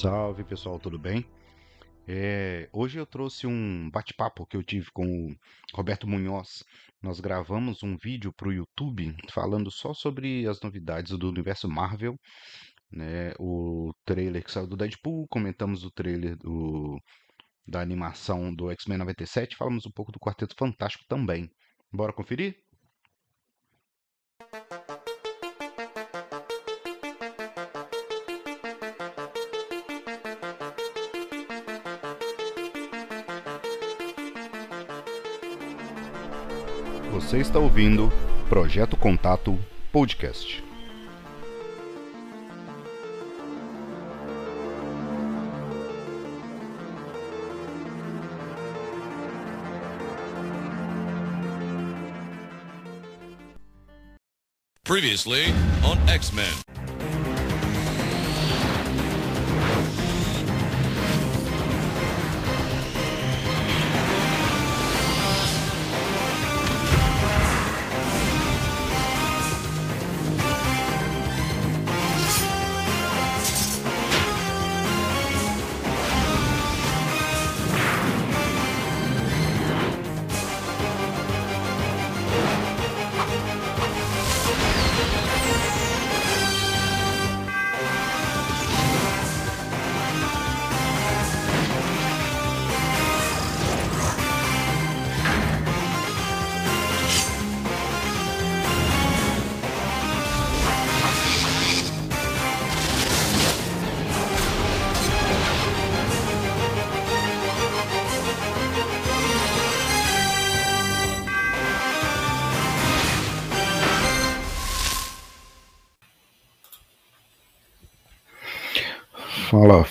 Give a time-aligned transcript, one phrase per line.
[0.00, 1.26] Salve pessoal, tudo bem?
[2.08, 5.36] É, hoje eu trouxe um bate-papo que eu tive com o
[5.74, 6.64] Roberto Munhoz.
[7.02, 12.18] Nós gravamos um vídeo para o YouTube falando só sobre as novidades do universo Marvel,
[12.90, 13.34] né?
[13.38, 16.98] O trailer que saiu do Deadpool, comentamos o trailer do,
[17.68, 21.46] da animação do X-Men 97, falamos um pouco do Quarteto Fantástico também.
[21.92, 22.56] Bora conferir?
[37.30, 38.12] Você está ouvindo
[38.48, 39.56] Projeto Contato
[39.92, 40.64] Podcast.
[54.82, 55.54] Previously
[55.84, 56.69] on X-Men.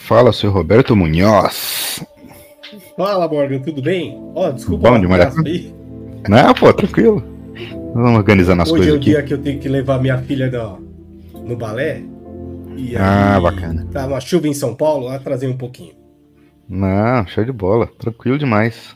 [0.10, 2.04] Fala, seu Roberto Munhoz.
[2.98, 4.20] Fala, Morgan, tudo bem?
[4.34, 5.38] Ó, desculpa Bom o demais.
[5.46, 5.72] aí.
[6.28, 7.24] Não, pô, tranquilo.
[7.94, 9.06] Vamos organizando as Hoje é coisas o aqui.
[9.12, 10.80] dia que eu tenho que levar minha filha no,
[11.44, 12.02] no balé.
[12.76, 13.88] E Ah, aí, bacana.
[13.92, 15.94] Tá uma chuva em São Paulo, lá trazer um pouquinho.
[16.68, 17.88] Não, show de bola.
[18.00, 18.96] Tranquilo demais.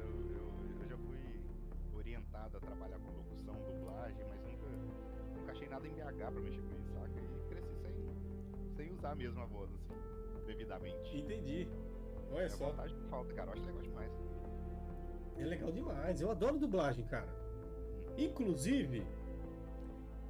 [0.00, 1.40] Eu, já fui
[1.94, 4.68] orientado a trabalhar com locução, dublagem, mas nunca,
[5.38, 7.20] nunca achei nada em BH pra mexer com isso, saca?
[7.20, 7.94] E cresci sem,
[8.76, 11.18] sem usar mesmo a voz, assim, devidamente.
[11.18, 11.68] Entendi.
[12.32, 12.68] Olha é só.
[12.68, 13.48] é que falta, cara.
[13.48, 14.12] Eu acho legal demais.
[15.36, 16.20] É legal demais.
[16.20, 17.28] Eu adoro dublagem, cara.
[17.28, 18.14] Hum.
[18.18, 19.06] Inclusive,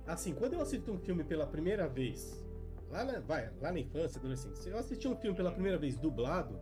[0.06, 2.44] assim, quando eu assisto um filme pela primeira vez,
[2.90, 5.96] lá na, vai, lá na infância, adolescência, se eu assisti um filme pela primeira vez
[5.96, 6.60] dublado,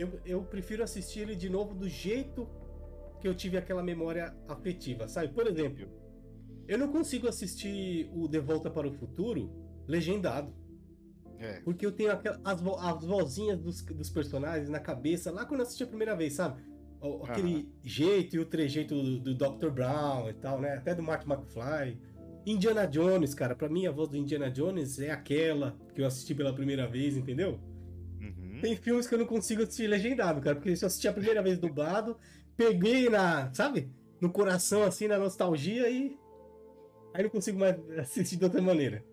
[0.00, 2.48] eu, eu prefiro assistir ele de novo do jeito
[3.20, 5.28] que eu tive aquela memória afetiva, sabe?
[5.32, 5.86] Por exemplo,
[6.66, 9.50] eu não consigo assistir o De Volta para o Futuro
[9.86, 10.54] legendado.
[11.38, 11.60] É.
[11.60, 15.60] Porque eu tenho aquela- as, vo- as vozinhas dos, dos personagens na cabeça, lá quando
[15.60, 16.62] eu assisti a primeira vez, sabe?
[17.00, 19.70] O- Aquele jeito e o trejeito do, do Dr.
[19.70, 20.74] Brown e tal, né?
[20.74, 21.98] Até do Mark McFly.
[22.46, 26.34] Indiana Jones, cara, pra mim a voz do Indiana Jones é aquela que eu assisti
[26.34, 27.58] pela primeira vez, entendeu?
[28.60, 28.68] Uhum.
[28.68, 31.42] Tem filmes que eu não consigo assistir legendado, cara, porque se eu assisti a primeira
[31.42, 32.16] vez dublado,
[32.56, 33.90] peguei na, sabe?
[34.20, 36.18] No coração, assim, na nostalgia e.
[37.14, 39.04] Aí não consigo mais assistir de outra maneira.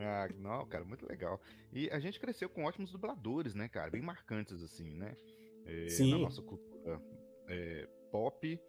[0.00, 1.40] Ah, não, cara, muito legal.
[1.72, 3.90] E a gente cresceu com ótimos dubladores, né, cara?
[3.90, 5.16] Bem marcantes, assim, né?
[5.66, 6.12] É, Sim.
[6.12, 7.00] Na nossa cultura
[7.48, 8.60] é, pop.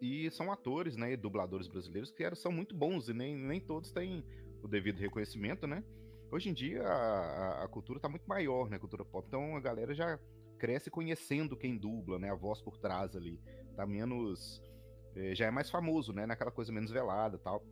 [0.00, 3.92] E são atores, né, dubladores brasileiros que eram, são muito bons e nem, nem todos
[3.92, 4.24] têm
[4.60, 5.84] o devido reconhecimento, né?
[6.32, 9.24] Hoje em dia a, a- cultura tá muito maior, né, a cultura pop.
[9.28, 10.18] Então a galera já
[10.58, 13.38] cresce conhecendo quem dubla, né, a voz por trás ali.
[13.76, 14.62] Tá menos...
[15.14, 17.62] é, já é mais famoso, né, naquela coisa menos velada tal.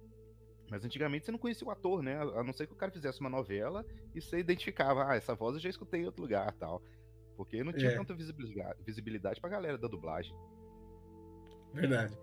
[0.70, 2.16] Mas antigamente você não conhecia o ator, né?
[2.20, 5.54] A não ser que o cara fizesse uma novela e você identificava, ah, essa voz
[5.56, 6.80] eu já escutei em outro lugar tal.
[7.36, 7.96] Porque não tinha É.
[7.96, 10.32] tanta visibilidade, visibilidade pra galera da dublagem.
[11.72, 12.16] Verdade.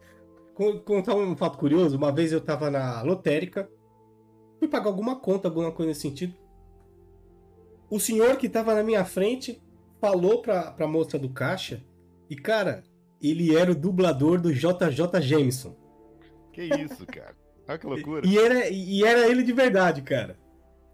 [0.53, 3.69] Con- Contar um fato curioso, uma vez eu tava na lotérica,
[4.59, 6.33] fui pagar alguma conta, alguma coisa nesse sentido.
[7.89, 9.61] O senhor que tava na minha frente
[10.01, 11.83] falou pra, pra moça do caixa,
[12.29, 12.83] e cara,
[13.21, 15.75] ele era o dublador do JJ Jameson.
[16.51, 17.35] Que isso, cara?
[17.67, 18.27] Olha que loucura.
[18.27, 20.37] E era, e era ele de verdade, cara.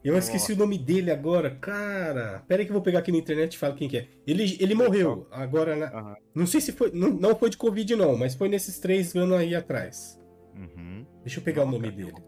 [0.03, 0.27] Eu Nossa.
[0.27, 2.43] esqueci o nome dele agora, cara.
[2.46, 4.08] Pera aí que eu vou pegar aqui na internet e falo quem que é.
[4.27, 6.15] Ele, ele morreu agora na, Aham.
[6.36, 6.91] Não sei se foi.
[6.91, 10.20] Não, não foi de Covid, não, mas foi nesses três anos aí atrás.
[10.55, 11.05] Uhum.
[11.22, 12.24] Deixa eu pegar o Nossa, nome cara, dele.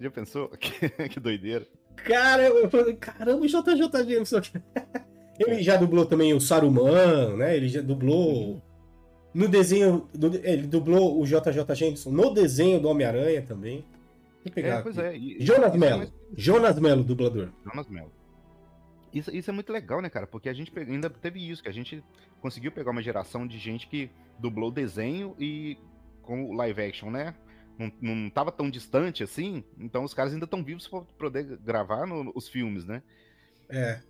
[0.00, 0.48] Que- Já pensou?
[0.58, 1.66] Que, que doideira.
[1.96, 4.40] Cara, eu falei, caramba, o JJ Jameson.
[5.38, 7.56] Ele já dublou também o Saruman, né?
[7.56, 8.62] Ele já dublou.
[9.32, 10.08] No desenho.
[10.42, 13.84] Ele dublou o JJ Jameson no desenho do Homem-Aranha também.
[14.42, 14.78] Deixa eu pegar.
[14.78, 15.08] É, pois aqui.
[15.08, 15.16] é.
[15.16, 15.98] e- Jonas é Mello.
[15.98, 17.48] mais- Jonas Mello, dublador.
[17.64, 18.12] Jonas Mello.
[19.12, 20.26] Isso, isso é muito legal, né, cara?
[20.26, 22.02] Porque a gente ainda teve isso, que a gente
[22.40, 25.76] conseguiu pegar uma geração de gente que dublou desenho e
[26.22, 27.34] com o live action, né?
[27.80, 32.06] Não, não tava tão distante assim, então os caras ainda estão vivos pra poder gravar
[32.06, 33.02] no- os filmes, né?
[33.70, 34.00] É.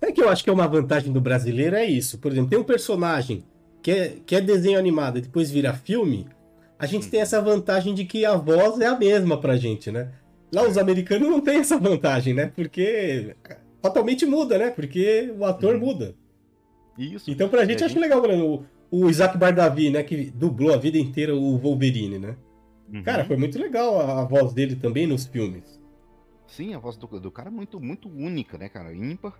[0.00, 1.76] Sabe que eu acho que é uma vantagem do brasileiro?
[1.76, 2.18] É isso.
[2.18, 3.44] Por exemplo, tem um personagem
[3.82, 6.26] que é, que é desenho animado e depois vira filme.
[6.78, 10.10] A gente tem essa vantagem de que a voz é a mesma pra gente, né?
[10.52, 12.46] Lá os americanos não têm essa vantagem, né?
[12.56, 13.36] Porque
[13.82, 14.70] totalmente muda, né?
[14.70, 15.80] Porque o ator Uhum.
[15.80, 16.14] muda.
[16.98, 17.30] Isso.
[17.30, 20.02] Então pra gente É, acho legal, o, o Isaac Bardavi, né?
[20.02, 22.34] Que dublou a vida inteira o Wolverine, né?
[22.92, 23.02] Uhum.
[23.02, 25.80] Cara, foi muito legal a, a voz dele também nos filmes.
[26.46, 28.92] Sim, a voz do, do cara é muito, muito única, né, cara?
[28.94, 29.32] Ímpar.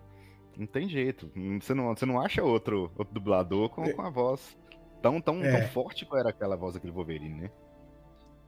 [0.57, 1.31] Não tem jeito.
[1.61, 4.57] Você não, você não acha outro, outro dublador com, com a voz
[5.03, 5.61] tão, tão, É.
[5.61, 7.51] tão forte qual era aquela voz daquele Wolverine, né?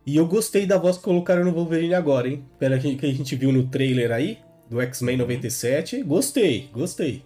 [0.07, 2.45] E eu gostei da voz que colocaram no Wolverine agora, hein?
[2.59, 6.03] Pela que que a gente viu no trailer aí, do X-Men 97.
[6.03, 7.25] Gostei, gostei.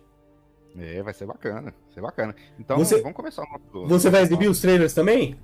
[0.76, 1.72] É, vai ser bacana.
[1.72, 2.36] Vai ser bacana.
[2.58, 3.88] Então, Você- vamos começar o nosso.
[3.88, 5.36] Você vai exibir os trailers também?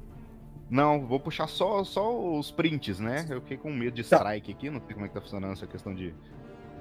[0.71, 3.27] Não, vou puxar só, só os prints, né?
[3.29, 4.17] Eu fiquei com medo de Tá.
[4.17, 6.15] strike aqui, não sei como é que tá funcionando essa questão de,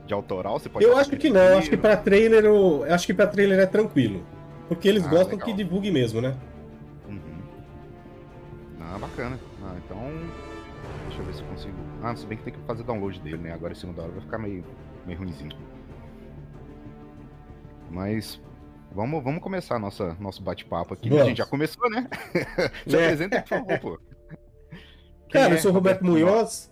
[0.07, 0.57] de autoral.
[0.59, 3.13] Você pode Eu acho que não, eu acho que pra trailer, eu eu acho que
[3.13, 4.25] para trailer é tranquilo.
[4.67, 5.45] Porque eles Ah, gostam legal.
[5.45, 6.35] que divulgue mesmo, né?
[7.07, 7.41] Uhum.
[8.79, 9.37] Ah, bacana.
[9.61, 9.97] Ah, então.
[11.07, 11.75] Deixa eu ver se eu consigo.
[12.01, 13.51] Ah, se bem que tem que fazer download dele, né?
[13.53, 14.63] Agora em cima da hora vai ficar meio,
[15.05, 15.51] meio ruimzinho.
[17.91, 18.41] Mas.
[18.93, 21.09] Vamos, vamos começar nossa, nosso bate-papo aqui.
[21.09, 21.23] Vamos.
[21.23, 22.07] A gente já começou, né?
[22.87, 23.03] Se É.
[23.05, 23.99] apresenta, por favor, pô.
[25.31, 26.71] Cara, é eu sou o Roberto Munhoz,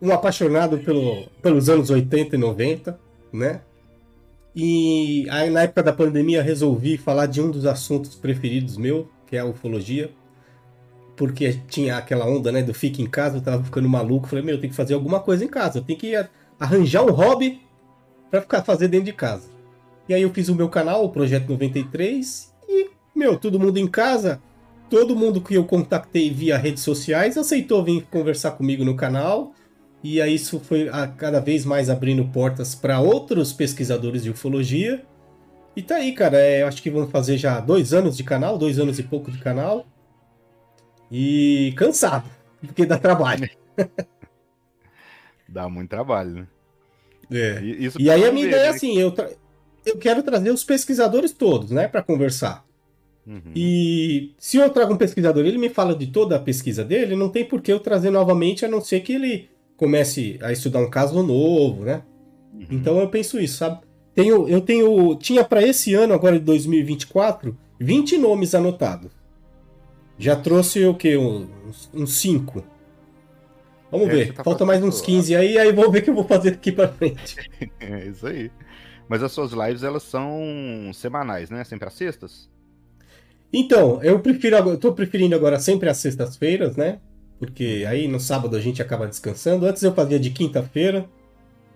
[0.00, 3.00] um apaixonado pelo, pelos anos 80 e 90,
[3.32, 3.62] né?
[4.54, 9.36] E aí, na época da pandemia, resolvi falar de um dos assuntos preferidos meu, que
[9.36, 10.10] é a ufologia.
[11.16, 14.26] Porque tinha aquela onda, né, do fica em casa, eu tava ficando maluco.
[14.28, 15.78] Falei, meu, eu tenho que fazer alguma coisa em casa.
[15.78, 16.12] Eu tenho que
[16.60, 17.62] arranjar um hobby
[18.30, 19.48] pra ficar fazer dentro de casa.
[20.08, 23.88] E aí eu fiz o meu canal, o Projeto 93, e, meu, todo mundo em
[23.88, 24.40] casa,
[24.88, 29.52] todo mundo que eu contactei via redes sociais aceitou vir conversar comigo no canal.
[30.02, 35.04] E aí isso foi a cada vez mais abrindo portas para outros pesquisadores de ufologia.
[35.76, 36.38] E tá aí, cara.
[36.38, 39.38] É, acho que vão fazer já dois anos de canal, dois anos e pouco de
[39.38, 39.86] canal.
[41.10, 42.28] E cansado,
[42.60, 43.48] porque dá trabalho.
[45.48, 46.48] Dá muito trabalho, né?
[47.30, 47.60] É.
[47.62, 48.76] E, isso E aí a minha ideia é né?
[48.76, 49.30] assim, eu, tra-
[49.86, 52.64] eu quero trazer os pesquisadores todos, né, para conversar.
[53.26, 53.40] Uhum.
[53.54, 57.28] E se eu trago um pesquisador, ele me fala de toda a pesquisa dele, não
[57.28, 60.90] tem por que eu trazer novamente, a não ser que ele comece a estudar um
[60.90, 62.02] caso novo, né?
[62.54, 62.66] Uhum.
[62.70, 63.80] Então eu penso isso, sabe?
[64.14, 69.10] Tenho, eu tenho, tinha para esse ano, agora de 2024, 20 nomes anotados.
[70.18, 71.16] Já trouxe o quê?
[71.16, 72.64] Uns, uns 5.
[73.90, 74.32] Vamos É, ver.
[74.32, 76.72] tá Falta mais uns 15 aí, aí vou ver o que eu vou fazer daqui
[76.72, 77.36] pra frente.
[77.80, 78.50] É isso aí.
[79.08, 81.62] Mas as suas lives, elas são semanais, né?
[81.64, 82.50] Sempre às sextas?
[83.52, 86.98] Então, eu prefiro eu tô preferindo agora sempre às sextas-feiras, né?
[87.38, 89.66] Porque aí no sábado a gente acaba descansando.
[89.66, 91.08] Antes eu fazia de quinta-feira.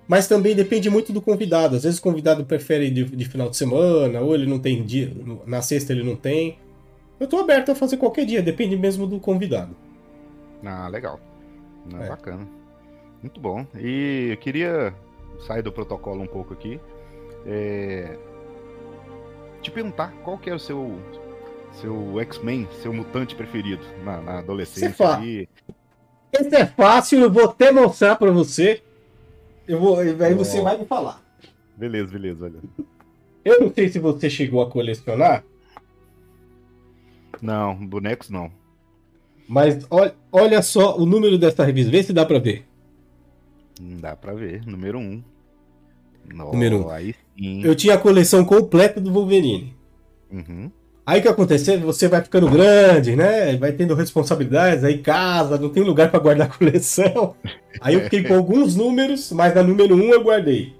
[0.09, 1.77] Mas também depende muito do convidado.
[1.77, 5.13] Às vezes o convidado prefere de, de final de semana, ou ele não tem dia.
[5.47, 6.59] Na sexta ele não tem.
[7.21, 9.77] Eu tô aberto a fazer qualquer dia, depende mesmo do convidado.
[10.65, 11.21] Ah, legal.
[11.95, 12.09] Ah, É.
[12.09, 12.49] Bacana.
[13.23, 13.67] Muito bom.
[13.79, 14.95] E eu queria
[15.47, 16.81] sair do protocolo um pouco aqui.
[17.47, 18.17] É,
[19.63, 20.99] Te perguntar qual que era o seu,
[21.73, 24.89] seu X-Men, seu mutante preferido na, na adolescência.
[24.91, 25.17] Você fala.
[25.17, 25.49] ali.
[26.33, 28.83] Esse é fácil, eu vou até mostrar pra você.
[29.67, 31.23] Eu vou, aí você vai me falar.
[31.77, 32.53] Beleza, beleza.
[33.45, 35.43] Eu não sei se você chegou a colecionar,
[37.41, 38.51] Não, bonecos não.
[39.49, 42.67] mas olha, olha só o número dessa revista, vê se dá pra ver.
[43.81, 44.65] Não dá pra ver.
[44.67, 45.23] Número um.
[46.33, 46.91] No, Número um.
[46.91, 47.63] Aí sim.
[47.65, 49.75] Eu tinha a coleção completa do Wolverine.
[50.31, 50.71] Uhum.
[51.05, 51.77] Aí o que acontece?
[51.79, 53.57] Você vai ficando grande, né?
[53.57, 57.35] Vai tendo responsabilidades, aí casa, não tem lugar pra guardar a coleção.
[57.81, 60.75] Aí eu fiquei com alguns números, mas na número 1 um eu guardei.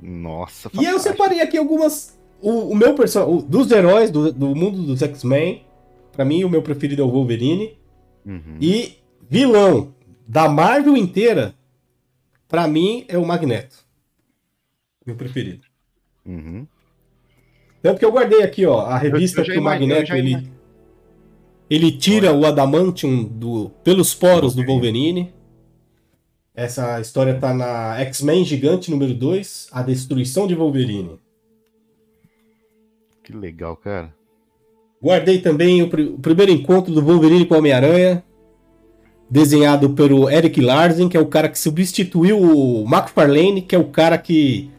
[0.00, 1.02] Nossa, E eu fantástico.
[1.02, 2.16] separei aqui algumas.
[2.40, 3.46] O, o meu personagem.
[3.48, 5.64] Dos heróis do, do mundo dos X-Men.
[6.12, 7.76] Pra mim, o meu preferido é o Wolverine.
[8.24, 8.58] Uhum.
[8.60, 8.98] E
[9.28, 9.92] vilão
[10.28, 11.54] da Marvel inteira,
[12.46, 13.83] pra mim, é o Magneto.
[15.06, 15.66] Meu preferido.
[16.24, 16.66] Uhum.
[17.82, 20.50] Tanto que eu guardei aqui, ó, a revista eu já que o Magneto, eu ele,
[21.68, 25.32] ele tira o Adamantium do, pelos poros do Wolverine.
[26.54, 31.18] Essa história tá na X-Men Gigante número 2, A Destruição de Wolverine.
[33.22, 34.14] Que legal, cara.
[35.02, 38.24] Guardei também o, pri- o primeiro encontro do Wolverine com o Homem-Aranha,
[39.28, 43.88] desenhado pelo Eric Larsen, que é o cara que substituiu o McFarlane, que é o
[43.88, 44.70] cara que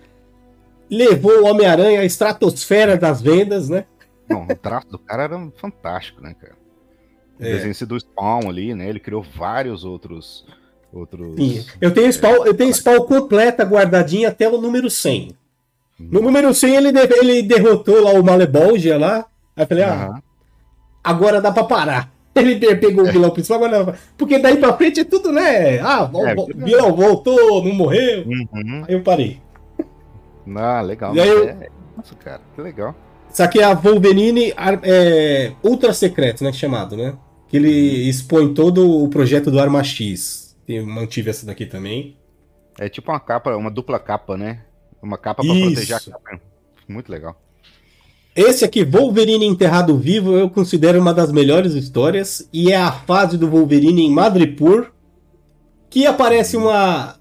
[0.89, 3.85] levou o Homem-Aranha à estratosfera das vendas, né?
[4.29, 6.55] Não, o traço do cara era fantástico, né, cara?
[7.39, 7.51] O É.
[7.51, 8.89] desenho do Spawn ali, né?
[8.89, 10.45] Ele criou vários outros.
[10.93, 11.35] outros...
[11.35, 11.65] Sim.
[11.81, 15.35] Eu tenho Spawn, eu tenho Spawn completa guardadinha até o número 100.
[15.99, 19.25] No número 100 ele, de- ele derrotou lá o Malebolgia lá.
[19.55, 20.19] Aí eu falei, ah,
[21.03, 22.11] agora dá pra parar.
[22.35, 23.99] Ele pe- pegou o vilão principal, agora dá pra...
[24.17, 25.79] Porque daí pra frente é tudo, né?
[25.79, 28.25] Ah, o É, vilão voltou, não morreu.
[28.27, 28.83] Uhum.
[28.85, 29.39] Aí eu parei.
[30.55, 31.15] Ah, legal.
[31.15, 32.95] E aí eu- é- Nossa, cara, que legal.
[33.31, 36.51] Isso aqui é a Wolverine é, Ultra Secreto, né?
[36.53, 37.15] Chamado, né?
[37.47, 37.69] Que ele
[38.09, 40.55] expõe todo o projeto do Arma X.
[40.67, 42.17] Eu mantive essa daqui também.
[42.79, 44.61] É tipo uma capa, uma dupla capa, né?
[45.01, 45.65] Uma capa pra Isso.
[45.71, 46.41] proteger a capa.
[46.87, 47.39] Muito legal.
[48.35, 52.47] Esse aqui, Wolverine Enterrado Vivo, eu considero uma das melhores histórias.
[52.51, 54.91] E é a fase do Wolverine em Madripoor.
[55.89, 57.15] Que aparece uma.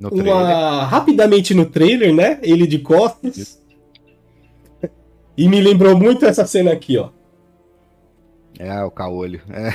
[0.00, 2.38] No uma rapidamente no trailer, né?
[2.42, 3.58] Ele de costas.
[5.36, 7.10] E me lembrou muito essa cena aqui, ó.
[8.58, 9.40] É, o caolho.
[9.50, 9.70] É,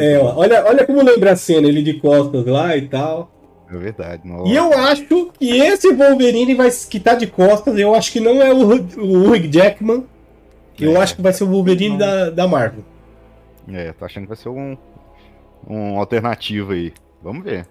[0.14, 3.30] É, olha, olha como lembra a cena, ele de costas lá e tal.
[3.70, 4.22] é verdade.
[4.46, 5.04] E eu acho
[5.38, 8.66] que esse Wolverine vai, que tá de costas, eu acho que não é o,
[8.98, 10.04] o Hugh Jackman.
[10.80, 10.96] Eu É.
[11.02, 12.84] acho que vai ser o Wolverine da, da Marvel.
[13.68, 14.76] É, tô achando que vai ser um,
[15.68, 16.92] um alternativo aí.
[17.22, 17.66] Vamos ver.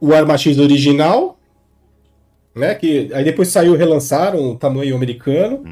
[0.00, 1.38] O Arma X original,
[2.54, 2.74] né?
[2.74, 5.62] Que aí depois saiu, relançaram o tamanho americano.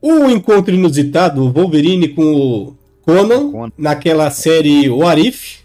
[0.00, 3.72] O encontro inusitado, o Wolverine com o Conan, Conan.
[3.78, 5.60] naquela série What If,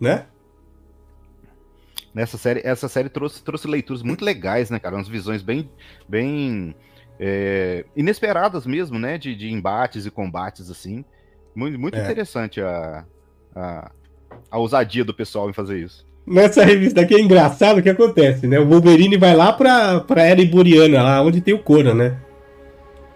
[0.00, 0.26] né?
[2.14, 4.94] Nessa série, essa série trouxe, trouxe leituras muito legais, né, cara?
[4.94, 5.68] Umas visões bem,
[6.08, 6.74] bem
[7.18, 9.18] é, inesperadas mesmo, né?
[9.18, 11.04] De, de embates e combates, assim.
[11.54, 12.02] Muito, muito É.
[12.02, 13.04] interessante a,
[13.54, 13.90] a,
[14.50, 16.06] a ousadia do pessoal em fazer isso.
[16.26, 18.58] Nessa revista aqui é engraçado o que acontece, né?
[18.58, 22.16] O Wolverine vai lá pra, pra era iboriana, lá onde tem o Conan, né?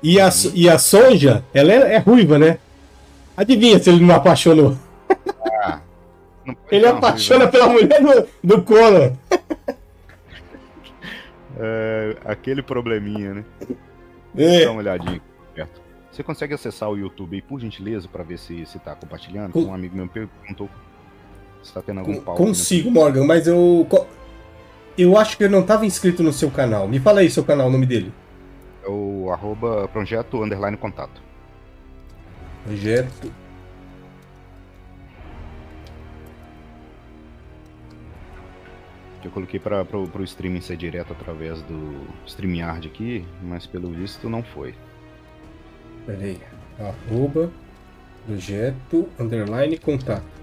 [0.02, 2.58] E a, e a Sonja, ela é, é ruiva, né?
[3.36, 4.76] Adivinha se ele não apaixonou?
[6.44, 8.00] Não pode Ele uma apaixona ruiva, pela mulher
[8.42, 8.62] do, do
[9.00, 9.12] né?
[11.60, 13.44] É, aquele probleminha, né?
[14.36, 14.64] É.
[14.64, 15.20] Dá uma olhadinha.
[16.12, 19.52] Você consegue acessar o YouTube aí, por gentileza, pra ver se, se tá compartilhando?
[19.52, 20.68] Com- Um amigo meu perguntou.
[21.62, 22.34] Se tá tendo algum Con- pau.
[22.36, 23.86] Consigo, Morgan, mas eu.
[24.96, 26.88] Eu acho que eu não estava inscrito no seu canal.
[26.88, 28.12] Me fala aí seu canal, o nome dele.
[28.84, 31.20] É o arroba projeto underline contato.
[32.64, 33.30] Projeto.
[39.24, 44.28] Eu coloquei para pro, pro streaming ser direto através do StreamYard aqui, mas pelo visto
[44.30, 44.74] não foi.
[46.06, 46.38] Peraí.
[46.78, 47.50] Arroba.
[48.26, 49.08] Projeto.
[49.18, 50.37] Underline contato.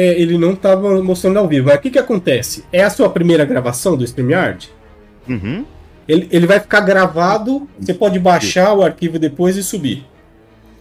[0.00, 1.66] É, ele não estava mostrando ao vivo.
[1.66, 2.64] Mas o que, que acontece?
[2.72, 4.70] É a sua primeira gravação do StreamYard?
[5.28, 5.66] Uhum.
[6.08, 7.68] Ele, ele vai ficar gravado.
[7.78, 10.06] Você pode baixar o arquivo depois e subir.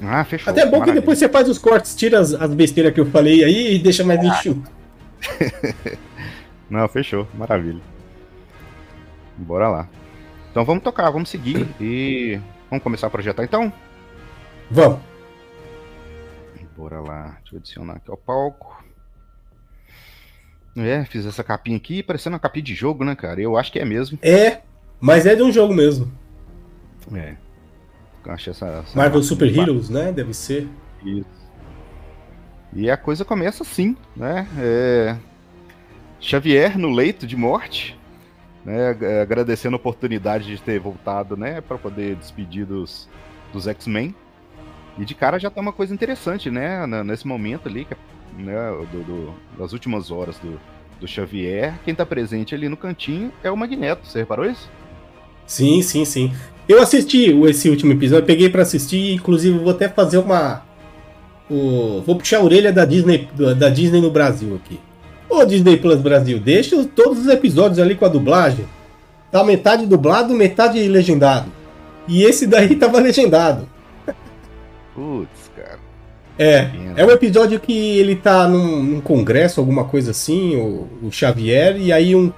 [0.02, 0.50] Ah, fechou.
[0.50, 1.02] Até é bom que Maravilha.
[1.02, 4.06] depois você faz os cortes, tira as, as besteiras que eu falei aí e deixa
[4.06, 4.72] mais enxuto.
[6.70, 7.28] Não, fechou.
[7.34, 7.82] Maravilha.
[9.36, 9.90] Bora lá.
[10.50, 13.70] Então vamos tocar, vamos seguir e vamos começar a projetar então?
[14.72, 15.00] Vamos.
[16.78, 17.38] Bora lá.
[17.42, 18.79] Deixa eu adicionar aqui ao palco.
[20.80, 23.42] É, fiz essa capinha aqui, parecendo uma capinha de jogo, né, cara?
[23.42, 24.18] Eu acho que é mesmo.
[24.22, 24.62] É,
[25.00, 26.12] mas é de um jogo mesmo.
[27.14, 27.36] É.
[28.26, 30.12] Eu acho essa, essa Marvel Super Heroes, né?
[30.12, 30.68] Deve ser.
[31.04, 31.26] Isso.
[32.74, 34.48] E a coisa começa assim, né?
[34.60, 35.16] É,
[36.20, 37.98] Xavier no leito de morte,
[38.64, 38.90] né?
[38.90, 41.62] ag- Agradecendo a oportunidade de ter voltado, né?
[41.62, 43.10] Para poder despedir dos,
[43.52, 44.14] dos X-Men.
[44.98, 46.86] E de cara já tá uma coisa interessante, né?
[47.04, 47.98] Nesse momento ali, que é,
[48.38, 48.56] né?
[48.92, 50.60] do- do- das últimas horas do,
[51.00, 51.74] do Xavier.
[51.86, 54.08] Quem tá presente ali no cantinho é o Magneto.
[54.08, 54.70] Você reparou isso?
[55.46, 56.32] Sim, sim, sim.
[56.68, 60.64] Eu assisti esse último episódio, peguei pra assistir, inclusive vou até fazer uma.
[61.50, 64.80] o- vou puxar a orelha da Disney, da Disney no Brasil aqui.
[65.28, 68.66] Ô Disney Plus Brasil, deixa todos os episódios ali com a dublagem.
[69.32, 71.52] Tá metade dublado, metade legendado.
[72.08, 73.68] E esse daí tava legendado.
[74.94, 75.49] Putz.
[76.42, 81.12] É, é um episódio que ele tá num, num congresso, alguma coisa assim, o, o
[81.12, 82.32] Xavier, e aí um.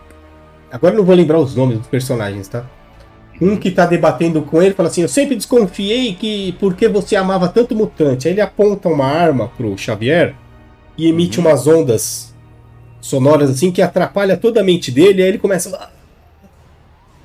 [0.72, 2.66] Agora eu não vou lembrar os nomes dos personagens, tá?
[3.40, 7.48] Um que tá debatendo com ele fala assim: Eu sempre desconfiei que porque você amava
[7.48, 8.28] tanto mutante.
[8.28, 10.34] Aí ele aponta uma arma pro Xavier
[10.98, 11.46] e emite Uhum.
[11.46, 12.34] umas ondas
[13.00, 15.22] sonoras assim que atrapalha toda a mente dele.
[15.22, 15.92] Aí ele começa.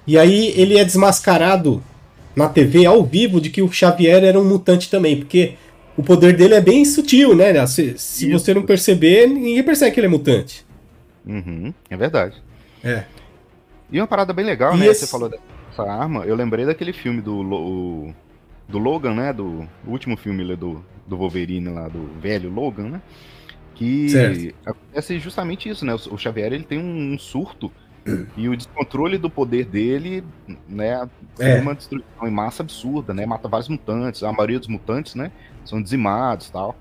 [0.06, 1.82] E aí ele é desmascarado
[2.34, 5.54] na TV ao vivo de que o Xavier era um mutante também, porque
[5.96, 7.64] o poder dele é bem sutil, né?
[7.66, 10.64] Se, se você não perceber, ninguém percebe que ele é mutante.
[11.26, 12.42] Uhum, é verdade.
[12.84, 13.04] É.
[13.90, 14.86] E uma parada bem legal, E né?
[14.86, 16.24] esse- Você falou dessa arma.
[16.24, 18.14] Eu lembrei daquele filme do, o-
[18.68, 19.32] do Logan, né?
[19.32, 23.02] Do o último filme do, do Wolverine lá, do velho Logan, né?
[23.74, 24.54] Que Certo.
[24.64, 25.94] acontece justamente isso, né?
[25.94, 27.70] O, o Xavier ele tem um, um surto
[28.36, 30.22] e o descontrole do poder dele,
[30.68, 31.08] né?
[31.38, 31.60] É.
[31.60, 33.26] uma destruição em massa absurda, né?
[33.26, 34.22] Mata vários mutantes.
[34.22, 35.30] A maioria dos mutantes, né?
[35.64, 36.76] São dizimados, tal.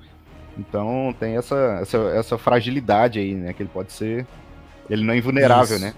[0.57, 3.53] Então tem essa, essa, essa fragilidade aí, né?
[3.53, 4.25] Que ele pode ser.
[4.89, 5.85] Ele não é invulnerável, Isso.
[5.85, 5.93] né?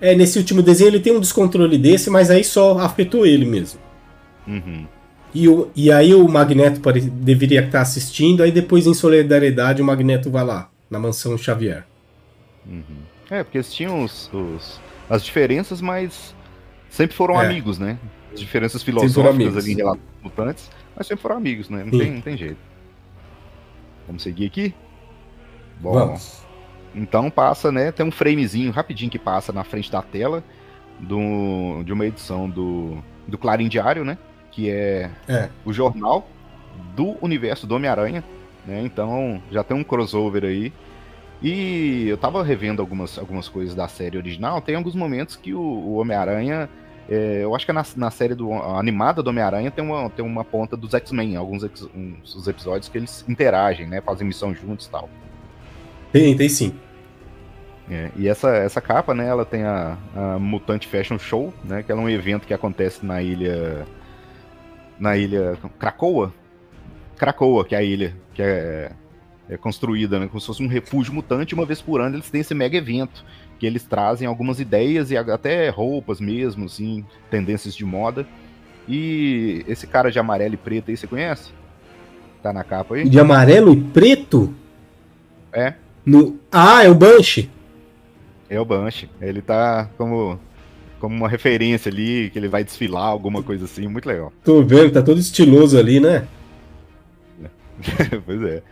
[0.00, 3.80] É, nesse último desenho ele tem um descontrole desse, mas aí só afetou ele mesmo.
[4.46, 4.86] Uhum.
[5.34, 9.84] E, o, e aí o Magneto pare- deveria estar assistindo, aí depois em solidariedade o
[9.84, 11.84] Magneto vai lá, na mansão Xavier.
[12.66, 12.82] Uhum.
[13.30, 16.34] É, porque eles tinham os, os- as diferenças, mas
[16.88, 17.46] sempre foram É.
[17.46, 17.98] amigos, né?
[18.32, 21.84] As diferenças filosóficas ali em relação aos mutantes, mas sempre foram amigos, né?
[21.84, 21.98] Não, Sim.
[21.98, 22.58] tem, não tem jeito.
[24.06, 24.74] Vamos seguir aqui?
[25.80, 26.42] Bom, Vamos.
[26.94, 27.90] então passa, né?
[27.92, 30.42] Tem um framezinho rapidinho que passa na frente da tela
[31.00, 34.16] do, de uma edição do, do Clarim Diário, né?
[34.52, 35.48] Que é É.
[35.64, 36.28] o jornal
[36.94, 38.22] do universo do Homem-Aranha,
[38.66, 38.82] né?
[38.84, 40.72] Então já tem um crossover aí.
[41.42, 44.60] E eu tava revendo algumas, algumas coisas da série original.
[44.60, 46.68] Tem alguns momentos que o, o Homem-Aranha.
[47.08, 50.24] é, eu acho que é na, na série do, animada do Homem-Aranha tem uma, tem
[50.24, 54.00] uma ponta dos X-Men, alguns ex- uns, os episódios que eles interagem, né?
[54.00, 55.08] Fazem missão juntos e tal.
[56.12, 56.80] Tem, tem sim.
[57.88, 61.92] É, e essa, essa capa, né, ela tem a, a Mutante Fashion Show, né, que
[61.92, 63.86] é um evento que acontece na ilha
[64.98, 66.34] na ilha Krakoa,
[67.16, 68.90] Krakoa, que é a ilha que é,
[69.48, 72.40] é construída, né, como se fosse um refúgio mutante, uma vez por ano eles têm
[72.40, 73.24] esse mega evento,
[73.58, 78.26] que eles trazem algumas ideias e até roupas mesmo, assim, tendências de moda.
[78.88, 81.50] E esse cara de amarelo e preto aí, você conhece?
[82.42, 83.08] Tá na capa aí?
[83.08, 84.54] De amarelo e preto?
[85.52, 85.74] É.
[86.04, 86.38] No...
[86.52, 87.50] Ah, é o Banshee.
[88.48, 89.08] É o Banshee.
[89.20, 90.38] Ele tá como,
[91.00, 94.32] como uma referência ali, que ele vai desfilar, alguma coisa assim, muito legal.
[94.44, 96.28] Tô vendo, tá todo estiloso ali, né?
[98.24, 98.62] pois é.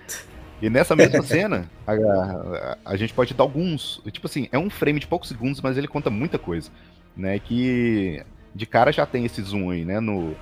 [0.62, 4.00] E nessa mesma cena, a, a, a gente pode dar alguns.
[4.10, 6.70] Tipo assim, é um frame de poucos segundos, mas ele conta muita coisa.
[7.16, 7.38] Né?
[7.38, 10.00] Que de cara já tem esse zoom aí, né?
[10.00, 10.34] No,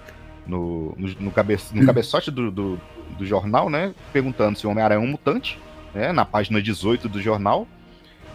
[0.47, 2.81] no, no, no, cabe, no cabeçote do, do,
[3.17, 3.95] do, jornal, né?
[4.13, 5.59] Perguntando se o Homem-Aranha é um mutante,
[5.95, 6.13] né?
[6.13, 7.67] Na página 18 do jornal.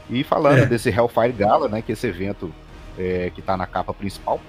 [0.09, 0.65] E falando é.
[0.65, 1.81] desse Hellfire Gala, né?
[1.81, 2.53] Que é esse evento
[2.97, 4.41] é, que tá na capa principal.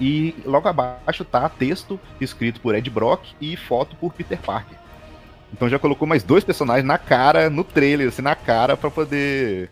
[0.00, 4.78] E logo abaixo tá texto escrito por Ed Brock e foto por Peter Parker.
[5.52, 9.70] Então já colocou mais dois personagens na cara, no trailer, assim, na cara, para poder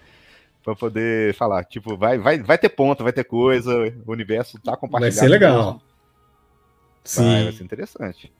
[0.65, 3.73] para poder falar, tipo, vai, vai, vai ter ponto, vai ter coisa,
[4.05, 5.15] o universo tá compartilhado.
[5.15, 5.81] Vai ser legal.
[7.05, 7.23] Sim.
[7.23, 8.33] Vai, vai ser interessante.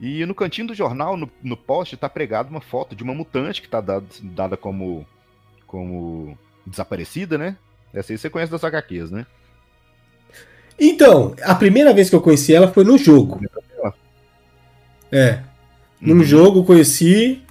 [0.00, 3.60] E no cantinho do jornal, no, no poste, tá pregado uma foto de uma mutante
[3.60, 5.04] que tá dada, dada como,
[5.66, 7.56] como desaparecida, né?
[7.92, 9.26] Essa aí você conhece das HQs, né?
[10.78, 13.40] Então, a primeira vez que eu conheci ela foi no jogo.
[15.12, 15.42] É.
[16.00, 16.24] Num uhum.
[16.24, 17.42] jogo conheci.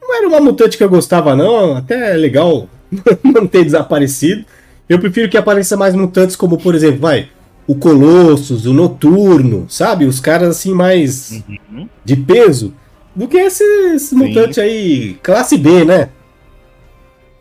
[0.00, 1.76] Não era uma mutante que eu gostava, não.
[1.76, 2.68] Até é legal
[3.22, 4.44] não ter desaparecido.
[4.88, 7.28] Eu prefiro que apareça mais mutantes, como por exemplo, vai,
[7.66, 10.06] o Colossus, o Noturno, sabe?
[10.06, 11.86] Os caras assim mais uhum.
[12.02, 12.72] de peso.
[13.14, 16.08] Do que esses mutantes aí, classe B, né?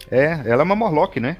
[0.10, 1.38] É, ela é uma Morlock, né?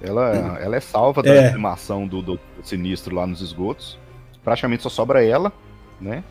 [0.00, 1.48] Ela, ela é salva da é.
[1.48, 3.98] animação do, do Sinistro lá nos esgotos.
[4.42, 5.52] Praticamente só sobra ela,
[6.00, 6.24] né?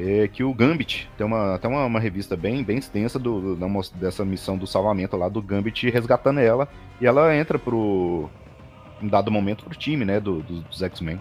[0.00, 3.58] É que o Gambit tem uma, até uma, uma revista bem, bem extensa do,
[3.96, 6.68] dessa missão do salvamento lá do Gambit resgatando ela.
[7.00, 8.30] E ela entra pro.
[9.02, 10.20] em dado momento pro time, né?
[10.20, 11.20] Do, do dos X-Men.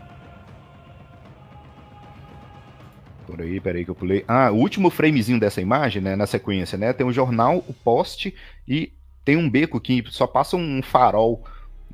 [3.25, 4.23] Por aí, peraí que eu pulei.
[4.27, 6.15] Ah, o último framezinho dessa imagem, né?
[6.15, 6.93] Na sequência, né?
[6.93, 8.35] Tem um jornal, o poste
[8.67, 8.93] e
[9.25, 11.43] tem um beco que só passa um farol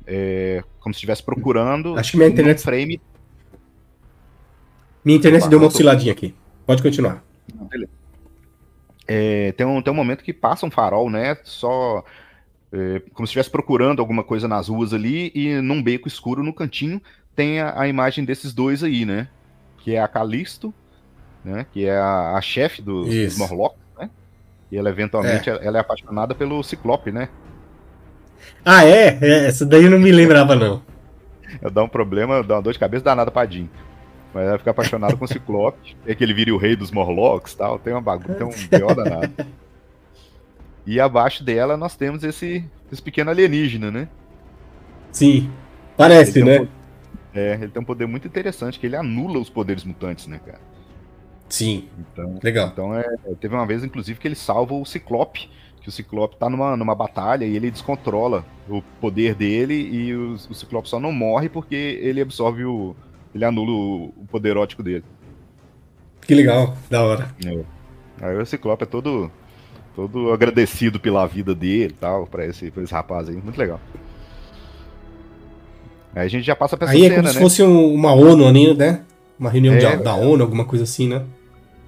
[0.06, 1.96] é, como se estivesse procurando.
[1.96, 2.60] Acho que minha internet.
[2.60, 3.00] frame.
[5.02, 6.34] Minha internet deu uma osciladinha aqui.
[6.66, 7.22] Pode continuar.
[7.70, 7.90] Beleza.
[9.06, 11.36] É, tem, um, tem um momento que passa um farol, né?
[11.44, 12.04] Só.
[12.72, 16.52] É, como se estivesse procurando alguma coisa nas ruas ali, e num beco escuro no
[16.52, 17.00] cantinho
[17.36, 19.28] tem a, a imagem desses dois aí, né?
[19.78, 20.72] Que é a Calisto,
[21.44, 21.66] né?
[21.72, 24.10] Que é a, a chefe do, dos Morlocks, né?
[24.72, 25.58] E ela eventualmente é.
[25.62, 27.28] ela é apaixonada pelo Ciclope, né?
[28.64, 29.18] Ah, é?
[29.20, 29.46] é?
[29.46, 30.82] Essa daí eu não me lembrava, não.
[31.72, 33.68] Dá um problema, dá uma dor de cabeça danada pra Jean.
[34.34, 35.96] Mas ela fica apaixonada com o Ciclope.
[36.06, 37.78] É que ele vira o rei dos Morlocks e tal.
[37.78, 39.32] Tem uma bagunça, tem um pior danado.
[40.86, 44.06] E abaixo dela nós temos esse, esse pequeno alienígena, né?
[45.10, 45.50] Sim.
[45.96, 46.60] Parece, né?
[46.60, 46.68] Um,
[47.32, 50.60] é, ele tem um poder muito interessante, que ele anula os poderes mutantes, né, cara?
[51.48, 51.88] Sim.
[51.98, 52.68] Então, Legal.
[52.68, 55.48] Então é, teve uma vez, inclusive, que ele salva o Ciclope
[55.84, 60.32] que o Ciclope tá numa, numa batalha e ele descontrola o poder dele e o,
[60.32, 62.96] o Ciclope só não morre porque ele absorve o.
[63.34, 65.04] ele anula o, o poder ótico dele.
[66.20, 67.34] Que legal, da hora.
[67.44, 67.64] É.
[68.20, 69.30] Aí o Ciclope é todo.
[69.94, 73.36] todo agradecido pela vida dele e tal, pra esse, pra esse rapaz aí.
[73.36, 73.80] Muito legal.
[76.14, 77.40] Aí a gente já passa pra essa Aí cena, é como se né?
[77.40, 79.02] fosse uma ONU, né?
[79.38, 81.24] Uma reunião é, da ONU, alguma coisa assim, né?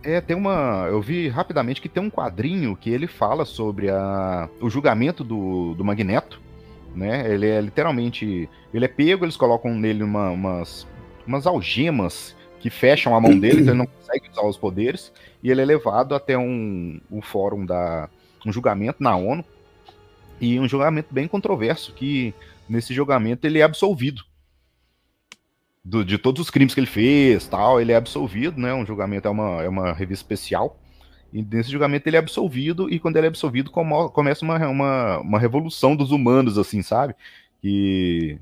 [0.03, 0.87] É, tem uma.
[0.89, 5.75] Eu vi rapidamente que tem um quadrinho que ele fala sobre a, o julgamento do,
[5.75, 6.41] do Magneto.
[6.95, 7.33] Né?
[7.33, 8.49] Ele é literalmente.
[8.73, 10.87] Ele é pego, eles colocam nele uma, umas,
[11.27, 15.13] umas algemas que fecham a mão dele, então ele não consegue usar os poderes.
[15.43, 18.09] E ele é levado até um, um fórum da.
[18.45, 19.45] um julgamento na ONU.
[20.41, 22.35] E um julgamento bem controverso, que
[22.69, 24.23] nesse julgamento ele é absolvido
[25.87, 28.75] do, de todos os crimes que ele fez, tal, ele é absolvido, né?
[28.75, 30.79] Um julgamento é uma, é uma revista especial.
[31.33, 35.19] E nesse julgamento ele é absolvido, e quando ele é absolvido, como, começa uma, uma,
[35.21, 37.15] uma revolução dos humanos, assim, sabe?
[37.63, 38.37] E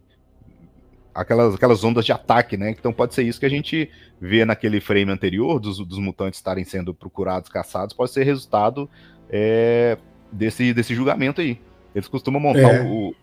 [1.14, 2.70] aquelas, aquelas ondas de ataque, né?
[2.70, 3.88] Então pode ser isso que a gente
[4.20, 8.88] vê naquele frame anterior, dos, dos mutantes estarem sendo procurados, caçados, pode ser resultado
[9.30, 9.96] é,
[10.32, 11.58] desse, desse julgamento aí.
[11.94, 12.82] Eles costumam montar é.
[12.82, 13.14] o,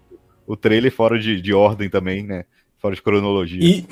[0.47, 2.45] o trailer fora de, de ordem também, né?
[2.80, 3.62] Fora de cronologia.
[3.62, 3.86] E,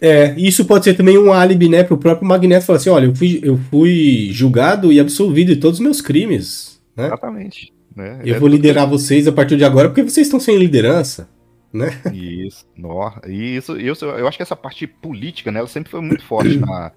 [0.00, 3.14] é, isso pode ser também um álibi, né, pro próprio Magneto falar assim, olha, eu
[3.14, 7.06] fui, eu fui julgado e absolvido de todos os meus crimes, né?
[7.06, 7.72] Exatamente.
[7.94, 8.20] Né?
[8.24, 11.28] Eu é vou liderar vocês a partir de agora porque vocês estão sem liderança,
[11.74, 11.90] né?
[12.12, 16.24] Isso, no, isso, isso, eu acho que essa parte política, né, ela sempre foi muito
[16.24, 16.92] forte na,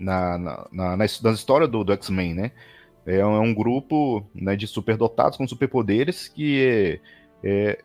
[0.00, 2.50] na, na, na, na história do, do X-Men, né?
[3.06, 6.98] É um, é um grupo né, de superdotados com superpoderes que
[7.42, 7.78] é,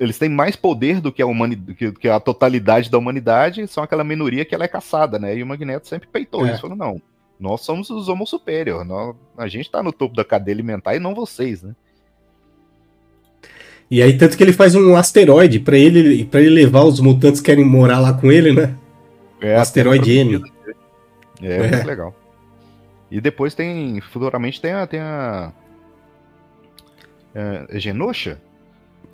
[0.00, 3.84] eles têm mais poder do que a, humani que, que, a totalidade da humanidade, são
[3.84, 5.36] aquela minoria que ela é caçada, né?
[5.36, 6.52] E o Magneto sempre peitou é.
[6.52, 7.02] isso, falou, não,
[7.38, 10.98] nós somos os homo superior, nós, a gente tá no topo da cadeia alimentar e
[10.98, 11.74] não vocês, né?
[13.90, 17.40] E aí, tanto que ele faz um asteroide para ele, pra ele levar os mutantes
[17.40, 18.74] que querem morar lá com ele, né?
[19.40, 20.42] É, asteroide M.
[21.40, 22.14] É, é, muito legal.
[23.10, 25.52] E depois tem, futuramente tem a, tem a
[27.34, 28.40] é, Genosha,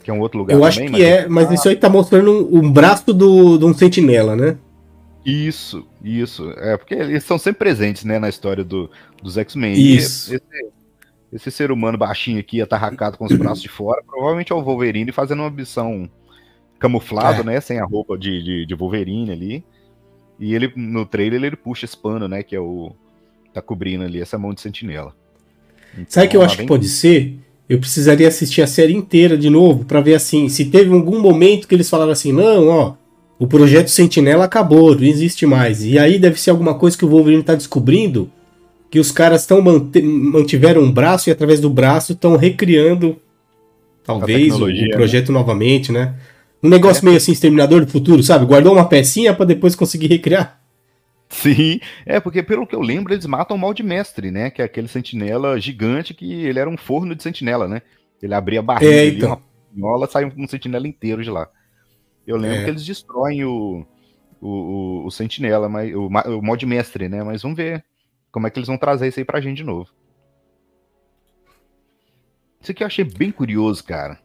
[0.03, 1.53] que é um outro lugar Eu também, acho que mas é, mas ah.
[1.53, 4.57] isso aí tá mostrando um, um braço do, de um sentinela, né?
[5.25, 6.51] Isso, isso.
[6.57, 8.89] É, porque eles são sempre presentes, né, na história do,
[9.21, 9.73] dos X-Men.
[9.73, 10.33] Isso.
[10.33, 10.43] Esse,
[11.33, 15.11] esse, ser humano baixinho aqui, atarracado com os braços de fora, provavelmente é o Wolverine
[15.11, 16.09] fazendo uma missão
[16.79, 17.43] camuflado, É.
[17.43, 19.63] né, sem a roupa de, de, de Wolverine ali.
[20.39, 22.91] E ele, no trailer, ele puxa esse pano, né, que é o...
[23.53, 25.15] tá cobrindo ali essa mão de sentinela.
[26.07, 27.37] Sabe o que eu Então, acho que pode ser?
[27.69, 31.67] Eu precisaria assistir a série inteira de novo pra ver assim, se teve algum momento
[31.67, 32.95] que eles falaram assim, não, ó,
[33.39, 35.83] o projeto Sentinela acabou, não existe mais.
[35.85, 38.29] E aí deve ser alguma coisa que o Wolverine tá descobrindo,
[38.93, 43.19] que os caras estão mantiveram um braço e através do braço estão recriando
[44.03, 44.89] talvez o, né?
[44.89, 46.13] projeto novamente, né?
[46.61, 47.05] Um negócio É.
[47.05, 48.45] meio assim, Exterminador do Futuro, sabe?
[48.45, 50.61] Guardou uma pecinha pra depois conseguir recriar.
[51.27, 54.51] Sim, é porque pelo que eu lembro, eles matam o mal de mestre, né?
[54.51, 57.81] Que é aquele sentinela gigante que ele era um forno de sentinela, né?
[58.21, 59.29] Ele abria a barriga É, ali, então.
[59.29, 59.41] uma
[59.73, 61.49] pinhola, sai um sentinela inteiro de lá.
[62.27, 62.63] Eu lembro É.
[62.65, 63.87] que eles destroem o,
[64.39, 67.23] o, o, o sentinela, mas, o, o mal de mestre, né?
[67.23, 67.83] Mas vamos ver
[68.33, 69.89] como é que eles vão trazer isso aí pra gente de novo.
[72.59, 74.19] Isso aqui eu achei bem curioso, cara.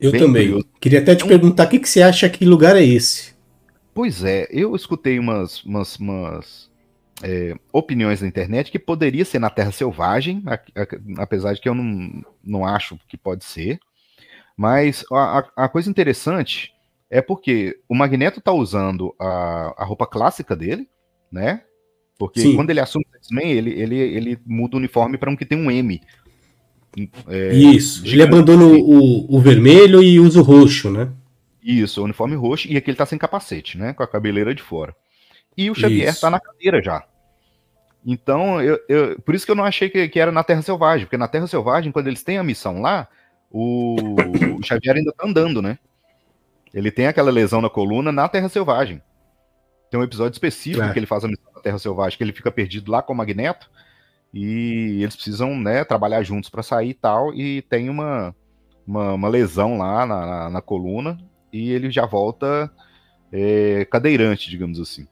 [0.00, 0.42] Eu Bem também.
[0.44, 0.68] curioso.
[0.80, 3.34] Queria até te Um- perguntar o que, que você acha que lugar é esse?
[3.94, 6.70] Pois é, eu escutei umas, umas, umas,
[7.22, 11.68] é, opiniões na internet que poderia ser na Terra Selvagem, a- a- apesar de que
[11.68, 13.78] eu não, não acho que pode ser.
[14.56, 16.72] Mas a, a- coisa interessante
[17.08, 20.88] é porque o Magneto tá usando a, a roupa clássica dele,
[21.30, 21.62] né?
[22.18, 22.54] Porque Sim.
[22.56, 25.58] quando ele assume o X-Men, ele, ele, ele muda o uniforme para um que tem
[25.58, 26.00] um M.
[27.28, 28.02] É, Isso.
[28.02, 28.28] Ele gigante.
[28.32, 31.10] abandona o, o vermelho e usa o roxo, né?
[31.62, 33.92] Isso, o uniforme roxo, e aqui ele tá sem capacete, né?
[33.94, 34.94] Com a cabeleira de fora.
[35.56, 36.20] E o Xavier Isso.
[36.20, 37.04] tá na cadeira já.
[38.06, 41.06] Então, eu, eu- por isso que eu não achei que, que era na Terra Selvagem,
[41.06, 43.08] porque na Terra Selvagem, quando eles têm a missão lá,
[43.50, 43.96] o,
[44.58, 45.78] o Xavier ainda tá andando, né?
[46.72, 49.00] Ele tem aquela lesão na coluna na Terra Selvagem.
[49.90, 50.92] Tem um episódio específico Claro.
[50.92, 53.68] que ele faz a missão Terra Selvagem, que ele fica perdido lá com o Magneto,
[54.32, 58.34] e eles precisam, né, trabalhar juntos pra sair e tal, e tem uma,
[58.86, 61.18] uma, uma lesão lá na, na, na coluna,
[61.52, 62.70] e ele já volta
[63.32, 65.06] é, cadeirante, digamos assim.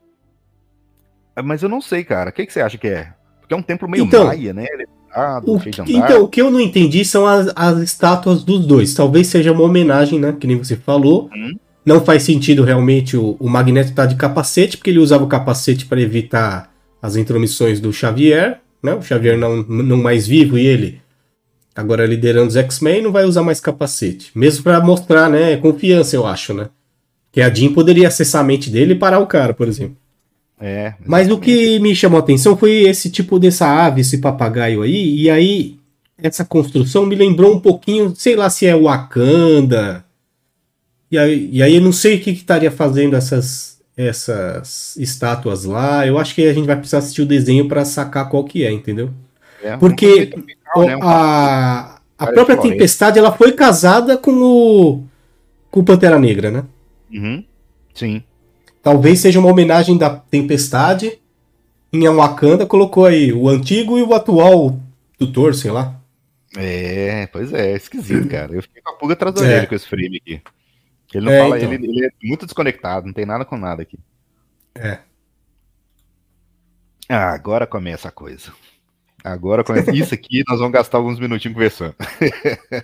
[1.34, 2.30] Ah, Mas eu não sei, cara.
[2.30, 3.12] O que, que você acha que é?
[3.40, 4.66] Porque é um templo meio Então, maia, né?
[5.14, 8.94] É O que- então, o que eu não entendi são as, as estátuas dos dois.
[8.94, 10.32] Talvez seja uma homenagem, né?
[10.32, 11.28] Que nem você falou.
[11.34, 11.52] Uhum.
[11.84, 15.86] Não faz sentido realmente o, o Magneto estar de capacete, porque ele usava o capacete
[15.86, 18.94] para evitar as intromissões do Xavier, né?
[18.94, 21.02] O Xavier não, não mais vivo e ele
[21.74, 24.30] agora liderando os X-Men não vai usar mais capacete.
[24.34, 25.56] Mesmo para mostrar, né?
[25.56, 26.68] Confiança, eu acho, né?
[27.32, 29.96] Que a Jean poderia acessar a mente dele e parar o cara, por exemplo.
[30.60, 34.82] É, Mas o que me chamou a atenção foi esse tipo dessa ave, esse papagaio
[34.82, 35.76] aí, e aí
[36.16, 40.04] essa construção me lembrou um pouquinho, sei lá se é Wakanda.
[41.12, 46.06] E aí, e aí eu não sei o que, estaria fazendo essas, essas estátuas lá.
[46.06, 48.72] Eu acho que a gente vai precisar assistir o desenho para sacar qual que é,
[48.72, 49.10] entendeu?
[49.62, 50.96] é um porque conceito tropical, né?
[50.96, 52.56] Um a, a própria.
[52.56, 55.04] Tempestade ela foi casada com o,
[55.70, 56.64] com o Pantera Negra, né?
[57.12, 57.44] Uhum.
[57.92, 58.22] Sim.
[58.82, 61.18] Talvez seja uma homenagem da Tempestade
[61.92, 64.80] em Wakanda, colocou aí o antigo e o atual
[65.18, 65.94] tutor, sei lá.
[66.56, 68.54] É, pois é, é esquisito, cara.
[68.54, 69.44] Eu fiquei com a pulga atrás da É.
[69.44, 70.40] orelha com esse frame aqui.
[71.18, 71.72] Ele não É, fala, então.
[71.72, 73.98] ele, ele é muito desconectado, não tem nada com nada aqui.
[74.74, 74.98] É.
[77.08, 78.52] Ah, agora começa a coisa.
[79.22, 79.90] Agora começa.
[79.94, 81.94] Isso aqui nós vamos gastar alguns minutinhos conversando.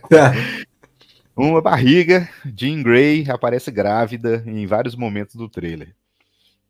[0.09, 0.33] Tá.
[1.35, 5.95] Uma barriga, Jean Grey aparece grávida em vários momentos do trailer.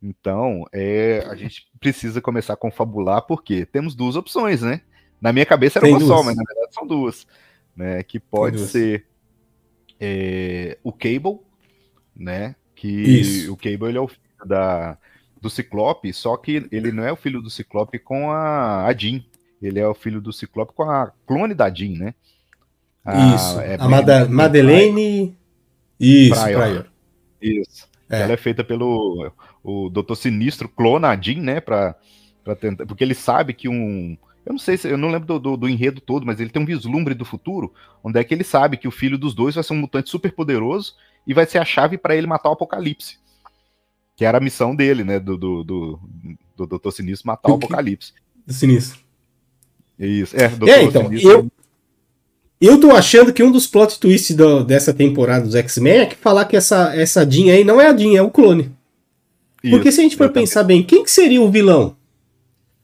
[0.03, 4.83] Então, é, a gente precisa começar a confabular, porque temos duas opções, né?
[5.21, 6.27] Na minha cabeça era Tem uma só, duas.
[6.27, 7.27] mas na verdade são duas.
[7.75, 8.03] Né?
[8.03, 9.07] Que pode ser
[9.99, 11.41] é, o Cable,
[12.19, 12.55] né?
[12.75, 13.53] Que Isso.
[13.53, 14.99] o Cable ele é o filho da,
[15.41, 19.23] do Ciclope, só que ele não é o filho do Ciclope com a, a Jean.
[19.61, 22.15] Ele é o filho do Ciclope com a clone da Jean, né?
[23.35, 23.61] Isso.
[23.61, 25.37] é, a Mada- Madeleine.
[25.99, 26.61] Isso, Pryor.
[26.63, 26.87] Pryor.
[27.41, 27.89] Isso.
[28.11, 28.23] É.
[28.23, 31.61] Ela é feita pelo o Doutor Sinistro clona a Jean, né?
[31.61, 31.97] Pra,
[32.45, 34.17] pra tentar, porque ele sabe que um.
[34.47, 34.89] Eu não sei se.
[34.89, 37.73] Eu não lembro do, do, do enredo todo, mas ele tem um vislumbre do futuro,
[38.03, 40.33] onde é que ele sabe que o filho dos dois vai ser um mutante super
[40.33, 40.95] poderoso
[41.29, 43.19] e vai ser a chave pra ele matar o Apocalipse.
[44.17, 45.21] Que era a missão dele, né?
[45.21, 46.01] Do, do, do,
[46.57, 48.13] do Doutor Sinistro matar o Apocalipse.
[48.49, 48.99] Sinistro.
[49.99, 50.35] Isso.
[50.37, 51.51] É, Doutor É, então, eu,
[52.61, 56.17] eu tô achando que um dos plot twists do- dessa temporada dos X-Men é que
[56.17, 58.73] falar que essa, essa Jean aí não é a Jean, é o clone.
[59.61, 60.45] Porque Isso, se a gente for também.
[60.45, 61.97] pensar bem, quem que seria o vilão?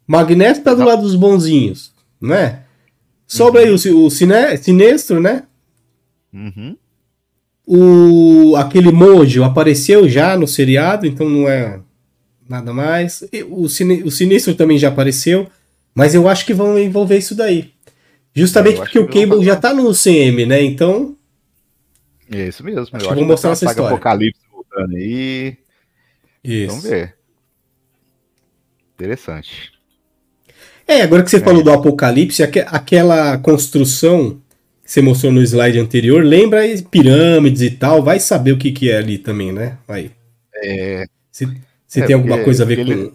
[0.06, 0.88] Magneto tá do Exato.
[0.90, 2.62] lado dos bonzinhos, né?
[3.26, 5.44] Sobra aí o, o Sinestro, né?
[6.32, 6.76] Uhum.
[7.66, 11.80] O, aquele Mojo apareceu já no seriado, então não é
[12.48, 13.24] nada mais.
[13.32, 15.46] E O, o Sinistro também já apareceu,
[15.94, 17.72] mas eu acho que vão envolver isso daí.
[18.34, 20.60] Justamente porque o Cable já tá no CM, né?
[20.62, 21.16] Então,
[22.30, 22.82] É isso mesmo.
[22.92, 23.90] Acho eu que vai mostrar essa história.
[23.94, 25.56] Apocalipse voltando aí.
[26.42, 26.68] isso.
[26.68, 27.14] Vamos ver.
[28.94, 29.72] Interessante.
[30.86, 31.40] É, agora que você É.
[31.40, 34.40] falou do Apocalipse, aque- aquela construção
[34.84, 38.98] você mostrou no slide anterior, lembra pirâmides e tal, vai saber o que, que é
[38.98, 39.78] ali também, né?
[39.88, 40.10] Aí.
[40.56, 41.46] É, Se,
[41.86, 42.92] se É, tem alguma porque- coisa a ver com.
[42.92, 43.12] ele-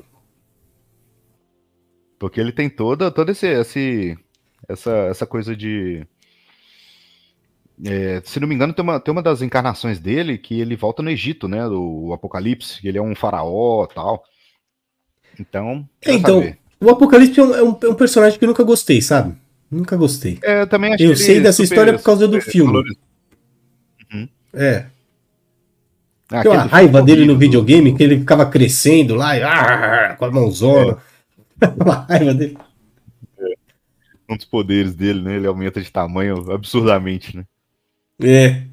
[2.18, 4.18] porque ele tem toda, toda esse, esse-
[4.68, 6.06] essa, essa coisa de.
[7.86, 11.02] é, se não me engano, tem uma, tem uma das encarnações dele que ele volta
[11.02, 11.64] no Egito, né?
[11.68, 14.24] Do Apocalipse, que ele é um faraó e tal.
[15.40, 15.88] Então.
[16.06, 16.58] É, então, saber.
[16.82, 19.34] o Apocalipse é é um- é um personagem que eu nunca gostei, sabe?
[19.72, 20.40] Nunca gostei.
[20.42, 22.72] É, eu também Eu sei dessa super- história por causa do filme.
[22.72, 23.00] valorizado.
[24.54, 24.86] É.
[26.32, 28.46] Ah, Tem uma aquele do raiva filme dele no horrível do- videogame, que ele ficava
[28.46, 30.98] crescendo lá e, ah, com a mãozona.
[31.80, 32.58] uma raiva dele.
[34.28, 35.36] Um dos poderes dele, né?
[35.38, 37.44] Ele aumenta de tamanho absurdamente, né?
[38.22, 38.64] É.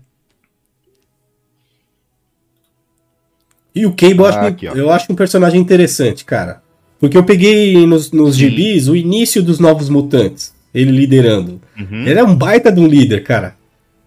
[3.75, 6.63] E o Cable eu, acho, Ah, aqui, eu acho um personagem interessante, cara.
[6.99, 10.55] Porque eu peguei nos, nos gibis o início dos Novos Mutantes.
[10.77, 11.61] Ele liderando.
[11.79, 12.07] Uhum.
[12.07, 13.57] Ele é um baita de um líder, cara.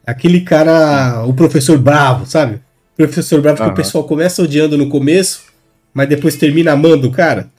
[0.05, 2.55] Aquele cara, o professor Bravo, sabe?
[2.93, 5.45] O professor Bravo que o pessoal começa odiando no começo,
[5.93, 7.49] mas depois termina amando o cara.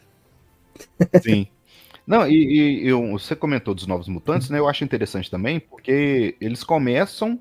[1.23, 1.47] Sim.
[2.07, 4.59] Não, e, e- você comentou dos Novos Mutantes, né?
[4.59, 7.39] Eu acho interessante também, porque eles começam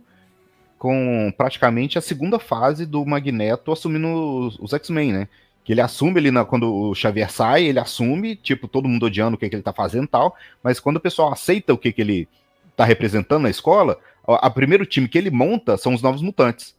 [0.78, 5.28] com praticamente a segunda fase do Magneto assumindo os, os X-Men, né?
[5.70, 9.36] Que ele assume ali na, quando o Xavier sai, ele assume, tipo, todo mundo odiando
[9.36, 11.91] o que, que ele tá fazendo e tal, mas quando o pessoal aceita o que,
[11.91, 12.28] que ele
[12.76, 16.74] tá representando na escola, a, a primeiro time que ele monta são os Novos Mutantes.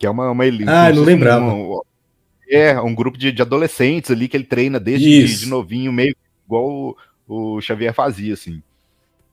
[0.00, 0.68] Que é uma, uma elite.
[0.68, 1.44] Ah, não se fosse lembrava.
[1.44, 1.80] um-
[2.50, 6.16] é, um grupo de, de adolescentes ali que ele treina desde de, de novinho, meio
[6.44, 6.96] igual o,
[7.56, 8.60] o Xavier fazia, assim.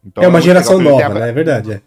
[0.05, 1.29] Então, é uma legal, geração ele nova, né?
[1.29, 1.71] É verdade.
[1.71, 1.81] É.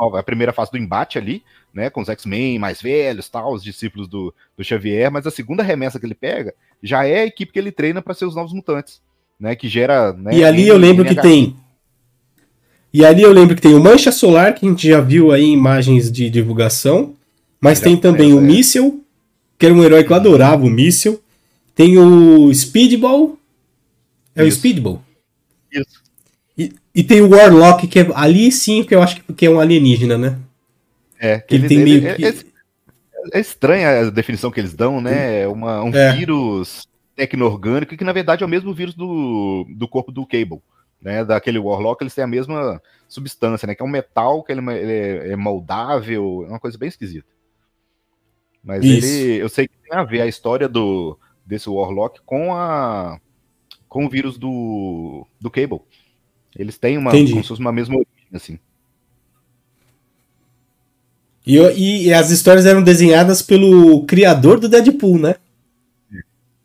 [0.00, 0.20] nova.
[0.20, 1.42] A primeira fase do embate ali,
[1.74, 5.62] né, com os X-Men mais velhos, tal, os discípulos do, do Xavier, mas a segunda
[5.62, 8.52] remessa que ele pega já é a equipe que ele treina para ser os novos
[8.52, 9.00] mutantes,
[9.38, 11.56] né, que gera, né, E ali eu lembro em que tem.
[12.92, 15.44] E ali eu lembro que tem o Mancha Solar, que a gente já viu aí
[15.44, 17.14] em imagens de divulgação.
[17.60, 18.40] Mas Já tem também o é.
[18.40, 19.00] Míssel,
[19.58, 21.20] que era um herói que eu adorava, o Míssel.
[21.74, 23.38] Tem o Speedball.
[24.34, 24.58] É o Isso.
[24.58, 25.02] Speedball.
[25.70, 25.99] Isso.
[26.60, 29.50] E, e tem o Warlock, que é ali sim, que eu acho que- que é
[29.50, 30.38] um alienígena, né?
[31.18, 32.24] É, que ele ele, tem ele- meio que.
[32.26, 32.34] é,
[33.32, 35.42] é estranha a definição que eles dão, né?
[35.42, 36.12] É uma, um É.
[36.16, 36.86] vírus
[37.16, 40.60] tecno-orgânico que na verdade é o mesmo vírus do, do corpo do Cable,
[41.00, 41.24] né?
[41.24, 43.74] Daquele Warlock, eles têm a mesma substância, né?
[43.74, 47.26] Que é um metal que ele, ele é, é moldável, é uma coisa bem esquisita.
[48.62, 49.06] Mas Isso.
[49.06, 53.18] ele, eu sei que tem a ver a história do desse Warlock com a
[53.88, 55.80] com o vírus do do Cable.
[56.56, 57.32] Eles têm uma Entendi.
[57.32, 58.58] como se fosse uma mesma origem, assim.
[61.46, 65.36] E, e- e as histórias eram desenhadas pelo criador do Deadpool, né?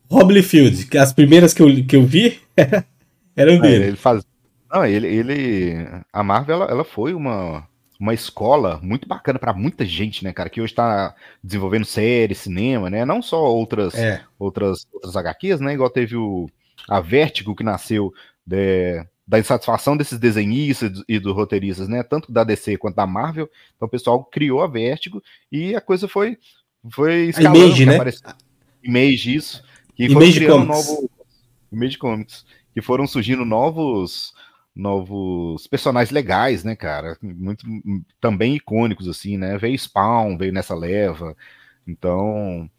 [0.09, 2.39] Rob Liefeld, que as primeiras que eu, que eu vi
[3.35, 3.85] eram É, dele.
[3.85, 4.23] ele faz.
[4.71, 5.87] Não, ele, ele.
[6.11, 7.67] A Marvel, ela, ela foi uma,
[7.99, 10.49] uma escola muito bacana pra muita gente, né, cara?
[10.49, 13.05] Que hoje tá desenvolvendo série, cinema, né?
[13.05, 14.21] Não só outras, É.
[14.37, 15.73] outras, outras HQs, né?
[15.73, 16.47] Igual teve o,
[16.89, 18.13] a Vertigo, que nasceu
[18.45, 22.03] de- da insatisfação desses desenhistas e dos roteiristas, né?
[22.03, 23.49] Tanto da DC quanto da Marvel.
[23.75, 25.21] Então o pessoal criou a Vertigo
[25.51, 26.37] e a coisa foi,
[26.91, 27.57] foi escalando.
[27.59, 27.95] Image, que né?
[27.95, 28.29] apareceu-
[28.83, 29.63] Image, isso.
[29.95, 30.87] Que Image criando Comics.
[30.87, 31.09] novos.
[31.71, 32.45] Image Comics.
[32.73, 34.33] Que foram surgindo novos
[34.75, 37.17] novos personagens legais, né, cara?
[37.21, 37.65] Muito
[38.19, 39.57] também icônicos assim, né?
[39.57, 41.35] Veio Spawn, veio nessa leva.
[41.87, 42.69] Então,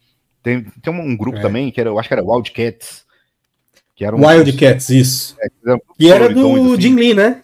[0.43, 1.41] tem, tem um, um grupo É.
[1.41, 3.03] também que era, eu acho que era Wildcats,
[3.97, 5.35] que era um Wildcats, isso.
[5.41, 7.41] é, que era E era do assim, Jim Lee, né?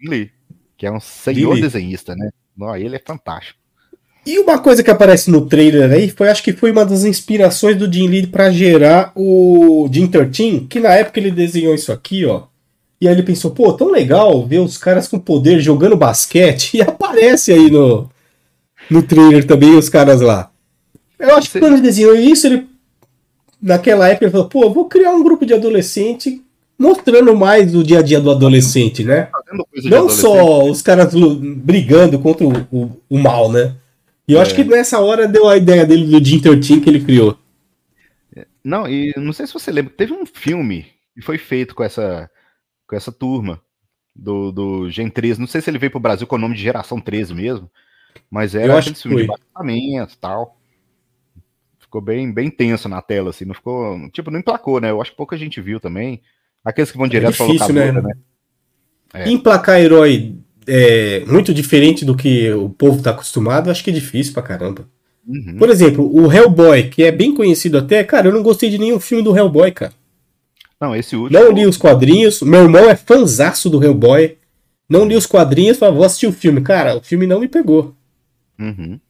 [0.00, 0.30] Jim Lee,
[0.76, 2.30] que é um senhor desenhista, né?
[2.56, 3.60] Não, ele é fantástico.
[4.26, 7.76] E uma coisa que aparece no trailer aí, foi acho que foi uma das inspirações
[7.76, 12.24] do Jim Lee pra gerar o Jim 13, que na época ele desenhou isso aqui,
[12.24, 12.44] ó.
[12.98, 16.78] E aí ele pensou, pô, tão legal ver os caras com poder jogando basquete.
[16.78, 18.10] E aparece aí no,
[18.90, 20.50] no trailer também os caras lá.
[21.18, 22.66] Eu acho que quando ele desenhou isso, ele.
[23.60, 26.42] Naquela época ele falou, pô, vou criar um grupo de adolescente
[26.78, 29.30] mostrando mais o dia a dia do adolescente, né?
[29.74, 30.20] De Não adolescente.
[30.20, 31.14] só os caras
[31.56, 33.74] brigando contra o, o- o mal, né?
[34.28, 34.56] E eu acho É.
[34.56, 37.38] que nessa hora deu a ideia dele do Jim 13 que ele criou.
[38.62, 42.28] Não, e não sei se você lembra, teve um filme que foi feito com essa,
[42.86, 43.60] com essa turma
[44.14, 45.38] do, do Gen 13.
[45.40, 47.70] Não sei se ele veio pro Brasil com o nome de Geração 13 mesmo,
[48.30, 49.36] mas Eu era acho aquele que filme de foi.
[49.38, 50.55] batalhamento e tal.
[51.96, 54.08] Ficou bem, bem tenso na tela, assim, não ficou.
[54.10, 54.90] Tipo, não emplacou, né?
[54.90, 56.20] Eu acho que pouca gente viu também.
[56.64, 58.14] Aqueles que vão direto é difícil, pra locadora, né?
[59.14, 59.24] né?
[59.24, 59.30] É.
[59.30, 60.36] Emplacar herói
[60.66, 64.88] é, muito diferente do que o povo tá acostumado, acho que é difícil pra caramba.
[65.26, 65.56] Uhum.
[65.58, 69.00] Por exemplo, o Hellboy, que é bem conhecido até, cara, eu não gostei de nenhum
[69.00, 69.92] filme do Hellboy, cara.
[70.80, 71.40] Não, esse último.
[71.40, 72.42] Não li os quadrinhos.
[72.42, 74.36] Meu irmão é fanzaço do Hellboy.
[74.88, 76.60] Não li os quadrinhos, falei, vou assistir o filme.
[76.60, 77.94] Cara, o filme não me pegou.
[78.58, 79.00] Uhum.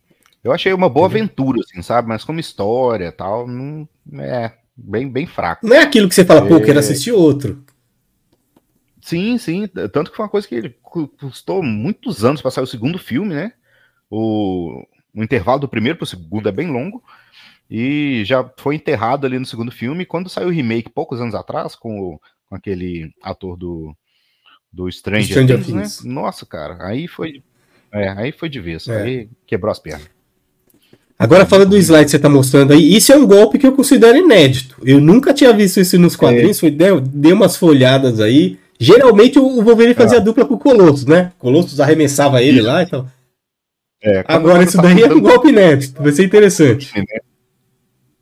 [0.47, 2.09] Eu achei uma boa aventura, assim, sabe?
[2.09, 3.89] Mas como história e tal, não.
[4.21, 5.67] É, bem, bem fraco.
[5.67, 6.61] Não é aquilo que você fala, pô, É.
[6.65, 7.65] quero assistir outro.
[9.01, 9.67] Sim, sim.
[9.93, 12.99] Tanto que foi uma coisa que ele cu- custou muitos anos para sair o segundo
[12.99, 13.53] filme, né?
[14.11, 14.83] O,
[15.15, 17.03] o intervalo do primeiro pro segundo é bem longo.
[17.71, 20.07] E já foi enterrado ali no segundo filme.
[20.07, 23.97] Quando saiu o remake, poucos anos atrás, com, o- com aquele ator do,
[24.73, 25.83] do Stranger, Stranger Things, né?
[25.83, 26.05] Things.
[26.05, 27.43] Nossa, cara, aí foi.
[27.93, 28.87] É, aí foi de vez.
[28.89, 29.03] É.
[29.03, 30.09] Aí quebrou as pernas.
[31.19, 32.95] Agora fala do slide que você tá mostrando aí.
[32.95, 34.77] Isso é um golpe que eu considero inédito.
[34.85, 36.61] Eu nunca tinha visto isso nos quadrinhos.
[36.61, 38.59] Foi, dei, dei umas folhadas aí.
[38.79, 41.33] Geralmente o Wolverine fazia dupla com o Colossus, né?
[41.39, 43.07] Colossus arremessava ele lá e tal.
[44.03, 46.03] É, Agora isso tá daí é um golpe inédito.
[46.03, 46.93] Vai ser interessante.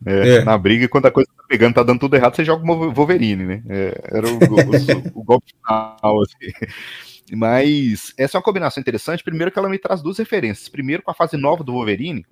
[0.06, 0.44] É, É.
[0.44, 3.42] Na briga, quando a coisa tá pegando, tá dando tudo errado, você joga o Wolverine,
[3.44, 3.62] né?
[3.68, 6.68] É, era o, o- o golpe final, assim.
[7.32, 9.24] Mas essa é uma combinação interessante.
[9.24, 10.68] Primeiro que ela me traz duas referências.
[10.68, 12.24] Primeiro com a fase nova do Wolverine,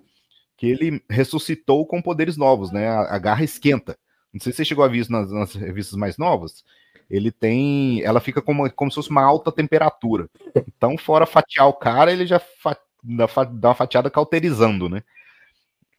[0.57, 2.87] que ele ressuscitou com poderes novos, né?
[2.87, 3.97] A, a garra esquenta.
[4.33, 6.63] Não sei se você chegou a ver isso nas, nas revistas mais novas.
[7.09, 8.01] Ele tem.
[8.03, 10.29] Ela fica como, como se fosse uma alta temperatura.
[10.67, 15.03] Então, fora fatiar o cara, ele já fa- dá, dá uma fatiada cauterizando, né?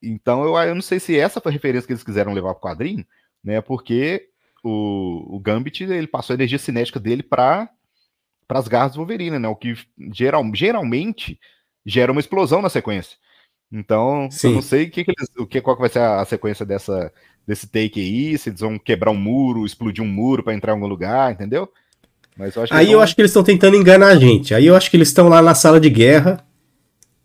[0.02, 2.62] Então, eu, eu não sei se essa foi a referência que eles quiseram levar pro
[2.62, 3.06] quadrinho,
[3.42, 3.60] né?
[3.60, 4.28] Porque
[4.62, 7.70] o, o Gambit ele passou a energia cinética dele para
[8.48, 9.48] as garras do Wolverine, né?
[9.48, 9.74] O que
[10.12, 11.38] geral, geralmente
[11.86, 13.16] gera uma explosão na sequência.
[13.76, 14.48] Então, Sim.
[14.50, 16.24] eu não sei o que, que eles, o que qual que vai ser a, a
[16.24, 17.12] sequência dessa
[17.46, 20.76] desse take aí, se eles vão quebrar um muro, explodir um muro para entrar em
[20.76, 21.68] algum lugar, entendeu?
[22.38, 24.54] Mas eu acho Aí eles eu vão- acho que eles estão tentando enganar a gente.
[24.54, 26.42] Aí eu acho que eles estão lá na sala de guerra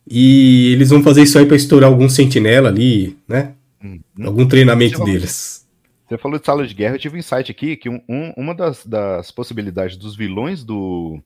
[0.09, 3.53] e eles vão fazer isso aí pra estourar algum sentinela ali, né?
[3.83, 5.67] Hum, Algum treinamento Você deles.
[6.07, 8.53] Você falou de sala de guerra, eu tive um insight aqui que um- um- uma
[8.55, 11.19] das, das possibilidades dos vilões do,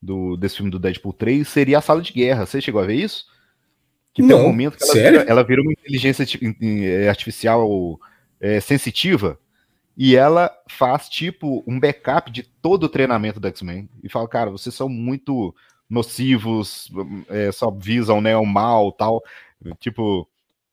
[0.00, 2.46] do- desse filme do Deadpool 3 seria a sala de guerra.
[2.46, 3.24] Você chegou a ver isso?
[4.12, 6.26] Que tem um momento que ela vira, ela vira uma inteligência
[6.60, 7.98] eh, artificial
[8.40, 9.38] eh, sensitiva
[9.96, 14.50] e ela faz tipo um backup de todo o treinamento do X-Men e fala, cara,
[14.50, 15.54] vocês são muito
[15.88, 16.90] nocivos,
[17.28, 19.22] eh, só visam né, o mal tal.
[19.78, 20.28] Tipo,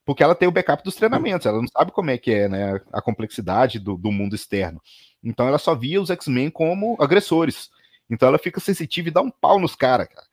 [0.05, 2.79] porque ela tem o backup dos treinamentos, ela não sabe como é que é né,
[2.93, 4.81] a complexidade do, do mundo externo.
[5.23, 7.69] Então ela só via os X-Men como agressores.
[8.09, 10.25] Então ela fica sensitiva e dá um pau nos caras, cara.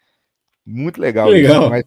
[0.64, 1.28] Muito legal.
[1.28, 1.62] Legal.
[1.62, 1.84] Isso, mas,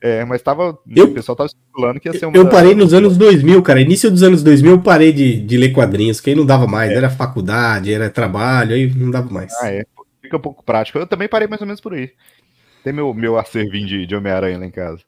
[0.00, 2.92] é, mas tava, Eu- o pessoal tava especulando que ia ser uma Eu parei nos
[2.94, 3.80] anos 2000, cara.
[3.80, 6.68] Início dos anos 2000 eu parei de, de ler quadrinhos, que aí não dava É.
[6.68, 6.90] mais.
[6.92, 9.52] Era faculdade, era trabalho, aí não dava mais.
[9.60, 9.84] Ah, é.
[10.22, 10.98] Fica um pouco prático.
[10.98, 12.10] Eu também parei mais ou menos por aí.
[12.84, 15.00] Tem meu, meu acervinho de, de Homem-Aranha lá em casa.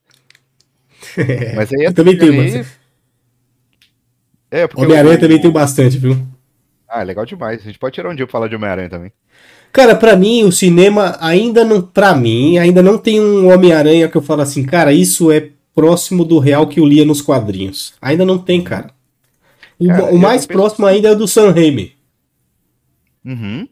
[1.57, 2.81] Mas aí Eu também tenho aí- bastante.
[4.51, 6.17] É, porque Homem-Aranha o- também tem bastante, viu?
[6.89, 7.61] Ah, legal demais.
[7.61, 9.13] A gente pode tirar um dia pra falar de Homem-Aranha também.
[9.73, 11.81] Cara, pra mim, o cinema ainda não.
[11.83, 16.25] Pra mim, ainda não tem um Homem-Aranha que eu falo assim, cara, isso é próximo
[16.25, 17.95] do real que eu lia nos quadrinhos.
[18.03, 18.91] Ainda não tem, cara.
[19.79, 21.95] O, Cara, o mais próximo ainda é o do Sam Raimi.
[23.25, 23.69] Uhum.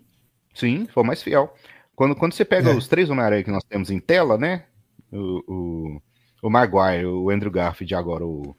[0.54, 1.52] Sim, foi o mais fiel.
[1.94, 2.74] Quando, quando você pega É.
[2.74, 4.64] os três Homem-Aranha que nós temos em tela, né?
[5.12, 6.02] O, o,
[6.42, 8.54] o Maguire, o Andrew Garfield agora o,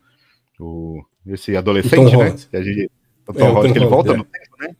[0.59, 2.15] o esse adolescente, né?
[2.15, 2.47] Holland.
[2.53, 2.91] A gente,
[3.27, 4.17] o É, Tom o Holland, que ele volta é.
[4.17, 4.75] no tempo, né?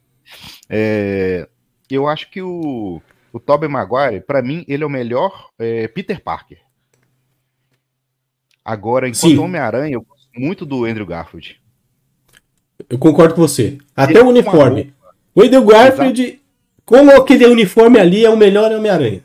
[0.70, 1.48] É,
[1.96, 6.22] eu acho que o, o Tobey Maguire, pra mim, ele é o melhor é, Peter
[6.22, 6.60] Parker.
[8.64, 9.42] Agora, enquanto.
[9.42, 11.60] Homem-Aranha, eu gosto muito do Andrew Garfield.
[12.90, 13.78] Eu concordo com você.
[13.96, 14.94] Até Ele o com uniforme.
[15.34, 16.42] O Andrew Garfield,
[16.86, 19.24] como aquele uniforme ali, é o melhor Homem-Aranha.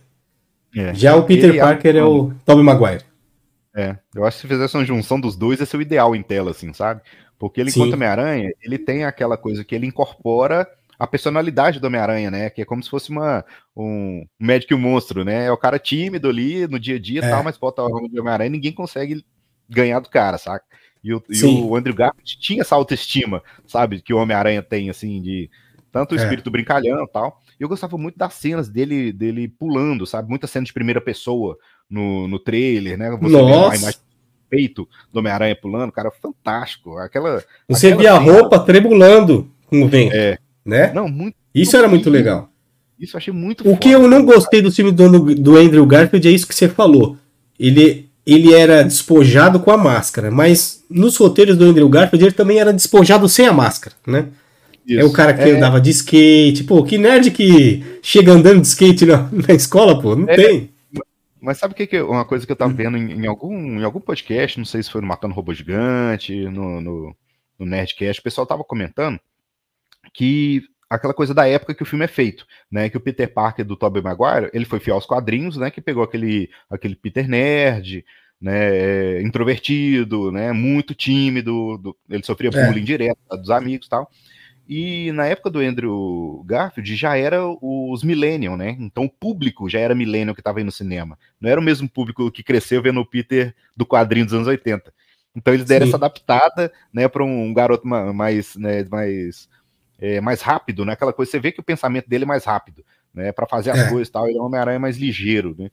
[0.74, 0.94] É.
[0.94, 3.04] Já o Peter Ele Parker é o Tobey Maguire.
[3.76, 6.22] É, eu acho que se fizesse uma junção dos dois, ia ser o ideal em
[6.22, 7.00] tela, assim, sabe?
[7.38, 7.80] Porque ele, Sim.
[7.80, 10.66] enquanto Homem-Aranha, ele tem aquela coisa que ele incorpora
[11.04, 12.50] a personalidade do Homem-Aranha, né?
[12.50, 13.44] Que é como se fosse uma,
[13.76, 15.46] um médico e um monstro, né?
[15.46, 17.28] É o cara tímido ali no dia a dia e É.
[17.30, 19.24] tal, mas bota de Homem-Aranha e ninguém consegue
[19.68, 20.64] ganhar do cara, saca?
[21.02, 24.00] E o, e o Andrew Garfield tinha essa autoestima, sabe?
[24.00, 25.50] Que o Homem-Aranha tem, assim, de
[25.92, 26.22] tanto o É.
[26.22, 27.40] espírito brincalhão e tal.
[27.60, 30.28] E eu gostava muito das cenas dele, dele pulando, sabe?
[30.28, 31.56] Muita cena de primeira pessoa
[31.88, 33.10] no, no trailer, né?
[33.20, 33.74] Você vê Nossa.
[33.74, 36.96] a imagem do peito do Homem-Aranha pulando, cara, fantástico.
[36.98, 37.44] Aquela.
[37.68, 40.38] Você aquela via a roupa tremulando com o vento, É.
[40.64, 40.92] né?
[40.92, 41.36] Não, muito.
[41.54, 42.48] Isso era muito legal.
[42.98, 44.04] Isso eu achei muito O que foda.
[44.04, 47.16] eu não gostei do filme do, do Andrew Garfield é isso que você falou.
[47.58, 52.58] Ele ele era despojado com a máscara, mas nos roteiros do Andrew Garfield ele também
[52.58, 54.28] era despojado sem a máscara, né?
[54.86, 54.98] Isso.
[55.00, 58.66] É o cara que É, andava de skate, pô, que nerd que chega andando de
[58.66, 60.36] skate na, na escola, pô, não É.
[60.36, 60.70] tem.
[61.40, 63.54] Mas sabe o que, que é uma coisa que eu tava vendo em, em algum,
[63.78, 67.14] em algum podcast, não sei se foi no Matando Robô Gigante, no, no,
[67.58, 69.20] no Nerdcast, o pessoal tava comentando
[70.12, 72.88] que aquela coisa da época que o filme é feito, né?
[72.88, 75.70] Que o Peter Parker do Tobey Maguire, ele foi fiel aos quadrinhos, né?
[75.70, 78.04] Que pegou aquele, aquele Peter nerd,
[78.40, 79.18] né?
[79.18, 80.52] é, Introvertido, né?
[80.52, 82.66] Muito tímido, do- ele sofria É.
[82.66, 84.08] bullying direto dos amigos e tal.
[84.66, 88.76] E na época do Andrew Garfield já era os Millennium, né?
[88.80, 91.18] Então o público já era Millennium que estava aí no cinema.
[91.40, 94.90] Não era o mesmo público que cresceu vendo o Peter do quadrinho dos anos 80.
[95.36, 95.90] Então eles deram Sim.
[95.90, 99.48] essa adaptada, né, para um garoto ma- mais, né, mais,
[99.98, 100.92] é, mais rápido, né?
[100.92, 103.32] Aquela coisa, você vê que o pensamento dele é mais rápido, né?
[103.32, 103.88] Para fazer as É.
[103.88, 104.28] coisas e tal.
[104.28, 105.70] Ele é um Homem-Aranha mais ligeiro, né?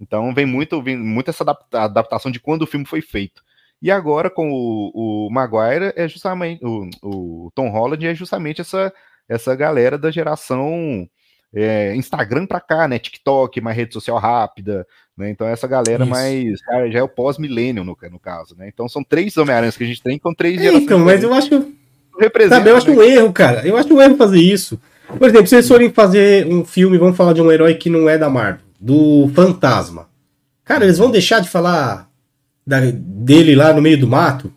[0.00, 3.42] Então vem muito, vem muito essa adapta- adaptação de quando o filme foi feito.
[3.80, 8.92] E agora com o, o Maguire é justamente o, o Tom Holland é justamente essa
[9.28, 11.08] essa galera da geração
[11.54, 12.98] é, Instagram pra cá, né?
[12.98, 14.86] TikTok, mais rede social rápida,
[15.16, 15.30] né?
[15.30, 16.10] Então essa galera Isso.
[16.10, 18.68] mais já, já é o pós-milênio no, no caso, né?
[18.68, 20.84] Então são três Homem-Aranhas que a gente tem com três É, gerações.
[20.84, 21.72] então, mas eu acho,
[22.20, 22.96] representa, sabe, eu acho né?
[22.96, 23.66] um erro, cara.
[23.66, 24.80] Eu acho um erro fazer isso.
[25.18, 28.08] Por exemplo, se eles forem fazer um filme, vamos falar de um herói que não
[28.08, 30.08] é da Marvel, do Fantasma.
[30.64, 32.08] Cara, eles vão deixar de falar
[32.66, 34.52] da- dele lá no meio do mato?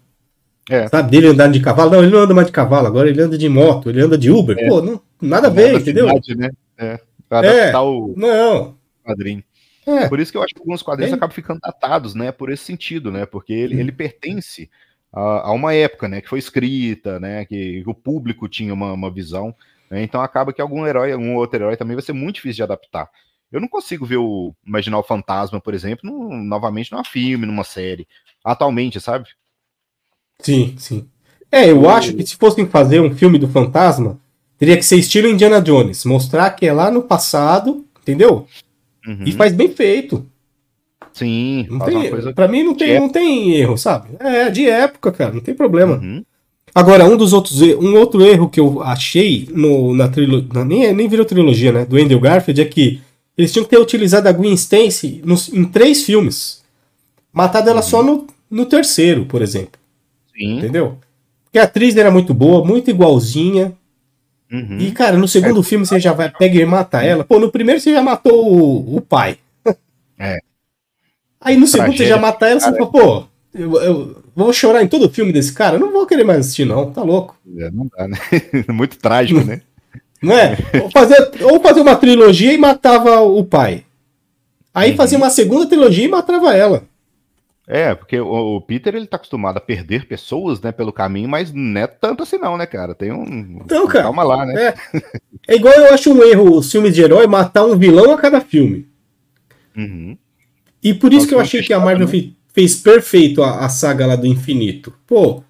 [0.69, 0.87] É.
[0.87, 1.91] Sabe, dele andando de cavalo?
[1.91, 4.31] Não, ele não anda mais de cavalo, agora ele anda de moto, ele anda de
[4.31, 4.57] Uber.
[4.57, 4.67] É.
[4.67, 6.07] Pô, não, nada a ver, entendeu?
[6.07, 6.49] cidade, né?
[6.77, 6.99] É,
[7.29, 8.75] pra adaptar o Não.
[9.05, 9.43] quadrinho.
[9.85, 10.07] É.
[10.07, 11.15] Por isso que eu acho que alguns quadrinhos É.
[11.15, 12.31] acabam ficando datados, né?
[12.31, 13.25] Por esse sentido, né?
[13.27, 14.69] Porque ele, ele pertence
[15.15, 16.21] a, a uma época, né?
[16.21, 17.45] Que foi escrita, né?
[17.45, 19.55] Que, o público tinha uma, uma visão.
[19.89, 22.63] né, Então acaba que algum herói, um outro herói também vai ser muito difícil de
[22.63, 23.09] adaptar.
[23.51, 27.63] Eu não consigo ver o imaginar o fantasma, por exemplo, num- novamente numa filme, numa
[27.63, 28.07] série.
[28.43, 29.29] Atualmente, sabe?
[30.39, 31.07] Sim, sim.
[31.51, 34.19] É, eu acho que se fossem fazer um filme do fantasma,
[34.57, 36.03] teria que ser estilo Indiana Jones.
[36.05, 38.47] Mostrar que é lá no passado, entendeu?
[39.07, 39.23] Uhum.
[39.25, 40.25] E faz bem feito.
[41.15, 42.33] Sim, Não tem, coisa.
[42.33, 44.09] Pra mim não tem, não tem erro, sabe?
[44.19, 45.95] É, de época, cara, não tem problema.
[45.95, 46.21] Uhum.
[46.73, 51.07] Agora, um dos outros um outro erro que eu achei no, na trilogia, nem, nem
[51.07, 52.99] virou trilogia, né, do Andrew Garfield, é que
[53.37, 56.61] eles tinham que ter utilizado a Gwen Stacy nos, em três filmes.
[57.31, 59.79] Matado ela só no, no terceiro, por exemplo.
[60.37, 60.57] Sim.
[60.57, 60.97] Entendeu?
[61.45, 63.71] Porque a atriz era muito boa, muito igualzinha.
[64.51, 64.79] Uhum.
[64.79, 67.23] E, cara, no segundo filme você já vai pega e mata ela.
[67.23, 69.37] Pô, no primeiro você já matou o, o pai.
[70.19, 70.39] É.
[71.45, 73.23] Aí no segundo você já mata ela, você fala, pô,
[73.53, 75.75] eu, eu vou chorar em todo o filme desse cara?
[75.75, 76.91] Eu não vou querer mais assistir, não.
[76.91, 77.37] Tá louco.
[77.57, 78.17] É, não dá, né?
[78.67, 79.61] Muito trágico, né?
[80.21, 80.57] Não é?
[80.81, 83.83] Ou fazer, ou fazer uma trilogia e matava o pai.
[84.73, 84.97] Aí Uhum.
[84.97, 86.83] fazia uma segunda trilogia e matava ela.
[87.67, 91.51] É, porque o, o Peter ele tá acostumado a perder pessoas, né, pelo caminho, mas
[91.51, 92.93] não é tanto assim não, né, cara?
[92.93, 94.67] Tem um Então, cara, calma lá, né?
[94.67, 94.73] É.
[95.47, 98.41] É igual eu acho um erro os filmes de herói matar um vilão a cada
[98.41, 98.87] filme.
[99.75, 100.17] Uhum.
[100.85, 102.11] E por isso Nossa, que eu achei que a Marvel né?
[102.11, 104.93] fe- fez perfeito a, a saga lá do infinito.
[105.07, 105.43] Pô,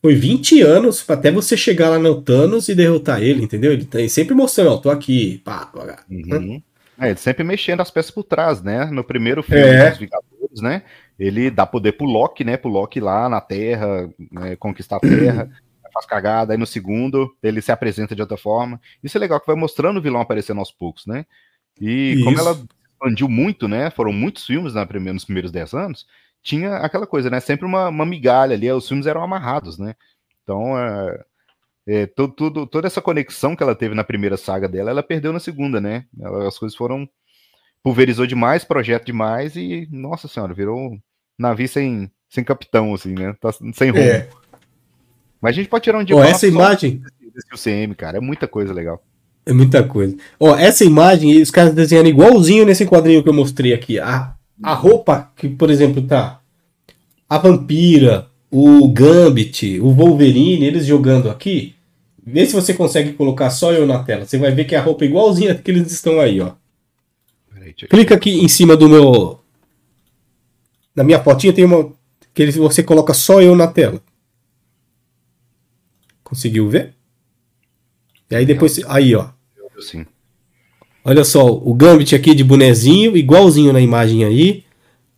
[0.00, 3.72] foi 20 anos até você chegar lá no Thanos e derrotar ele, entendeu?
[3.72, 6.04] Ele tá sempre mostrando, ó, tô aqui, pá, pá.
[6.08, 6.62] Uhum.
[7.00, 8.86] É, ele sempre mexendo as peças por trás, né?
[8.86, 9.90] No primeiro filme É.
[9.90, 10.82] dos Vingadores, né?
[11.18, 12.56] Ele dá poder pro Loki, né?
[12.56, 15.50] Pro Loki lá na Terra, né, conquistar a Terra,
[15.92, 16.52] faz cagada.
[16.54, 18.80] Aí no segundo, ele se apresenta de outra forma.
[19.02, 21.26] Isso é legal, que vai mostrando o vilão aparecendo aos poucos, né?
[21.80, 22.48] E como Isso.
[22.48, 22.60] ela
[22.98, 23.90] expandiu muito, né?
[23.90, 26.06] Foram muitos filmes na primeira, nos primeiros 10 anos,
[26.42, 27.40] tinha aquela coisa, né?
[27.40, 29.94] Sempre uma, uma migalha ali, os filmes eram amarrados, né?
[30.42, 31.24] Então, é,
[31.86, 35.32] é, to- tudo, toda essa conexão que ela teve na primeira saga dela, ela perdeu
[35.32, 36.04] na segunda, né?
[36.20, 37.08] Ela- as coisas foram.
[37.80, 41.00] Pulverizou demais, projeto demais e, nossa senhora, virou um
[41.38, 43.34] navio sem, sem capitão, assim, né?
[43.40, 44.02] Tá sem rumo.
[44.02, 44.28] É.
[45.40, 48.18] Mas a gente pode tirar um dia pra essa imagem desse, desse UCM, cara.
[48.18, 49.00] É muita coisa legal.
[49.48, 50.14] É muita coisa.
[50.38, 53.98] Ó, essa imagem, os caras desenharam igualzinho nesse quadrinho que eu mostrei aqui.
[53.98, 56.40] A, a roupa que, por exemplo, tá
[57.26, 61.74] a Vampira, o Gambit, o Wolverine, eles jogando aqui.
[62.26, 64.26] Vê se você consegue colocar só eu na tela.
[64.26, 66.52] Você vai ver que a roupa é igualzinha que eles estão aí, ó.
[67.50, 69.40] Peraí, Clica aqui em cima do meu.
[70.94, 71.90] Na minha fotinha tem uma.
[72.34, 74.02] Que você coloca só eu na tela.
[76.22, 76.94] Conseguiu ver?
[78.30, 78.78] E aí depois.
[78.86, 79.37] Aí, ó.
[79.78, 80.04] Assim.
[81.04, 84.64] Olha só, o Gambit aqui de bonezinho, igualzinho na imagem aí.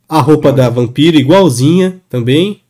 [0.08, 2.62] A roupa da vampira, igualzinha também.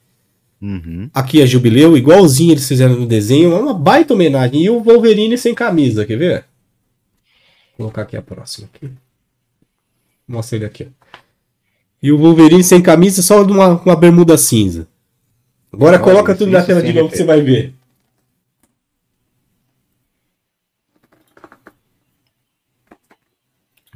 [0.61, 1.11] Uhum.
[1.13, 3.53] Aqui a Jubileu, igualzinho eles fizeram no desenho.
[3.53, 4.63] É uma baita homenagem.
[4.63, 6.45] E o Wolverine sem camisa, quer ver?
[7.77, 8.69] Vou colocar aqui a próxima.
[8.73, 8.91] Aqui.
[10.29, 10.89] Mostra ele aqui.
[12.03, 14.87] E o Wolverine sem camisa, só de uma, uma bermuda cinza.
[15.73, 17.75] Agora Olha, coloca tudo na tela de novo que você vai ver.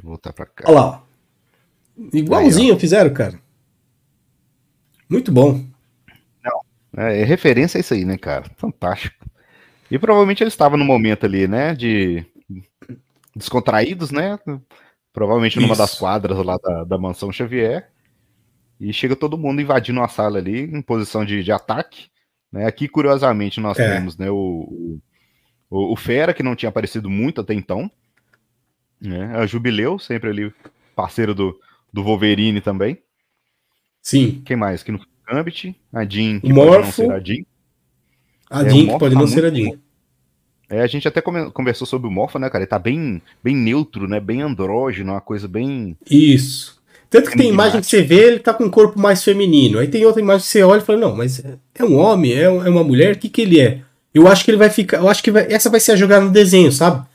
[0.05, 0.65] Voltar pra cá.
[0.69, 1.03] Olha lá.
[2.13, 3.39] Igualzinho fizeram, cara.
[5.09, 5.65] Muito bom.
[6.97, 8.49] É, é referência a isso aí, né, cara?
[8.57, 9.25] Fantástico.
[9.91, 12.25] E provavelmente eles estavam no momento ali, né, de
[13.35, 14.39] descontraídos, né?
[15.13, 15.79] Provavelmente numa Isso.
[15.83, 17.91] das quadras lá da, da mansão Xavier.
[18.81, 22.09] E chega todo mundo invadindo a sala ali, em posição de, de ataque.
[22.51, 22.67] Né?
[22.67, 23.95] Aqui, curiosamente, nós É.
[23.97, 24.99] temos né, o,
[25.71, 27.91] o, o Fera, que não tinha aparecido muito até então.
[29.05, 29.33] Né?
[29.37, 30.53] A Jubileu, sempre ali
[30.97, 31.59] parceiro do,
[31.93, 32.99] do Wolverine também.
[34.03, 34.43] Sim.
[34.45, 34.83] Quem mais?
[34.83, 36.93] Que no Gambit, a Jean, que O pode não Morpho.
[36.93, 37.43] ser a Jean.
[38.51, 39.71] A É, Jean, o que pode tá não ser a Jean.
[40.69, 42.63] É, a gente até conversou sobre o Morpho, né, cara?
[42.65, 44.19] Ele tá bem, bem neutro, né?
[44.21, 45.97] Bem andrógeno, uma coisa bem.
[46.11, 46.83] Isso.
[47.11, 49.79] Tanto que tem imagem que você vê, ele tá com um corpo mais feminino.
[49.79, 52.33] Aí tem outra imagem que você olha e fala, não, mas é- é um homem,
[52.33, 53.83] é é uma mulher, o que que ele é?
[54.13, 56.25] Eu acho que ele vai ficar, eu acho que vai- essa vai ser a jogada
[56.25, 57.07] no desenho, sabe?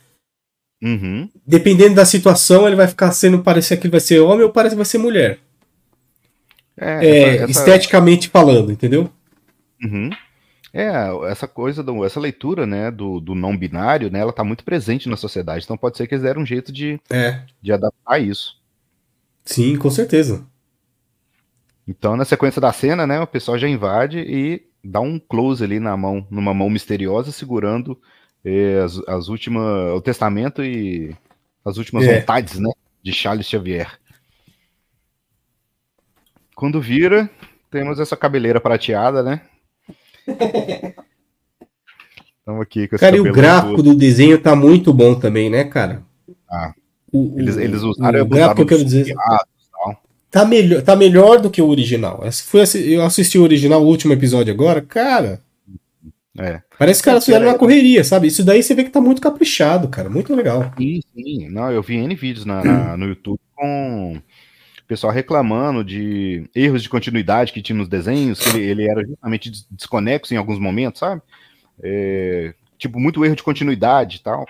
[0.81, 1.29] Uhum.
[1.45, 4.73] Dependendo da situação, ele vai ficar sendo, parecer que ele vai ser homem ou parece
[4.75, 5.39] que vai ser mulher.
[6.77, 9.09] É, É, essa- essa- esteticamente falando, entendeu?
[9.83, 10.09] Uhum.
[10.73, 10.89] É,
[11.29, 15.09] essa coisa, do, essa leitura, né, do, do não binário, né, ela tá muito presente
[15.09, 15.63] na sociedade.
[15.65, 17.41] Então pode ser que eles deram um jeito de, É.
[17.61, 18.57] de adaptar isso.
[19.43, 20.45] Sim, com certeza.
[21.87, 25.79] Então, na sequência da cena, né, o pessoal já invade e dá um close ali
[25.79, 27.99] na mão, numa mão misteriosa, segurando
[28.83, 31.15] as, as últimas, o testamento e
[31.65, 32.19] as últimas É.
[32.19, 32.71] vontades, né,
[33.03, 33.99] de Charles Xavier.
[36.55, 37.29] Quando vira,
[37.71, 39.41] temos essa cabeleira prateada, né?
[42.39, 43.93] Estamos aqui com esse Cara, e o gráfico todo.
[43.93, 46.01] do desenho tá muito bom também, né, cara?
[46.49, 46.73] Ah.
[47.11, 49.15] O, Eles, eles usaram o gráfico que eu quero dizer.
[50.31, 52.23] Tá melhor, tá melhor do que o original.
[52.23, 55.41] Eu assisti o original, o último episódio agora, cara.
[56.39, 56.61] É.
[56.77, 58.27] Parece que os caras fizeram uma correria, sabe?
[58.27, 60.09] Isso daí você vê que tá muito caprichado, cara.
[60.09, 60.71] Muito legal.
[60.77, 61.49] Sim, sim.
[61.49, 66.81] Não, eu vi N vídeos na, na- no YouTube com o pessoal reclamando de erros
[66.81, 70.57] de continuidade que tinha nos desenhos, que ele, ele era justamente des- desconexo em alguns
[70.59, 71.21] momentos, sabe?
[71.83, 74.45] É, tipo, muito erro de continuidade e tal.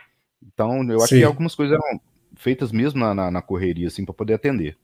[0.53, 1.17] Então, eu acho Sim.
[1.19, 1.99] que algumas coisas eram
[2.35, 4.77] feitas mesmo na, na, na correria, assim, pra poder atender.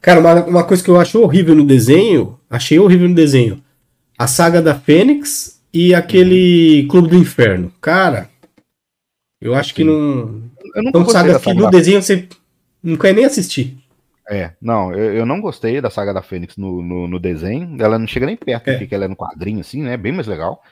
[0.00, 3.62] Cara, uma, uma coisa que eu acho horrível no desenho, achei horrível no desenho.
[4.18, 7.72] A saga da Fênix e aquele Clube do Inferno.
[7.80, 8.28] Cara,
[9.40, 10.42] eu acho que não.
[10.74, 12.28] Eu nunca São gostei sagas da que saga no da desenho você
[12.82, 13.78] não quer nem assistir.
[14.30, 17.76] É, não, eu, eu não gostei da saga da Fênix no, no, no desenho.
[17.82, 18.78] Ela não chega nem perto É.
[18.78, 19.96] do que ela é no quadrinho, assim, né?
[19.96, 20.62] Bem mais legal.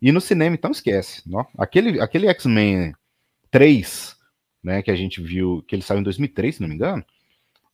[0.00, 1.22] E no cinema, então esquece.
[1.26, 1.44] Não?
[1.58, 2.94] Aquele, aquele X-Men
[3.50, 4.14] 3,
[4.62, 7.04] né, que a gente viu, que ele saiu em 2003, se não me engano,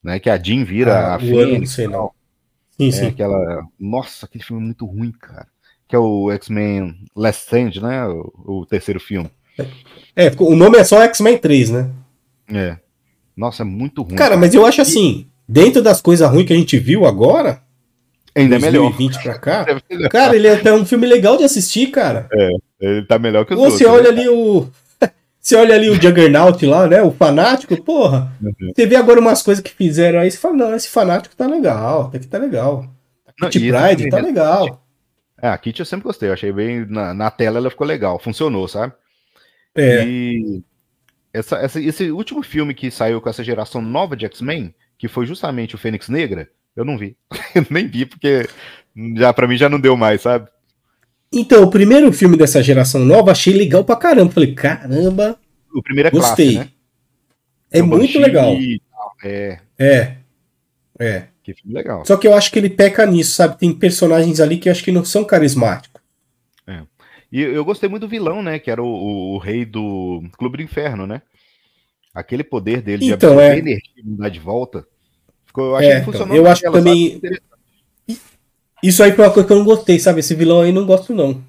[0.03, 0.19] né?
[0.19, 1.71] Que a Jean vira Ah, a o ano, não Fênix.
[1.71, 2.11] sei não.
[2.71, 3.05] Sim, É, sim.
[3.07, 3.63] aquela.
[3.79, 5.47] Nossa, aquele filme é muito ruim, cara.
[5.91, 8.07] Que é o X-Men Last Stand, né?
[8.07, 9.29] O, o terceiro filme.
[10.15, 11.89] É, o nome é só X-Men 3, né?
[12.49, 12.77] É.
[13.35, 14.15] Nossa, é muito ruim.
[14.15, 17.61] Cara, mas eu acho assim, dentro das coisas ruins que a gente viu agora,
[18.33, 18.83] ainda é melhor.
[18.83, 22.29] 2020 pra cá, É cara, ele é até um filme legal de assistir, cara.
[22.79, 23.99] Ele tá melhor que os Ou você outros.
[24.07, 24.21] olha né?
[24.21, 24.67] ali o.
[25.41, 27.01] Você olha ali o Juggernaut lá, né?
[27.01, 28.31] O fanático, porra.
[28.41, 28.71] Uhum.
[28.73, 32.03] Você vê agora umas coisas que fizeram aí, você fala, não, esse fanático tá legal,
[32.03, 32.85] até que tá legal.
[33.41, 34.81] Esse Pride tá é- legal.
[35.41, 36.85] É, a Kit eu sempre gostei, eu achei bem.
[36.87, 38.93] Na, na tela ela ficou legal, funcionou, sabe?
[39.75, 40.05] É.
[40.05, 40.61] E
[41.33, 45.25] essa, essa- esse último filme que saiu com essa geração nova de X-Men, que foi
[45.25, 47.15] justamente o Fênix Negra, eu não vi.
[47.55, 48.47] Eu nem vi, porque
[49.17, 50.47] já para mim já não deu mais, sabe?
[51.33, 54.31] Então, o primeiro filme dessa geração nova, achei legal pra caramba.
[54.31, 55.39] Falei, caramba,
[55.73, 56.53] O primeiro é gostei.
[56.55, 56.73] classe, né?
[57.71, 58.53] É o muito legal.
[59.23, 60.17] É, É.
[60.99, 61.27] É.
[61.43, 62.05] que filme legal.
[62.05, 63.57] Só que eu acho que ele peca nisso, sabe?
[63.57, 65.99] Tem personagens ali que eu acho que não são carismáticos.
[67.33, 68.59] E eu gostei muito do vilão, né?
[68.59, 71.21] Que era o, o- o rei do Clube do Inferno, né?
[72.13, 73.57] Aquele poder dele de Então, absorver é.
[73.59, 74.85] energia e mudar de volta.
[75.45, 77.41] Ficou, eu achei É, que então, funcionou eu acho que também- sabe?
[78.83, 80.19] Isso aí foi uma coisa que eu não gostei, sabe?
[80.19, 81.41] Esse vilão aí não gosto, não.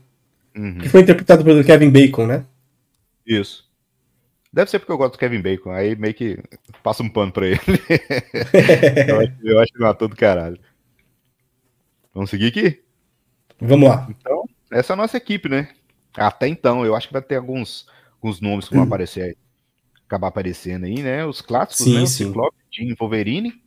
[0.57, 0.79] Uhum.
[0.79, 2.45] Que foi interpretado pelo Kevin Bacon, né?
[3.27, 3.65] Isso.
[4.53, 5.71] Deve ser porque eu gosto do Kevin Bacon.
[5.71, 6.39] Aí meio que
[6.83, 7.59] passa um pano pra ele.
[9.09, 10.61] eu, acho, eu acho que matou do caralho.
[12.13, 12.83] Vamos seguir aqui?
[13.59, 14.07] Vamos lá.
[14.11, 15.71] Então, essa é a nossa equipe, né?
[16.15, 17.87] Até então, eu acho que vai ter alguns,
[18.17, 19.37] alguns nomes que vão aparecer aí.
[20.05, 21.25] Acabar aparecendo aí, né?
[21.25, 22.03] Os clássicos, Sim, né?
[22.03, 22.27] O sim.
[22.27, 23.63] Ciclope, Jean Wolverine.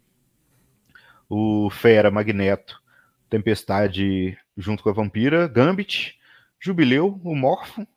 [1.27, 2.79] O Fera, Magneto,
[3.27, 6.19] Tempestade junto com a Vampira, Gambit,
[6.59, 7.87] Jubileu, o Morpho,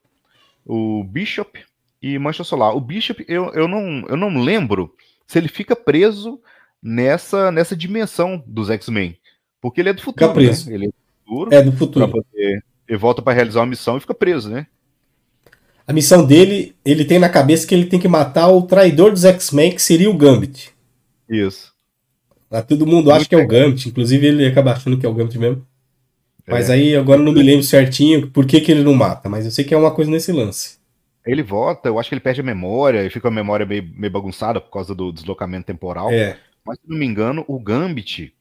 [0.64, 1.62] o Bishop
[2.00, 2.76] e Mancha Solar.
[2.76, 4.94] O Bishop, eu, eu, não, eu não lembro
[5.26, 6.40] se ele fica preso
[6.82, 9.16] nessa, nessa dimensão dos X-Men.
[9.60, 10.68] Porque ele é do futuro, Fica preso.
[10.68, 10.74] né?
[10.76, 10.92] Ele é do
[11.26, 12.08] futuro, É do futuro.
[12.08, 14.66] poder- ele volta pra realizar uma missão e fica preso, né?
[15.86, 19.24] A missão dele, ele tem na cabeça que ele tem que matar o traidor dos
[19.24, 20.70] X-Men, que seria o Gambit.
[21.28, 21.72] Isso.
[22.50, 25.14] Lá todo mundo acha que é o Gambit, inclusive ele acaba achando que é o
[25.14, 25.66] Gambit mesmo.
[26.46, 26.74] Mas É.
[26.74, 29.64] aí agora não me lembro certinho por que, que ele não mata, mas eu sei
[29.64, 30.77] que é uma coisa nesse lance.
[31.30, 34.12] Ele volta, eu acho que ele perde a memória e fica a memória meio, meio
[34.12, 36.10] bagunçada por causa do deslocamento temporal.
[36.10, 36.38] É.
[36.64, 38.32] Mas, se não me engano, o Gambit,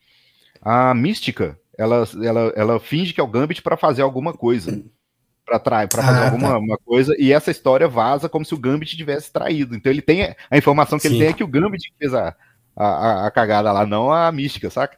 [0.61, 4.81] a Mística, ela, ela, ela finge que é o Gambit pra fazer alguma coisa.
[5.45, 5.87] Pra, tra...
[5.87, 6.57] pra fazer Ah, alguma tá.
[6.59, 7.15] uma coisa.
[7.19, 9.75] E essa história vaza como se o Gambit tivesse traído.
[9.75, 10.35] Então ele tem.
[10.49, 11.15] A informação que Sim.
[11.15, 12.35] ele tem é que o Gambit fez a,
[12.75, 14.97] a, a- cagada lá, não a Mística, saca?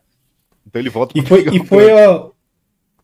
[0.66, 2.30] Então ele volta E foi, e o foi, ó,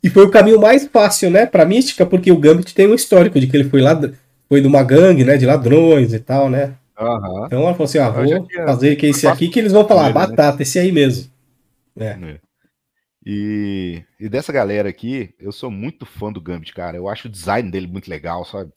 [0.04, 3.40] e foi o caminho mais fácil, né, pra Mística, porque o Gambit tem um histórico
[3.40, 4.00] de que ele foi lá,
[4.48, 6.76] foi de uma gangue, né, de ladrões e tal, né.
[6.98, 7.46] Aham.
[7.48, 10.14] Então ela falou assim, ah, vou fazer que esse aqui que eles vão falar, né?
[10.14, 11.30] batata, esse aí mesmo.
[11.98, 12.06] É.
[12.08, 12.40] É.
[13.26, 16.96] E, e dessa galera aqui, eu sou muito fã do Gambit, cara.
[16.96, 18.72] Eu acho o design dele muito legal, sabe?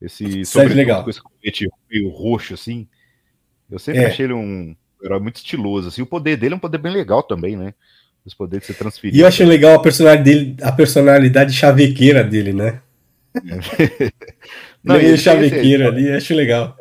[0.00, 1.02] Esse sobretudo legal.
[1.02, 2.86] com esse colete meio roxo, assim.
[3.70, 4.06] Eu sempre É.
[4.06, 6.02] achei ele um herói muito estiloso, assim.
[6.02, 7.72] O poder dele é um poder bem legal também, né?
[8.26, 9.16] Os poderes de ser transferido.
[9.16, 12.80] E eu achei legal a personalidade dele, a personalidade chavequeira dele, né.
[14.84, 16.76] Não, é meio chavequeiro ali, acho legal.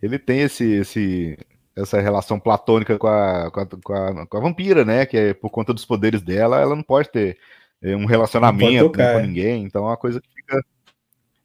[0.00, 1.38] Ele tem esse, esse,
[1.76, 5.04] essa relação platônica com a, com, a, com, a, com a vampira, né?
[5.04, 7.36] Que é por conta dos poderes dela, ela não pode ter
[7.82, 9.26] é, um relacionamento tocar, né, com é.
[9.26, 9.64] ninguém.
[9.64, 10.64] Então é uma coisa que fica,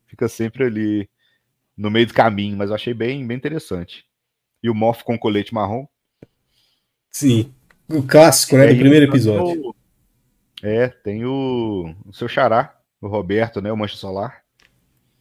[0.05, 1.09] fica sempre ali
[1.75, 4.05] no meio do caminho, mas eu achei bem, bem interessante.
[4.61, 5.85] E o Morph com colete marrom.
[7.09, 7.51] Sim.
[7.89, 9.61] O clássico, né, do primeiro episódio.
[9.61, 9.75] caso,
[10.63, 13.71] É, tem o, o seu xará, o Roberto, né?
[13.71, 14.44] O Mancha Solar,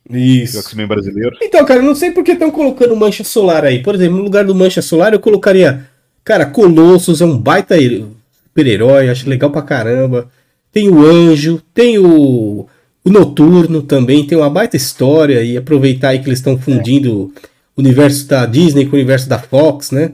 [0.09, 0.59] o Isso.
[0.59, 1.37] X-Men brasileiro.
[1.41, 3.83] Então, cara, eu não sei por que estão colocando mancha solar aí.
[3.83, 5.87] Por exemplo, no lugar do mancha solar, eu colocaria.
[6.23, 8.05] Cara, Colossus é um baita her-
[8.47, 10.29] super-herói, acho legal pra caramba.
[10.73, 12.67] Tem o Anjo, tem o,
[13.05, 15.43] o Noturno também, tem uma baita história.
[15.43, 17.33] E aproveitar aí que eles estão fundindo
[17.77, 20.13] o universo da Disney com o universo da Fox, né?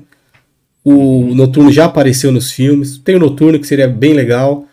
[0.84, 2.96] O Noturno já apareceu nos filmes.
[2.98, 4.66] Tem o Noturno, que seria bem legal.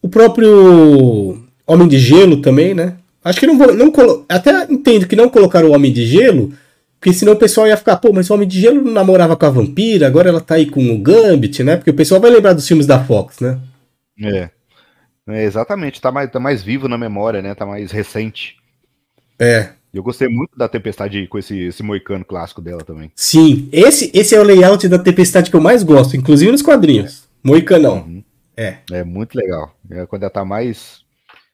[0.00, 2.94] O próprio Homem de Gelo também, né?
[3.22, 3.74] Acho que não vou.
[3.74, 4.24] Não colo...
[4.28, 6.52] Até entendo que não colocaram o Homem de Gelo,
[7.00, 9.46] porque senão o pessoal ia ficar, pô, mas o Homem de Gelo não namorava com
[9.46, 11.76] a vampira, agora ela tá aí com o Gambit, né?
[11.76, 13.58] Porque o pessoal vai lembrar dos filmes da Fox, né?
[14.22, 14.50] É.
[15.28, 17.54] É, exatamente, tá mais, tá mais vivo na memória, né?
[17.54, 18.56] Tá mais recente.
[19.38, 19.70] É.
[19.92, 23.10] Eu gostei muito da Tempestade com esse, esse moicano clássico dela também.
[23.14, 23.68] Sim.
[23.72, 27.28] Esse, esse é o layout da Tempestade que eu mais gosto, inclusive nos quadrinhos.
[27.42, 27.98] Moicanão.
[27.98, 28.24] Uhum.
[28.56, 28.78] É.
[28.90, 29.74] É muito legal.
[29.90, 31.00] É quando ela tá mais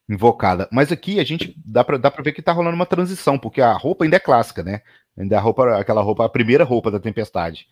[0.09, 0.68] invocada.
[0.70, 3.61] Mas aqui a gente dá pra, dá pra ver que tá rolando uma transição, porque
[3.61, 4.80] a roupa ainda é clássica, né?
[5.18, 7.66] Ainda é a roupa, aquela roupa, a primeira roupa da Tempestade.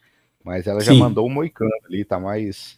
[0.44, 0.98] Mas ela já Sim.
[0.98, 2.76] mandou o moicano ali, tá mais,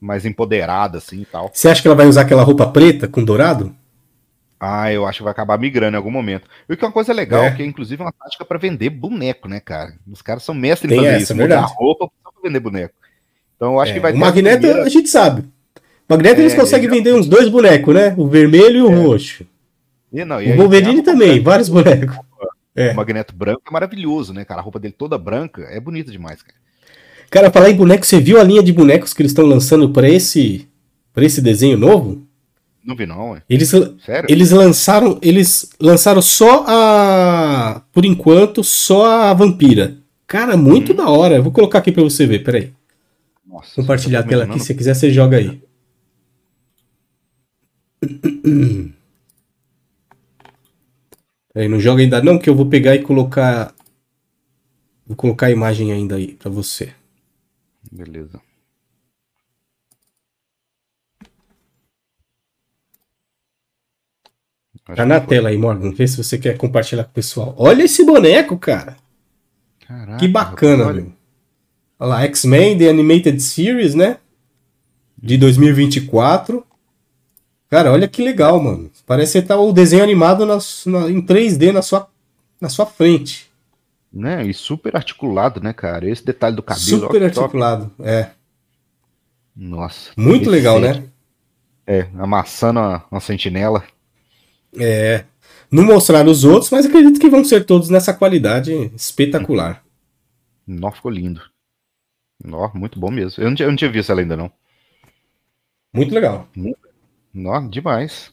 [0.00, 1.50] mais empoderada, assim e tal.
[1.52, 3.74] Você acha que ela vai usar aquela roupa preta com dourado?
[4.58, 6.48] Ah, eu acho que vai acabar migrando em algum momento.
[6.66, 7.50] E o que é uma coisa legal, É.
[7.54, 9.92] que é inclusive uma tática pra vender boneco, né, cara?
[10.10, 12.40] Os caras são mestres em Tem fazer essa, isso, é mudar a roupa só pra
[12.42, 12.94] vender boneco.
[13.54, 15.44] Então eu acho É, que vai o Magneto primeira- a gente sabe.
[16.08, 18.14] O Magneto eles É, conseguem ele já- vender uns dois bonecos, né?
[18.16, 19.44] O vermelho e o roxo.
[20.12, 22.16] E, não, e O Wolverine também, vários bonecos.
[22.74, 22.92] É.
[22.92, 24.60] O Magneto branco é maravilhoso, né, cara?
[24.60, 26.54] A roupa dele toda branca é bonita demais, cara.
[27.30, 30.08] Cara, falar em boneco, você viu a linha de bonecos que eles estão lançando pra
[30.08, 30.68] esse,
[31.12, 32.22] pra esse desenho novo?
[32.84, 33.42] Não vi não, ué.
[33.50, 34.26] Eles, Sério?
[34.28, 39.96] eles lançaram, eles lançaram só a, por enquanto, só a vampira.
[40.26, 40.96] Cara, muito Hum.
[40.96, 41.34] da hora.
[41.36, 42.72] Eu vou colocar aqui pra você ver, peraí.
[43.44, 45.60] Nossa, Compartilhar a tela aqui, se você quiser você joga aí.
[51.52, 53.74] Peraí, não joga ainda não, que eu vou pegar e colocar...
[55.06, 56.92] Vou colocar a imagem ainda aí pra você.
[57.90, 58.40] Beleza.
[64.88, 65.92] Acho Tá na tela aí, Morgan.
[65.92, 67.54] Vê se você quer compartilhar com o pessoal.
[67.58, 68.96] Olha esse boneco, cara.
[69.80, 71.02] Caraca, Que bacana, olha.
[71.02, 71.12] meu.
[71.98, 74.18] Olha lá, X-Men The Animated Series, né?
[75.16, 76.64] De 2024.
[77.76, 78.90] Cara, olha que legal, mano.
[79.04, 80.56] Parece que tá o desenho animado na-
[80.86, 82.08] na- em 3D na sua,
[82.58, 83.50] na sua frente.
[84.10, 84.46] Né?
[84.46, 86.08] E super articulado, né, cara?
[86.08, 86.86] Esse detalhe do cabelo.
[86.86, 87.40] Super que top.
[87.40, 87.92] articulado.
[88.00, 88.30] É.
[89.54, 90.10] Nossa.
[90.16, 91.00] Muito legal, set.
[91.00, 91.08] né?
[91.86, 93.84] É, amassando uma, uma sentinela.
[94.78, 95.26] É.
[95.70, 99.84] Não mostraram os outros, mas acredito que vão ser todos nessa qualidade espetacular.
[100.66, 101.42] Nó, ficou lindo.
[102.42, 103.42] Nó, muito bom mesmo.
[103.44, 104.50] Eu não, tinha, eu não tinha visto ela ainda, não.
[105.92, 106.48] Muito legal.
[107.36, 108.32] Nó, demais.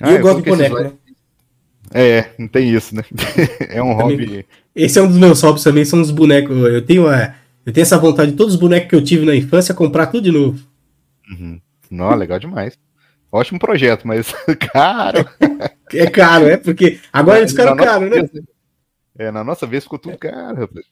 [0.00, 0.92] E Ah, eu gosto de boneco, né?
[1.92, 3.02] É, não tem isso, né?
[3.70, 4.46] é um Também- hobby.
[4.74, 6.54] Esse é um dos meus hobbies também, são os bonecos.
[6.56, 9.34] Eu tenho, é, Eu tenho essa vontade de todos os bonecos que eu tive na
[9.34, 10.62] infância comprar tudo de novo.
[11.30, 11.60] Uhum.
[11.90, 12.78] Não, legal demais.
[13.32, 14.32] Ótimo projeto, mas
[14.72, 15.26] caro.
[15.92, 16.56] É caro, é?
[16.58, 18.16] Porque agora eles ficaram caros, né?
[18.22, 18.30] Vez,
[19.18, 20.86] é, na nossa vez ficou tudo caro, rapaz.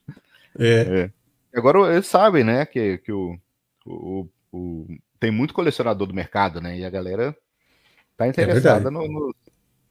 [0.59, 1.11] É.
[1.55, 1.59] É.
[1.59, 3.39] Agora eles sabem, né, que, que o,
[3.87, 4.87] o, o-
[5.19, 6.79] tem muito colecionador do mercado, né?
[6.79, 7.37] E a galera
[8.17, 9.35] tá interessada no- no-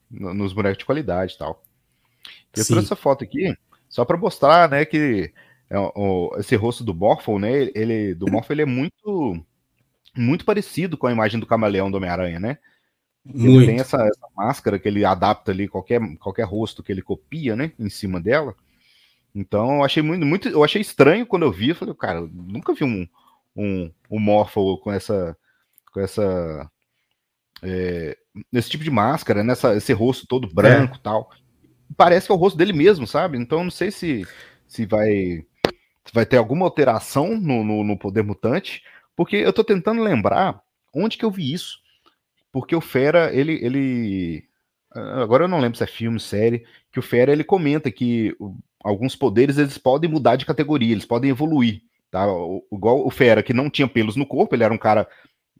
[0.09, 1.63] no- nos bonecos de qualidade e tal.
[2.55, 2.73] Eu Sim.
[2.73, 3.55] trouxe essa foto aqui
[3.89, 5.33] só para mostrar, né, que
[5.69, 5.75] é,
[6.39, 9.43] esse rosto do Morphle, né, ele do Morphle ele é muito
[10.15, 12.57] muito parecido com a imagem do camaleão do Homem-Aranha, né?
[13.25, 13.65] Ele Muito.
[13.65, 17.71] tem essa, essa máscara que ele adapta ali qualquer, qualquer rosto que ele copia, né,
[17.79, 18.55] em cima dela.
[19.33, 22.29] Então eu achei muito, muito eu achei estranho quando eu vi, eu falei, cara, eu
[22.31, 23.07] nunca vi um
[23.55, 25.37] um, um Morphle com essa
[25.91, 26.69] com essa
[27.63, 28.17] é,
[28.53, 31.29] esse tipo de máscara, nessa esse rosto todo branco, e tal.
[31.95, 33.37] Parece que é o rosto dele mesmo, sabe?
[33.37, 34.25] Então não sei se
[34.67, 35.45] se vai
[36.05, 38.83] se vai ter alguma alteração no, no, no poder mutante,
[39.15, 40.61] porque eu tô tentando lembrar
[40.93, 41.79] onde que eu vi isso.
[42.51, 44.47] Porque o Fera, ele, ele.
[44.91, 48.35] Agora eu não lembro se é filme, série, que o Fera ele comenta que
[48.81, 51.81] alguns poderes eles podem mudar de categoria, eles podem evoluir.
[52.15, 52.31] Tá?
[52.31, 55.05] O- Igual o Fera, que não tinha pelos no corpo, ele era um cara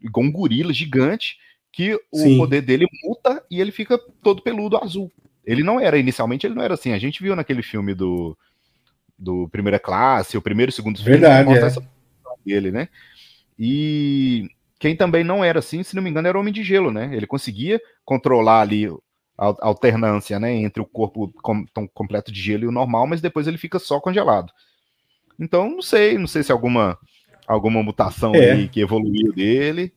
[0.02, 1.36] igual um gorila gigante,
[1.70, 2.38] que o Sim.
[2.38, 5.12] poder dele muta e ele fica todo peludo azul.
[5.44, 6.92] Ele não era, inicialmente ele não era assim.
[6.94, 8.34] A gente viu naquele filme do,
[9.18, 11.68] do Primeira Classe, o primeiro e segundo filme, Verdade, mostra é.
[11.68, 11.86] essa
[12.42, 12.88] dele, né?
[13.58, 14.48] E
[14.78, 17.10] quem também não era assim, se não me engano, era o Homem de Gelo, né?
[17.14, 18.86] Ele conseguia controlar ali
[19.36, 23.20] a alternância, né, entre o corpo com- tão completo de gelo e o normal, mas
[23.20, 24.50] depois ele fica só congelado.
[25.38, 26.96] Então, não sei, não sei se alguma
[27.46, 28.50] alguma mutação É.
[28.52, 29.92] ali que evoluiu dele.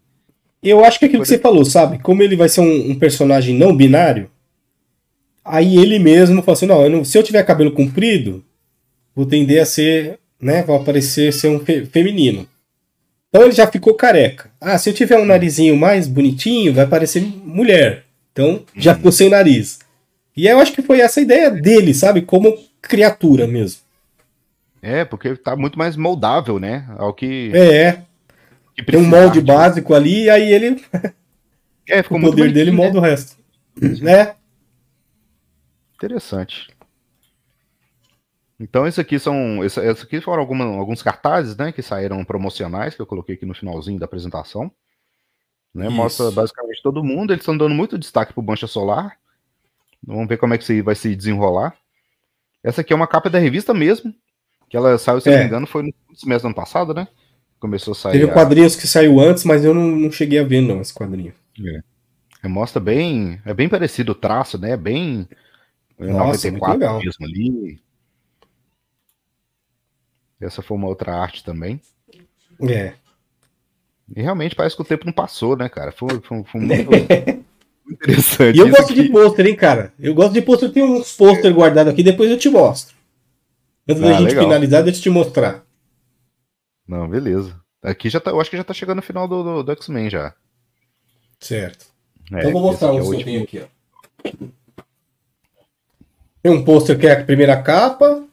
[0.61, 1.97] Eu acho que é aquilo que você falou, sabe?
[1.99, 4.29] Como ele vai ser um, um personagem não binário,
[5.43, 8.43] aí ele mesmo fala assim: não, eu não- se eu tiver cabelo comprido,
[9.15, 10.63] vou tender a ser, né?
[10.63, 12.47] Vai aparecer ser um fe- feminino.
[13.29, 14.51] Então ele já ficou careca.
[14.59, 18.03] Ah, se eu tiver um narizinho mais bonitinho, vai parecer mulher.
[18.33, 19.79] Então já ficou sem nariz.
[20.35, 22.21] E eu acho que foi essa a ideia dele, sabe?
[22.21, 23.81] Como criatura mesmo.
[24.81, 28.03] É, porque tá muito mais moldável, né, ao que, É,
[28.75, 30.83] que tem um molde de- básico ali, e aí ele,
[31.87, 33.07] É, ficou o muito poder dele bonitinho, molda né?
[33.07, 33.37] o resto.
[34.01, 34.35] Né?
[35.95, 36.67] Interessante.
[38.59, 39.63] Então, isso aqui são.
[39.63, 41.71] Isso, isso aqui foram alguma- alguns cartazes, né?
[41.71, 44.71] Que saíram promocionais, que eu coloquei aqui no finalzinho da apresentação.
[45.73, 47.31] Né, mostra basicamente todo mundo.
[47.31, 49.15] Eles estão dando muito destaque pro Mancha Solar.
[50.05, 51.75] Vamos ver como é que vai se desenrolar.
[52.63, 54.13] Essa aqui é uma capa da revista mesmo.
[54.69, 55.31] Que ela saiu, se É.
[55.33, 57.07] não me engano, foi no semestre do ano passado, né?
[57.59, 58.13] Começou a sair.
[58.13, 60.93] Teve a- quadrinhos que saiu antes, mas eu não, não cheguei a ver, não, esse
[60.93, 61.33] quadrinho.
[62.43, 63.41] É, Mostra bem.
[63.45, 64.77] É bem parecido o traço, né?
[64.77, 65.27] Bem.
[65.97, 66.99] é, Nossa, muito legal.
[66.99, 67.81] mesmo ali.
[70.39, 71.81] Essa foi uma outra arte também.
[72.61, 72.93] É.
[74.15, 75.91] E realmente parece que o tempo não passou, né, cara?
[75.91, 76.89] Foi, foi, foi muito,
[77.91, 78.55] interessante.
[78.55, 79.93] E eu gosto de aqui- pôster, hein, cara?
[79.99, 80.69] Eu gosto de pôster.
[80.69, 82.95] Eu tenho uns pôster guardados aqui, depois eu te mostro.
[83.89, 84.43] Antes da Ah, gente legal.
[84.43, 85.63] finalizar, deixa eu te mostrar.
[86.87, 87.59] Não, beleza.
[87.81, 90.09] Aqui já tá, eu acho que já tá chegando no final do, do, do X-Men
[90.09, 90.33] já.
[91.39, 91.85] Certo.
[92.31, 94.47] É, então eu vou mostrar é o que eu tenho aqui, ó.
[96.41, 98.25] Tem um pôster que é a primeira capa,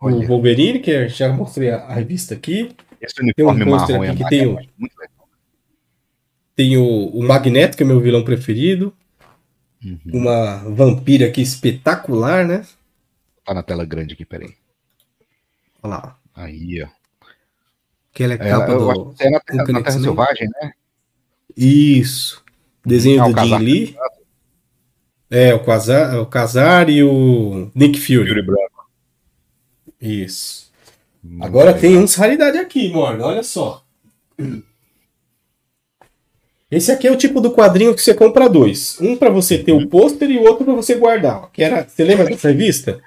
[0.00, 0.26] o Olha.
[0.26, 2.74] Wolverine, que eu já mostrei a, a revista aqui.
[3.00, 4.58] Esse uniforme Tem um pôster aqui e que tem o-.
[6.54, 8.92] Tem o, o Magneto, que é meu vilão preferido.
[9.84, 10.00] Uhum.
[10.14, 12.64] Uma vampira aqui espetacular, né?
[13.44, 14.54] Tá na tela grande aqui, peraí.
[15.86, 16.18] Olha lá.
[16.34, 16.88] Aí, ó.
[18.12, 19.14] Que ela é Ela, capa eu do.
[19.20, 20.00] é na, Uncanny na Terra.
[20.00, 20.72] Selvagem, né?
[21.56, 22.42] Isso.
[22.84, 23.58] Desenho Ah, do Jim.
[23.58, 23.96] Lee.
[25.30, 28.28] É, o Casar, o Casar e o Nick Fury.
[28.28, 28.88] Yuri Branco.
[30.00, 30.72] Isso.
[31.22, 31.80] Muito Agora legal.
[31.80, 33.24] tem uns raridade aqui, mano.
[33.24, 33.84] Olha só.
[36.70, 39.00] Esse aqui é o tipo do quadrinho que você compra dois.
[39.00, 39.84] Um pra você ter Uhum.
[39.84, 41.50] o pôster e o outro pra você guardar.
[41.52, 43.00] Que era, você lembra dessa revista?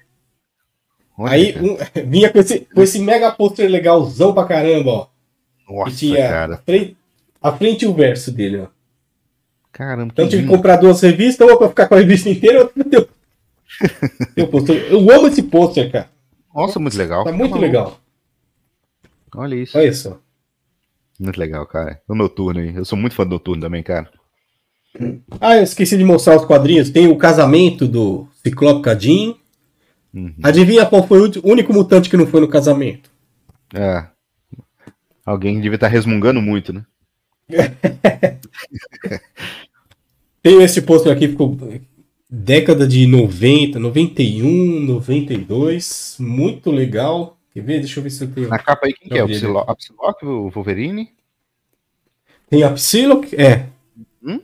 [1.19, 1.77] Olha, Aí um-
[2.09, 5.07] vinha com esse, com esse mega pôster legalzão pra caramba, ó.
[5.69, 6.57] Nossa, que tinha a cara.
[6.65, 6.97] frente,
[7.41, 8.67] a frente e o verso dele, ó.
[9.71, 12.83] Caramba, Então tive que comprar duas revistas, uma pra ficar com a revista inteira, outra
[14.35, 14.87] ter o pôster.
[14.91, 16.09] Eu amo esse pôster, cara.
[16.55, 17.23] Nossa, muito legal.
[17.23, 17.59] Tá muito maluco.
[17.65, 17.99] legal.
[19.35, 19.77] Olha isso.
[19.77, 20.17] Olha só.
[21.19, 22.01] Muito legal, cara.
[22.07, 22.73] O Noturno aí.
[22.75, 24.09] Eu sou muito fã do Noturno também, cara.
[25.39, 26.89] Ah, eu esqueci de mostrar os quadrinhos.
[26.89, 29.35] Tem o casamento do Ciclope a Jean.
[30.13, 30.33] Uhum.
[30.41, 33.11] Adivinha qual foi o único mutante que não foi no casamento?
[33.73, 34.07] É.
[35.25, 36.83] Alguém devia estar resmungando muito, né?
[40.41, 41.57] Tem esse pôster aqui, ficou
[42.29, 46.15] década de 90, 91, 92.
[46.19, 47.37] Muito legal.
[47.53, 47.79] Quer ver?
[47.79, 48.47] Deixa eu ver se eu tenho.
[48.47, 49.23] Na capa aí, quem que é?
[49.23, 51.09] O Psylocke, o Wolverine?
[52.49, 53.67] Tem a Psylocke, é.
[54.23, 54.39] Hum?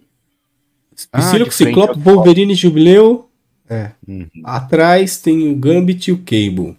[1.11, 3.24] Ah, Psylocke, frente Ciclope, Wolverine Jubileu.
[3.70, 3.91] É.
[4.07, 4.30] Uhum.
[4.43, 6.78] Atrás tem o Gambit e o Cable.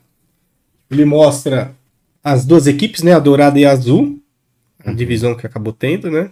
[0.91, 1.75] Ele mostra
[2.23, 3.13] as duas equipes, né?
[3.13, 4.21] A dourada e a azul.
[4.85, 6.31] A divisão que acabou tendo, né?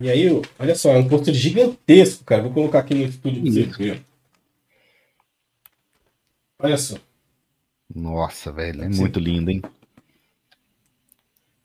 [0.00, 0.26] E aí,
[0.58, 2.42] olha só, é um pôster gigantesco, cara.
[2.42, 4.04] Vou colocar aqui no estúdio pra vocês verem.
[6.58, 6.96] Olha só.
[7.94, 9.62] Nossa, velho, é muito lindo, hein?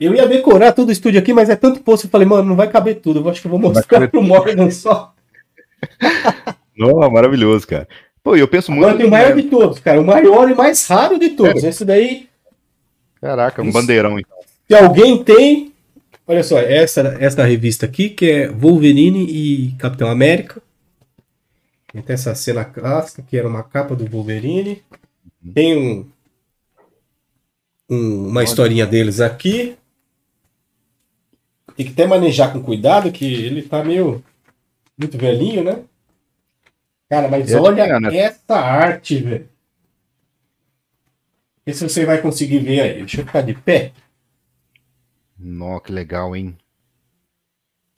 [0.04, 2.08] Eu ia decorar todo o estúdio aqui, mas é tanto pôster.
[2.08, 3.20] Eu falei, mano, não vai caber tudo.
[3.20, 5.14] Eu acho que eu vou mostrar pro Morgan só.
[6.78, 7.88] Não, maravilhoso, cara.
[8.24, 8.86] Pô, e eu penso muito.
[8.86, 10.02] Agora tem o maior de todos, cara.
[10.02, 11.64] O maior e mais raro de todos.
[11.64, 12.28] Esse daí,
[13.22, 13.74] Caraca, um Isso.
[13.74, 14.38] bandeirão, então.
[14.68, 15.72] se alguém tem.
[16.26, 20.62] Olha só, essa, essa revista aqui, que é Wolverine e Capitão América.
[21.92, 24.82] Tem até essa cena clássica, que era uma capa do Wolverine.
[25.54, 26.06] Tem um,
[27.90, 29.76] um- uma historinha deles aqui.
[31.76, 34.24] Tem que até manejar com cuidado, que ele tá meio.
[34.98, 35.84] Muito velhinho, né?
[37.10, 38.18] Cara, mas É olha admirando, né?
[38.18, 39.50] essa arte, velho.
[41.66, 42.94] Vê se você vai conseguir ver aí.
[43.00, 43.92] Deixa eu ficar de pé.
[45.38, 46.58] Nó, que legal, hein?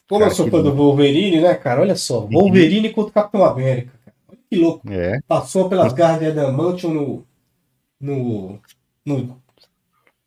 [0.08, 0.74] Como Cara, eu sou fã do.
[0.74, 1.82] Wolverine, né, cara?
[1.82, 2.22] Olha só.
[2.28, 3.92] Wolverine contra o Capitão América.
[4.06, 4.16] Cara.
[4.30, 4.90] Olha que louco.
[4.92, 5.20] É.
[5.28, 7.26] Passou pelas garras de Adamantium no.
[8.00, 8.60] No.
[9.06, 9.42] No,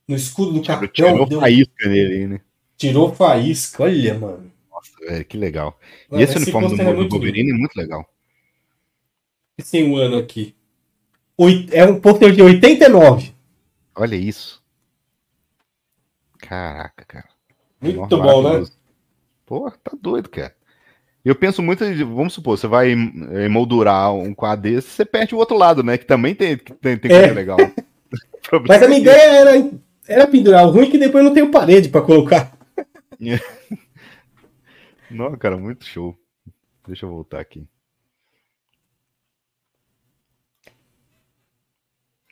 [0.06, 1.12] no escudo do Capitão.
[1.12, 2.40] tirou deu- faísca nele né?
[2.78, 3.82] Tirou faísca.
[3.82, 4.50] Olha, mano.
[4.70, 5.78] Nossa, velho, que legal.
[6.08, 8.08] Mano, e esse, uniforme do, é do muito Wolverine é muito legal.
[9.58, 10.54] Esse tem um ano aqui.
[11.36, 13.32] Oit- É um pôster de 89.
[13.94, 14.62] Olha isso.
[16.38, 17.28] Caraca, cara.
[17.80, 18.66] Muito Nossa, bom, né?
[19.44, 20.54] Pô, tá doido, cara.
[21.24, 25.38] Eu penso muito, vamos supor, você vai em- emoldurar um quadro desse, você perde o
[25.38, 25.98] outro lado, né?
[25.98, 27.18] Que também tem, tem, tem É.
[27.20, 27.56] coisa legal.
[28.66, 29.70] Mas a minha é ideia era,
[30.06, 30.66] era pendurar.
[30.66, 32.56] O ruim é que depois não tenho parede pra colocar.
[35.10, 36.16] Não, cara, muito show.
[36.86, 37.66] Deixa eu voltar aqui.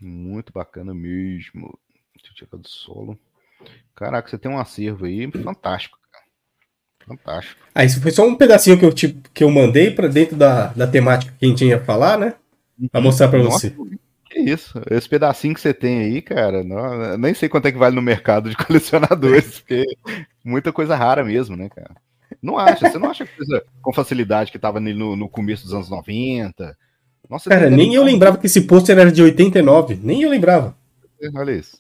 [0.01, 1.79] Muito bacana mesmo.
[2.15, 3.19] Deixa eu tirar do solo.
[3.95, 6.25] Caraca, você tem um acervo aí fantástico, cara.
[7.07, 7.61] Fantástico.
[7.75, 10.69] Ah, isso foi só um pedacinho que eu, te, que eu mandei pra dentro da,
[10.69, 12.35] da temática que a gente ia falar, né?
[12.91, 13.99] Pra mostrar pra Nossa, você.
[14.27, 14.79] Que isso?
[14.91, 18.03] Esse pedacinho que você tem aí, cara, não, nem sei quanto é que vale no
[18.03, 19.85] mercado de colecionadores, porque
[20.47, 21.95] muita coisa rara mesmo, né, cara?
[22.43, 22.89] Não acha?
[22.89, 26.77] Você não acha coisa com facilidade que tava no, no começo dos anos 90?
[27.29, 29.99] Nossa, Cara, nem eu lembrava que esse pôster era de 89.
[30.03, 30.77] Nem eu lembrava.
[31.35, 31.79] Olha isso.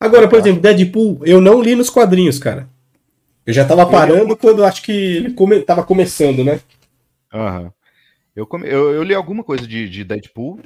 [0.00, 2.68] Agora, por exemplo, Deadpool, eu não li nos quadrinhos, cara.
[3.44, 6.60] Eu já tava parando quando acho que ele come, tava começando, né?
[7.32, 7.72] Aham.
[8.34, 10.60] Eu, come- eu, eu li alguma coisa de, de Deadpool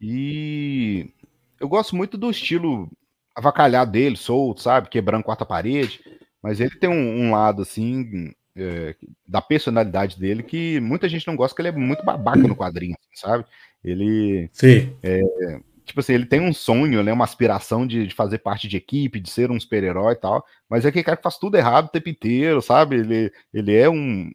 [0.00, 1.10] e
[1.58, 2.88] eu gosto muito do estilo
[3.34, 4.88] avacalhado dele, solto, sabe?
[4.88, 6.00] Quebrando quarta parede.
[6.42, 8.94] Mas ele tem um, um lado, assim, é,
[9.26, 12.96] da personalidade dele que muita gente não gosta, que ele é muito babaca no quadrinho,
[12.98, 13.44] assim, sabe?
[13.84, 14.94] Ele, Sim.
[15.84, 17.12] tipo assim, ele tem um sonho, né?
[17.12, 20.44] Uma aspiração de, de fazer parte de equipe, de ser um super-herói e tal.
[20.68, 22.96] Mas é aquele cara que faz tudo errado o tempo inteiro, sabe?
[22.96, 24.30] Ele, ele é um.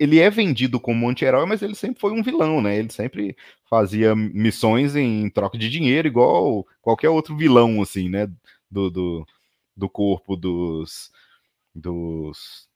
[0.00, 2.78] Ele é vendido como um anti-herói, mas ele sempre foi um vilão, né?
[2.78, 3.36] Ele sempre
[3.68, 8.26] fazia missões em troca de dinheiro, igual qualquer outro vilão, assim, né?
[8.70, 9.26] Do, do,
[9.76, 11.10] do corpo dos,
[11.74, 12.68] dos.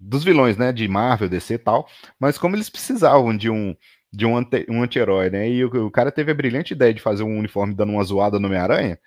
[0.00, 0.72] Dos vilões, né?
[0.72, 1.88] De Marvel, DC e tal.
[2.20, 3.76] Mas como eles precisavam de um.
[4.12, 5.48] De um, ante- um anti-herói, né?
[5.50, 8.38] E o, o cara teve a brilhante ideia de fazer um uniforme dando uma zoada
[8.40, 8.98] no Homem-Aranha.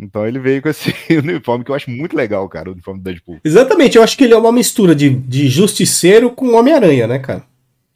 [0.00, 3.04] Então ele veio com esse uniforme que eu acho muito legal, cara, o uniforme do
[3.04, 3.38] Deadpool.
[3.44, 7.44] Exatamente, eu acho que ele é uma mistura de, de justiceiro com Homem-Aranha, né, cara?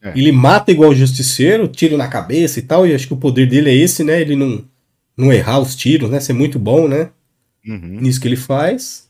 [0.02, 0.12] É.
[0.14, 3.46] Ele mata igual o justiceiro, tiro na cabeça e tal, e acho que o poder
[3.48, 4.20] dele é esse, né?
[4.20, 4.62] Ele não,
[5.16, 6.20] não errar os tiros, né?
[6.20, 7.08] Ser muito bom, né?
[7.66, 8.00] Uhum.
[8.02, 9.06] Nisso que ele faz.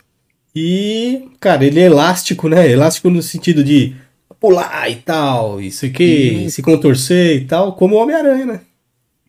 [0.55, 2.71] E, cara, ele é elástico, né?
[2.71, 3.97] Elástico no sentido de
[4.39, 6.49] pular e tal, isso aqui, Uhum.
[6.51, 8.61] se contorcer e tal, como o Homem-Aranha, né?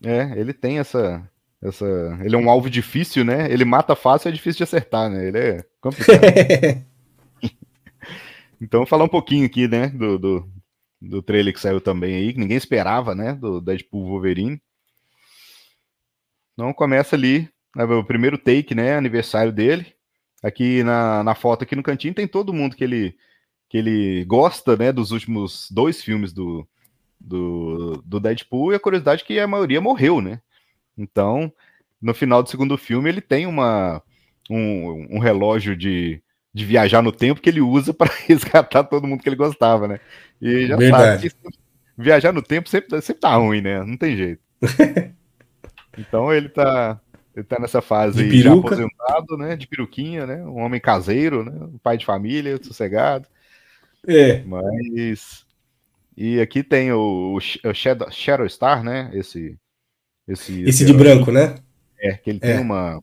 [0.04, 1.24] É, ele tem essa,
[1.68, 2.20] essa.
[2.24, 3.52] Ele é um alvo difícil, né?
[3.52, 5.28] Ele mata fácil, é difícil de acertar, né?
[5.28, 6.22] Ele é complicado.
[8.62, 9.88] então, falar um pouquinho aqui, né?
[9.88, 10.50] Do, do,
[11.02, 13.34] do trailer que saiu também aí, que ninguém esperava, né?
[13.34, 14.62] Do Deadpool Wolverine.
[16.54, 18.96] Então começa ali, né, o primeiro take, né?
[18.96, 19.94] Aniversário dele.
[20.44, 23.18] Aqui na, na foto, aqui no cantinho, tem todo mundo que ele,
[23.70, 24.92] que ele gosta, né?
[24.92, 26.68] Dos últimos dois filmes do,
[27.20, 28.72] do, do Deadpool.
[28.72, 30.40] E a curiosidade é que a maioria morreu, né?
[30.98, 31.52] Então,
[32.02, 34.02] no final do segundo filme, ele tem uma,
[34.50, 36.22] um, um relógio de,
[36.54, 40.00] de viajar no tempo que ele usa para resgatar todo mundo que ele gostava, né?
[40.42, 41.30] E já Verdade.
[41.30, 41.58] sabe que
[41.98, 43.84] viajar no tempo sempre, sempre tá ruim, né?
[43.84, 44.42] Não tem jeito.
[45.98, 47.00] Então ele tá,
[47.36, 49.56] ele tá nessa fase De já aposentado, né?
[49.56, 50.44] De peruquinha, né?
[50.44, 51.52] Um homem caseiro, né?
[51.74, 53.28] Um pai de família, sossegado.
[54.08, 54.44] É.
[54.44, 55.46] Mas.
[56.18, 59.10] E aqui tem o, o Shadow, Shadow Star, né?
[59.14, 59.58] Esse.
[60.28, 61.56] Esse, Esse de herói branco, né?
[62.00, 62.54] É, que ele É.
[62.54, 63.02] tem uma,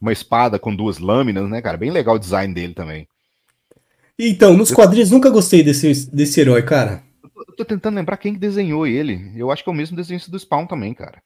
[0.00, 1.76] uma espada com duas lâminas, né, cara?
[1.76, 3.06] Bem legal o design dele também.
[4.18, 7.02] Então, nos quadrinhos nunca gostei desse, desse herói, cara.
[7.48, 9.32] Eu tô tentando lembrar quem que desenhou ele.
[9.36, 11.20] Eu acho que é o mesmo desenhista do Spawn também, cara.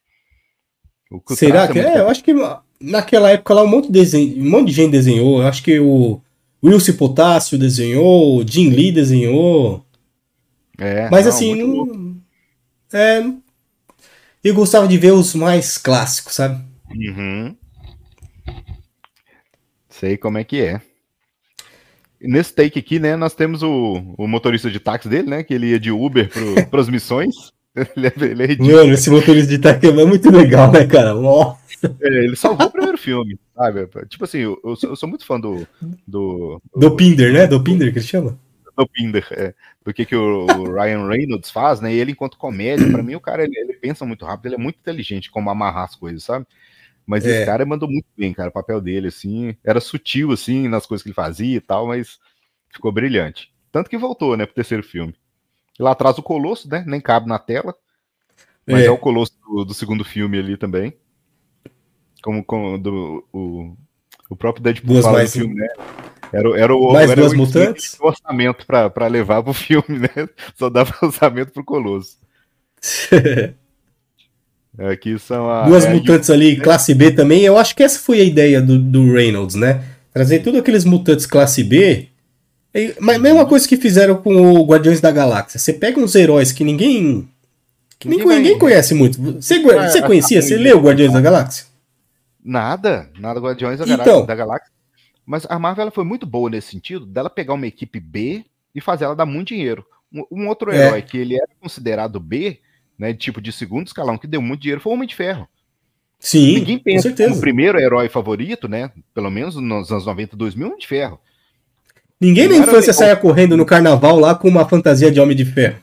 [1.11, 2.01] O que Será traço que muito é?
[2.01, 2.33] Eu acho que
[2.81, 5.41] naquela época lá um monte de, desenho, um monte de gente desenhou.
[5.41, 6.21] Eu acho que o
[6.63, 9.85] Wilson Potássio desenhou, o Jim Lee desenhou.
[10.77, 12.17] É, Mas não, assim, não.
[14.47, 16.63] Eu gostava de ver os mais clássicos, sabe?
[16.89, 17.53] Uhum.
[19.89, 20.79] Sei como é que é.
[22.21, 25.71] Nesse take aqui, né, nós temos o, o motorista de táxi dele, né, que ele
[25.71, 26.29] ia de Uber
[26.69, 27.35] para as missões.
[27.75, 28.77] Ele é, ele é ridículo.
[28.77, 31.13] Mano, esse motorista de táxi é muito legal, né, cara?
[31.13, 31.59] Nossa.
[32.01, 33.85] É, ele salvou o primeiro filme, sabe?
[34.07, 35.67] Tipo assim, eu, eu sou, eu sou muito fã do,
[36.07, 37.45] do, Do Pinder, né?
[37.47, 38.39] Do Pinder que ele chama.
[38.77, 39.53] do Pinder, é,
[39.87, 40.45] do que, que o,
[40.75, 41.93] Ryan Reynolds faz, né?
[41.93, 44.57] E ele, enquanto comédia, pra mim, o cara ele, ele pensa muito rápido, ele é
[44.57, 46.45] muito inteligente como amarrar as coisas, sabe?
[47.05, 47.29] Mas É.
[47.37, 48.49] esse cara mandou muito bem, cara.
[48.49, 52.19] O papel dele, assim, era sutil, assim, nas coisas que ele fazia e tal, mas
[52.69, 53.49] ficou brilhante.
[53.71, 55.15] Tanto que voltou, né, pro terceiro filme.
[55.79, 56.83] E lá atrás o Colosso, né?
[56.85, 57.73] Nem cabe na tela.
[58.67, 58.91] Mas é, É.
[58.91, 60.93] o Colosso do, do segundo filme ali também.
[62.21, 63.73] Como, como do, o,
[64.29, 65.67] o próprio Deadpool Duas fala mais- do filme, né?
[66.33, 67.97] Era, era o Mais era duas o mutantes?
[67.99, 70.27] orçamento pra levar pro filme, né?
[70.55, 72.17] Só dava orçamento pro Colosso.
[74.79, 75.63] Aqui são a.
[75.67, 77.41] Duas é mutantes ali, classe B também.
[77.43, 79.83] Eu acho que essa foi a ideia do, do Reynolds, né?
[80.13, 82.07] Trazer tudo aqueles mutantes classe B.
[82.75, 85.59] E- Mas mesma coisa que fizeram com o Guardiões da Galáxia.
[85.59, 87.27] Você pega uns heróis que ninguém.
[87.97, 89.19] Que Ninguém ninguém conhece muito.
[89.41, 90.39] Você, Ah, você conhecia?
[90.43, 91.65] Você leu Guardiões da Galáxia?
[92.45, 94.25] Nada, nada Guardiões da, Então.
[94.27, 94.71] Da Galáxia.
[95.27, 98.79] Mas a Marvel ela foi muito boa nesse sentido, dela pegar uma equipe B e
[98.79, 99.85] fazer ela dar muito dinheiro.
[100.11, 100.87] Um, um outro É.
[100.87, 102.59] herói que ele era considerado B,
[102.97, 105.45] né, tipo de segundo escalão, que deu muito dinheiro, foi o Homem de Ferro.
[106.17, 110.37] Sim, Ninguém com pensa como o primeiro herói favorito, né, pelo menos nos anos 90,
[110.37, 111.19] 2000, Homem de Ferro.
[112.19, 115.45] Ninguém na era infância saia correndo no carnaval lá com uma fantasia de Homem de
[115.45, 115.77] Ferro.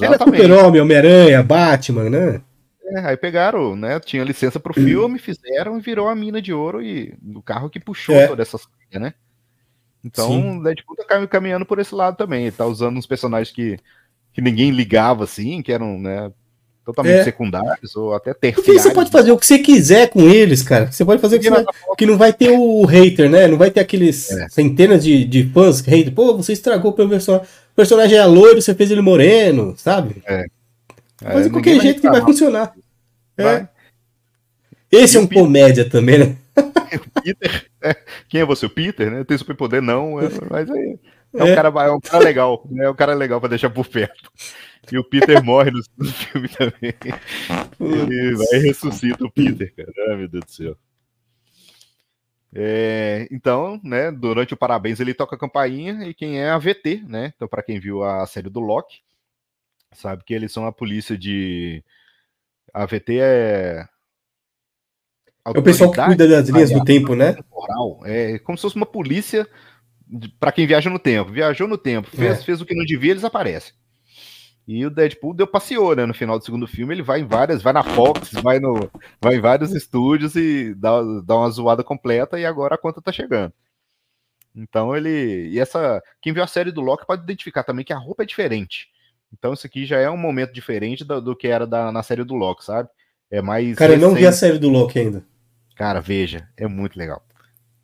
[0.00, 0.42] Era Exatamente.
[0.42, 2.40] Super-Homem, Homem-Aranha, Batman, né?
[2.94, 6.80] É, aí pegaram, né, tinha licença pro filme, fizeram e virou a mina de ouro
[6.82, 8.26] e o carro que puxou É.
[8.28, 9.14] toda essa saga, né?
[10.04, 10.58] Então, Sim.
[10.58, 12.42] o Deadpool tá cam- caminhando por esse lado também.
[12.42, 13.78] Ele tá usando uns personagens que,
[14.32, 16.30] que ninguém ligava, assim, que eram, né,
[16.84, 17.24] totalmente É.
[17.24, 18.82] secundários ou até Porque terciários.
[18.82, 20.92] você pode fazer o que você quiser com eles, cara.
[20.92, 21.64] Você pode fazer o que você vai-
[21.96, 23.48] que não vai ter o hater, né?
[23.48, 24.46] Não vai ter aqueles É.
[24.50, 26.12] centenas de, de fãs que hater.
[26.12, 27.46] Pô, você estragou o personagem.
[27.72, 30.22] O personagem é loiro, você fez ele moreno, sabe?
[30.26, 30.44] É,
[31.16, 32.74] Fazer de ninguém qualquer jeito que vai funcionar.
[33.36, 33.42] É.
[33.42, 33.68] Vai.
[34.90, 35.42] Esse E é um Peter?
[35.42, 36.36] comédia também, né?
[37.22, 37.94] Peter, é,
[38.28, 38.66] quem é você?
[38.66, 39.24] O Peter, né?
[39.24, 39.82] Tem superpoder?
[39.82, 40.98] Não, é- mas é,
[41.34, 41.54] é um É.
[41.54, 42.84] cara, é um cara legal, né?
[42.84, 44.30] É um cara legal pra deixar por perto.
[44.92, 46.94] E o Peter morre no, no filme também.
[47.80, 49.92] Ele vai e ressuscita o Peter, cara.
[50.10, 50.76] Ai, meu Deus do céu.
[52.56, 57.02] É, então, né, durante o parabéns ele toca a campainha e quem é a VT,
[57.06, 57.32] né?
[57.34, 59.00] Então, para quem viu a série do Loki,
[59.92, 61.82] sabe que eles são a polícia de.
[62.74, 63.86] A VT é.
[65.46, 67.34] É o pessoal que cuida das linhas do tempo, né?
[67.34, 68.00] temporal.
[68.04, 69.46] É como se fosse uma polícia
[70.40, 71.30] para quem viaja no tempo.
[71.30, 72.42] Viajou no tempo, fez, É.
[72.42, 73.74] fez o que não devia, eles aparecem.
[74.66, 76.06] E o Deadpool deu passeou, né?
[76.06, 78.90] No final do segundo filme, ele vai em várias, vai na Fox, vai, no,
[79.20, 83.12] vai em vários estúdios e dá, dá uma zoada completa e agora a conta tá
[83.12, 83.52] chegando.
[84.56, 85.50] Então ele.
[85.50, 86.02] E essa.
[86.22, 88.88] Quem viu a série do Loki pode identificar também que a roupa é diferente.
[89.36, 92.22] Então isso aqui já é um momento diferente do, do que era da, na série
[92.24, 92.88] do Loki, sabe?
[93.30, 93.76] É mais.
[93.76, 94.36] Cara, eu não vi a recente.
[94.40, 95.24] série do Loki ainda.
[95.76, 97.22] Cara, veja, é muito legal.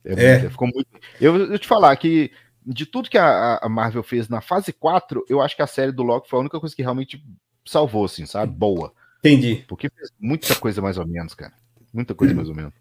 [0.05, 0.39] É É.
[0.39, 0.87] muito- ficou muito.
[1.21, 2.31] Eu, eu te falar que
[2.65, 5.91] de tudo que a, a Marvel fez na fase 4, eu acho que a série
[5.93, 7.23] do Loki foi a única coisa que realmente
[7.67, 8.53] salvou, assim, sabe?
[8.53, 8.93] Boa.
[9.19, 9.65] Entendi.
[9.67, 11.53] Porque fez muita coisa mais ou menos, cara.
[11.93, 12.73] Muita coisa mais ou menos.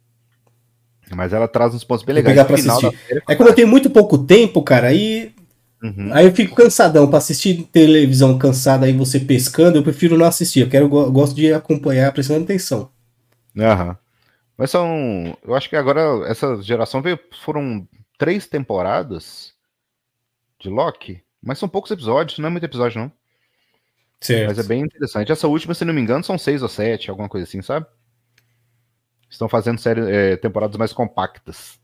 [1.16, 2.34] Mas ela traz uns pontos bem legais.
[2.36, 2.98] pegar pra assistir.
[3.08, 5.34] série É como eu tenho muito pouco tempo, cara, aí,
[5.82, 6.14] Uhum.
[6.14, 7.08] aí eu fico cansadão.
[7.10, 10.62] Pra assistir televisão cansada aí você pescando, eu prefiro não assistir.
[10.62, 12.92] Eu quero, eu gosto de acompanhar prestando atenção.
[13.58, 13.98] Aham.
[14.58, 15.38] Mas são.
[15.44, 17.18] Eu acho que agora essa geração veio.
[17.44, 17.88] Foram
[18.18, 19.54] três temporadas
[20.60, 21.24] de Loki.
[21.42, 23.12] Mas são poucos episódios, não é muito episódio, não.
[24.20, 24.50] Certo.
[24.50, 25.32] Mas é bem interessante.
[25.32, 27.86] Essa última, se não me engano, são seis ou sete, alguma coisa assim, sabe?
[29.30, 31.80] Estão fazendo série, é, temporadas mais compactas.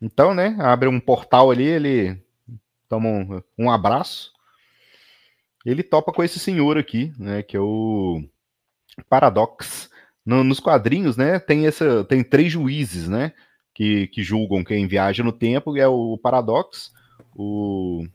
[0.00, 0.56] Então, né?
[0.58, 2.21] Abre um portal ali, ele
[2.92, 4.30] toma um, um abraço.
[5.64, 8.22] ele topa com esse senhor aqui, né, que é o
[9.08, 9.88] Paradox.
[10.26, 13.32] No, nos quadrinhos, né, tem essa, tem três juízes, né,
[13.72, 16.92] que, que julgam quem viaja no tempo, é o Paradox,
[17.34, 18.06] o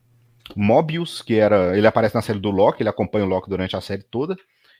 [0.55, 3.81] Mobius, que era, ele aparece na série do Loki, ele acompanha o Loki durante a
[3.81, 4.37] série toda.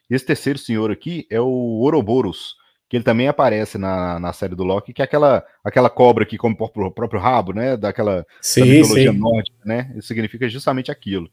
[0.10, 1.48] E esse terceiro senhor aqui é o
[1.82, 2.56] Ouroboros,
[2.90, 6.38] que ele também aparece na, na série do Loki, que é aquela, aquela cobra que
[6.38, 9.18] come o próprio rabo, né, daquela sim, da mitologia sim.
[9.18, 9.94] nórdica, né?
[9.96, 11.30] Isso significa justamente aquilo.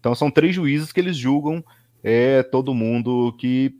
[0.00, 1.62] Então são três juízes que eles julgam
[2.02, 3.74] é, todo mundo que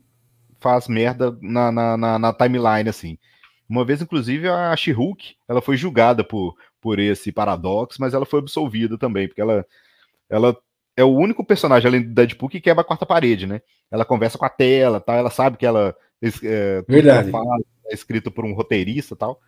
[0.61, 3.19] faz merda na, na, na, na timeline, assim.
[3.69, 8.41] Uma vez, inclusive, a She-Hulk, ela foi julgada por, por esse paradoxo, mas ela foi
[8.41, 9.67] absolvida também, porque ela,
[10.29, 10.57] ela
[10.97, 13.61] é o único personagem, além do Deadpool, que quebra a quarta parede, né?
[13.91, 15.15] Ela conversa com a tela, tá?
[15.15, 15.95] ela sabe que ela,
[16.43, 17.31] é, que Verdade.
[17.31, 17.57] fala
[17.87, 19.39] é escrito por um roteirista tal,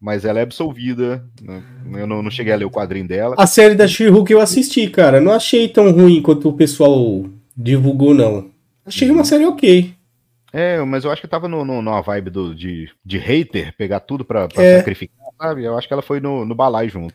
[0.00, 1.24] mas ela é absolvida.
[1.42, 1.62] né?
[1.94, 3.34] Eu não, não cheguei a ler o quadrinho dela.
[3.38, 5.20] A série da She-Hulk eu assisti, cara.
[5.20, 7.24] Não achei tão ruim quanto o pessoal
[7.56, 8.50] divulgou, não.
[8.84, 9.94] Achei uma série ok.
[10.52, 14.00] É, mas eu acho que tava no, no, numa vibe do, de, de hater, pegar
[14.00, 14.78] tudo pra, pra É.
[14.78, 15.64] sacrificar, sabe?
[15.64, 17.14] Eu acho que ela foi no, no balai junto.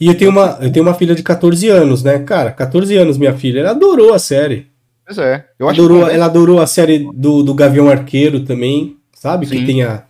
[0.00, 2.20] E eu tenho, uma, eu tenho uma filha de 14 anos, né?
[2.20, 3.60] Cara, 14 anos minha filha.
[3.60, 4.68] Ela adorou a série.
[5.08, 5.48] Pois é.
[5.58, 9.46] Eu acho Adorou, que ela adorou a série do, do Gavião Arqueiro também, sabe?
[9.46, 9.64] Que Sim.
[9.64, 10.04] tem a,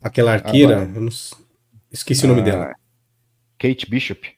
[0.00, 0.88] aquela arqueira.
[0.94, 1.08] eu não
[1.90, 2.72] esqueci o nome Ah, dela.
[3.58, 4.28] Kate Bishop.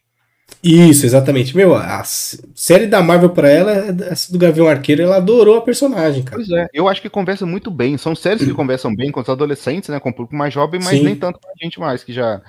[0.65, 1.55] Isso, exatamente.
[1.55, 5.61] Meu, a série da Marvel pra ela, é essa do Gavião Arqueiro, ela adorou a
[5.63, 6.37] personagem, cara.
[6.39, 7.99] Pois é, eu acho que conversa muito bem.
[7.99, 10.01] São séries que conversam bem com os adolescentes, né?
[10.01, 11.05] Com o público mais jovem, mas Sim.
[11.05, 12.41] nem tanto com a gente mais, que já,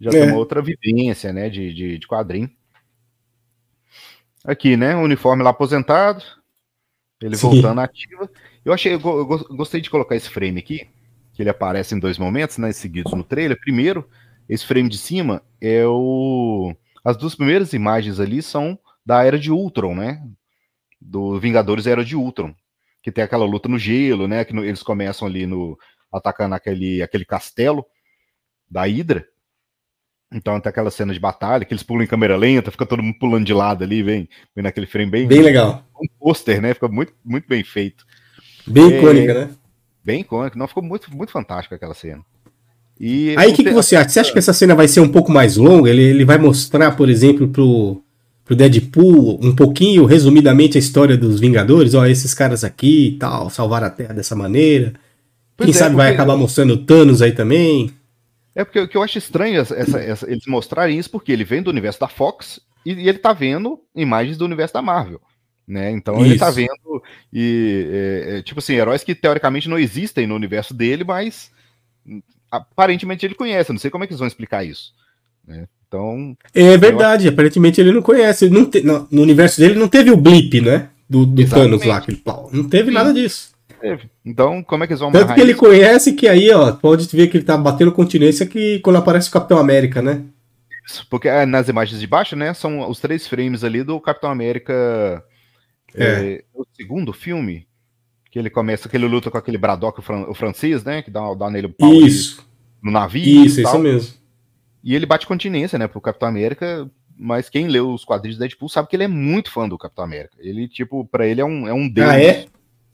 [0.00, 0.12] já É.
[0.12, 1.50] tem uma outra vivência, né?
[1.50, 2.48] De, de, de quadrinho.
[4.44, 4.94] Aqui, né?
[4.96, 6.22] O uniforme lá aposentado.
[7.22, 7.50] Ele Sim.
[7.50, 8.30] voltando à ativa.
[8.64, 10.88] Eu achei, eu eu go- gostei de colocar esse frame aqui,
[11.34, 12.72] que ele aparece em dois momentos, né?
[12.72, 13.58] Seguidos no trailer.
[13.60, 14.08] Primeiro,
[14.48, 16.74] esse frame de cima é o.
[17.04, 20.22] As duas primeiras imagens ali são da Era de Ultron, né?
[21.00, 22.54] Do Vingadores Era de Ultron.
[23.02, 24.44] Que tem aquela luta no gelo, né?
[24.44, 25.78] Que no- eles começam ali no.
[26.12, 27.84] atacando aquele, aquele castelo
[28.68, 29.26] da Hydra.
[30.32, 33.16] Então tem aquela cena de batalha, que eles pulam em câmera lenta, fica todo mundo
[33.18, 35.84] pulando de lado ali, vem, vem naquele frame bem, Bem legal.
[36.00, 36.72] um pôster, né?
[36.72, 38.04] Fica muito, muito bem feito.
[38.66, 38.98] Bem É.
[38.98, 39.50] icônica, né?
[40.04, 40.56] Bem icônico.
[40.56, 42.22] Não, ficou muito, muito fantástico aquela cena.
[42.98, 44.08] E Aí o que, que você acha?
[44.08, 45.90] Você acha que essa cena vai ser um pouco mais longa?
[45.90, 48.02] Ele, ele vai mostrar, por exemplo, pro,
[48.44, 51.94] pro Deadpool um pouquinho, resumidamente, a história dos Vingadores?
[51.94, 54.92] Ó, esses caras aqui e tal, salvar a Terra dessa maneira.
[55.56, 57.90] Pois Quem é, sabe vai acabar mostrando o Thanos aí também.
[58.54, 61.44] É porque o que eu acho estranho essa- essa- essa- eles mostrarem isso, porque ele
[61.44, 65.20] vem do universo da Fox e, e ele tá vendo imagens do universo da Marvel.
[65.68, 65.92] Né?
[65.92, 66.56] Então ele tá Isso.
[66.56, 67.02] vendo
[67.32, 71.52] e é, é, tipo assim, heróis que teoricamente não existem no universo dele, mas
[72.50, 73.70] aparentemente ele conhece.
[73.70, 74.92] Eu Não sei como é que eles vão explicar isso.
[75.46, 75.66] né?
[75.86, 78.48] Então, É verdade, aparentemente ele não conhece.
[78.50, 80.88] não te- no, universo dele não teve o blip, né?
[81.08, 81.48] Do, do.
[81.48, 82.48] Thanos lá, aquele pau.
[82.52, 83.52] Não teve nada disso.
[83.80, 84.10] Teve.
[84.24, 85.60] então como é que eles vão Tanto que ele isso?
[85.60, 89.32] conhece que aí, ó, pode ver que ele tá batendo continência que quando aparece o
[89.32, 90.22] Capitão América, né?
[91.08, 95.22] Porque é, nas imagens de baixo, né, são os três frames ali do Capitão América.
[95.94, 96.44] É.
[96.54, 97.66] o segundo filme,
[98.30, 101.10] que ele começa, que ele luta com aquele Braddock, o, fran- o francês, né, que
[101.10, 102.46] dá, dá nele o pau Isso,
[102.82, 104.14] no navio isso, isso mesmo.
[104.84, 106.88] E ele bate continência, né, pro Capitão América,
[107.18, 110.04] mas quem leu os quadrinhos do Deadpool sabe que ele é muito fã do Capitão
[110.04, 110.36] América.
[110.38, 112.08] Ele, tipo, pra ele é um, é um deus.
[112.08, 112.46] Ah, é?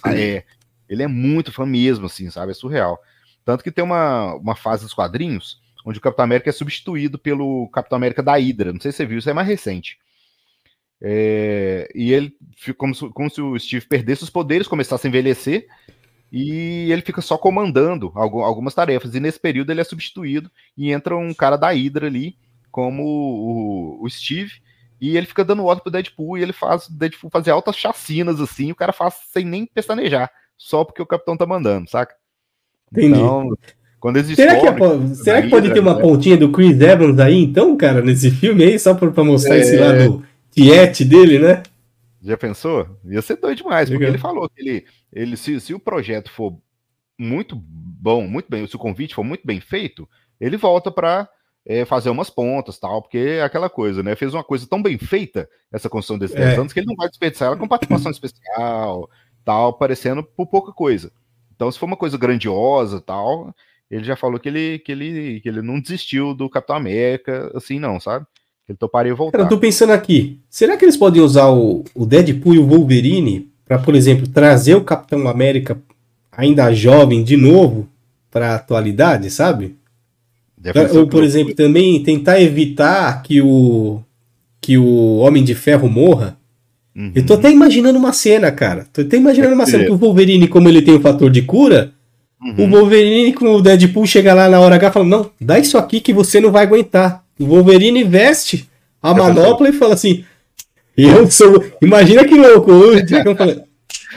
[0.02, 0.44] Ah, é.
[0.88, 2.52] Ele é muito fã mesmo, assim, sabe?
[2.52, 2.98] É surreal.
[3.44, 7.68] Tanto que tem uma, uma fase dos quadrinhos onde o Capitão América é substituído pelo
[7.68, 8.72] Capitão América da Hydra.
[8.72, 9.98] Não sei se você viu, isso é mais recente.
[11.00, 15.08] É, e ele fica como se, como se o Steve perdesse os poderes, começasse a
[15.08, 15.68] envelhecer,
[16.32, 19.14] e ele fica só comandando algu- algumas tarefas.
[19.14, 22.36] E nesse período ele é substituído e entra um cara da Hydra ali,
[22.70, 24.54] como o, o Steve,
[25.00, 28.40] e ele fica dando ordem pro Deadpool e ele faz o Deadpool fazer altas chacinas
[28.40, 32.14] assim, o cara faz sem nem pestanejar, só porque o capitão tá mandando, saca?
[32.92, 33.08] Entendi.
[33.18, 33.50] Então,
[34.00, 36.00] quando eles Será que, é descobrem po- será que pode Hydra, ter uma né?
[36.02, 39.60] pontinha do Chris Evans aí, então, cara, nesse filme aí, só pra, pra mostrar É.
[39.60, 41.62] esse lado tiete dele, né?
[42.22, 42.88] Já pensou?
[43.04, 44.14] Ia ser doido demais, porque Legal.
[44.14, 46.56] ele falou que ele, ele se, se o projeto for
[47.18, 50.08] muito bom, muito bem, se o convite for muito bem feito,
[50.40, 51.28] ele volta pra
[51.64, 54.14] é, fazer umas pontas tal, porque é aquela coisa, né?
[54.14, 56.60] Fez uma coisa tão bem feita, essa construção desses 10 É.
[56.60, 59.08] anos, que ele não vai desperdiçar ela com participação especial,
[59.46, 61.12] tal, parecendo por pouca coisa.
[61.54, 63.54] Então, se for uma coisa grandiosa tal,
[63.88, 67.78] ele já falou que ele, que ele, que ele não desistiu do Capitão América, assim,
[67.78, 68.26] não, sabe?
[68.68, 69.38] Ele toparia voltar.
[69.38, 72.66] Cara, eu tô pensando aqui, será que eles podem usar o, o Deadpool e o
[72.66, 75.80] Wolverine pra, por exemplo, trazer o Capitão América
[76.32, 77.88] ainda jovem de novo
[78.30, 79.76] pra atualidade, sabe?
[80.92, 84.02] Ou, por exemplo, também tentar evitar que o
[84.60, 86.36] que o Homem de Ferro morra
[86.96, 87.12] Uhum.
[87.14, 88.86] Eu tô até imaginando uma cena, cara.
[88.92, 91.92] Tô até imaginando uma cena que o Wolverine, como ele tem o fator de cura,
[92.40, 92.70] o Uhum.
[92.70, 96.00] Wolverine com o Deadpool chega lá na hora H e fala: Não, dá isso aqui
[96.00, 97.22] que você não vai aguentar.
[97.38, 98.66] O Wolverine veste
[99.02, 99.32] a pensei.
[99.34, 100.24] manopla e fala assim:
[100.96, 101.62] Eu sou.
[101.82, 102.72] Imagina que louco.
[102.72, 103.64] O Jackson fala,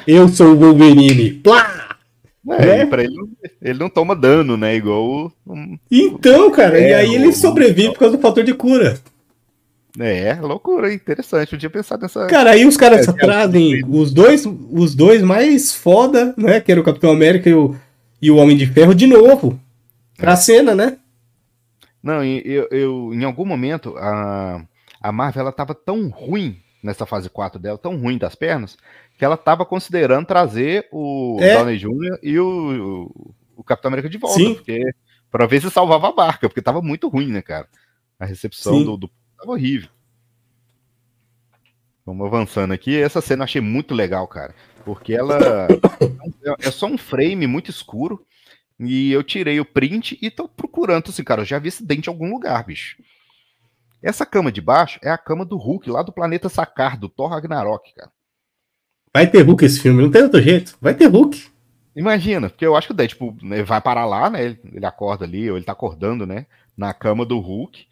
[0.08, 1.32] Eu sou o Wolverine.
[1.32, 1.76] Plá!
[2.52, 2.82] É, É.
[2.84, 3.28] e pra ele, não-
[3.62, 4.76] ele não toma dano, né?
[4.76, 5.32] Igual o.
[5.46, 8.98] um- Então, cara, e É, aí ele o- sobrevive por causa do fator de cura.
[9.98, 11.54] É, loucura, interessante.
[11.54, 12.28] Eu tinha pensado nessa.
[12.28, 16.60] Cara, aí os caras É, cara, trazem os dois, os dois mais foda, né?
[16.62, 17.76] Que era o Capitão América e o,
[18.22, 19.60] e o Homem de Ferro de novo.
[20.16, 20.98] Pra cena, né?
[22.04, 24.62] Não, eu, eu- em algum momento a,
[25.02, 28.78] a Marvel ela tava tão ruim nessa fase 4 dela, tão ruim das pernas,
[29.18, 31.56] que ela tava considerando trazer o É.
[31.56, 32.20] Downey Jr.
[32.24, 32.48] e o,
[33.12, 34.54] o, o Capitão América de volta, Sim.
[34.56, 34.82] porque
[35.30, 37.68] para ver se salvava a barca, porque tava muito ruim, né, cara?
[38.18, 39.10] A recepção do, do
[39.40, 39.90] tava horrível.
[42.06, 42.96] Vamos avançando aqui.
[43.00, 45.38] Essa cena eu achei muito legal, cara, porque ela
[46.44, 48.26] é- é só um frame muito escuro.
[48.80, 52.10] E eu tirei o print e tô procurando, assim, cara, eu já vi esse dente
[52.10, 52.96] em algum lugar, bicho.
[54.02, 57.30] Essa cama de baixo é a cama do Hulk, lá do planeta Sakar, do Thor
[57.30, 58.10] Ragnarok, cara.
[59.14, 60.78] Vai ter Hulk esse filme, não tem outro jeito.
[60.80, 61.48] Vai ter Hulk.
[61.94, 64.46] Imagina, porque eu acho que o Deadpool né, vai parar lá, né?
[64.46, 66.46] Ele, ele acorda ali, ou ele tá acordando, né?
[66.78, 67.86] Na cama do Hulk,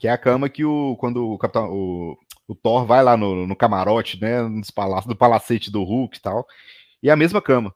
[0.00, 0.96] que é a cama que o.
[0.98, 1.70] Quando o Capitão.
[1.70, 2.16] O,
[2.48, 4.42] o Thor vai lá no, no camarote, né?
[4.42, 6.44] Nos palácios, do palacete do Hulk e tal.
[7.00, 7.72] E é a mesma cama.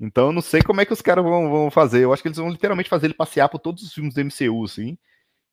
[0.00, 2.04] Então eu não sei como é que os caras vão, vão fazer.
[2.04, 4.64] Eu acho que eles vão literalmente fazer ele passear por todos os filmes do MCU,
[4.64, 4.96] assim.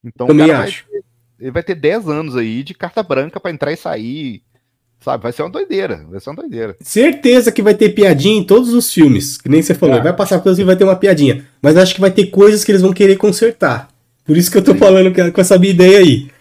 [0.04, 0.86] Então Também o cara vai acho.
[0.88, 1.04] ter-
[1.40, 4.44] ele vai ter 10 anos aí de carta branca pra entrar e sair.
[5.02, 5.24] Sabe?
[5.24, 6.06] Vai ser uma doideira.
[6.10, 6.78] Vai ser uma doideira.
[6.80, 9.38] Certeza que vai ter piadinha em todos os filmes.
[9.38, 9.98] Que nem você falou.
[9.98, 10.04] Ah.
[10.04, 11.46] Vai passar coisas e vai ter uma piadinha.
[11.62, 13.90] Mas acho que vai ter coisas que eles vão querer consertar.
[14.26, 14.78] Por isso que eu tô Sim.
[14.80, 16.32] falando que- com essa minha ideia aí.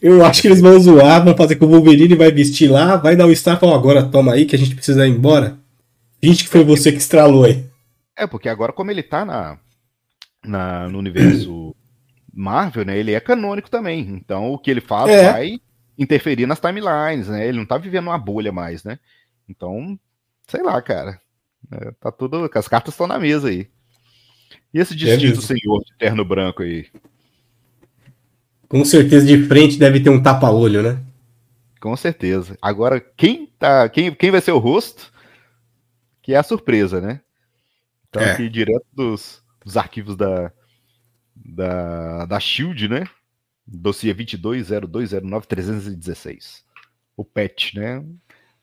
[0.00, 3.14] Eu acho que eles vão zoar, vão fazer que o Wolverine vai vestir lá, vai
[3.16, 5.58] dar o star e falar, agora toma aí que a gente precisa ir embora.
[6.20, 7.64] Finge que foi você que estralou aí.
[8.16, 9.58] É, porque agora, como ele tá na,
[10.44, 11.74] na- no universo
[12.32, 12.98] Marvel, né?
[12.98, 14.00] Ele é canônico também.
[14.00, 15.32] Então, o que ele faz É.
[15.32, 15.60] vai
[15.98, 17.46] interferir nas timelines, né?
[17.46, 18.98] Ele não tá vivendo uma bolha mais, né?
[19.48, 19.98] Então,
[20.48, 21.18] sei lá, cara.
[21.72, 22.48] É, tá tudo.
[22.54, 23.66] As cartas estão na mesa aí.
[24.76, 25.42] E esse destino do mesmo.
[25.42, 26.86] senhor de terno branco aí?
[28.68, 31.02] Com certeza de frente deve ter um tapa-olho, né?
[31.80, 32.58] Com certeza.
[32.60, 33.88] Agora, quem tá.
[33.88, 35.10] Quem, quem vai ser o rosto?
[36.20, 37.22] Que é a surpresa, né?
[38.10, 38.32] Então, É.
[38.32, 40.52] aqui direto dos, dos arquivos da,
[41.34, 43.06] da, da Shield, né?
[43.66, 46.64] Dossiê 220209-316.
[47.16, 48.04] O PET, né?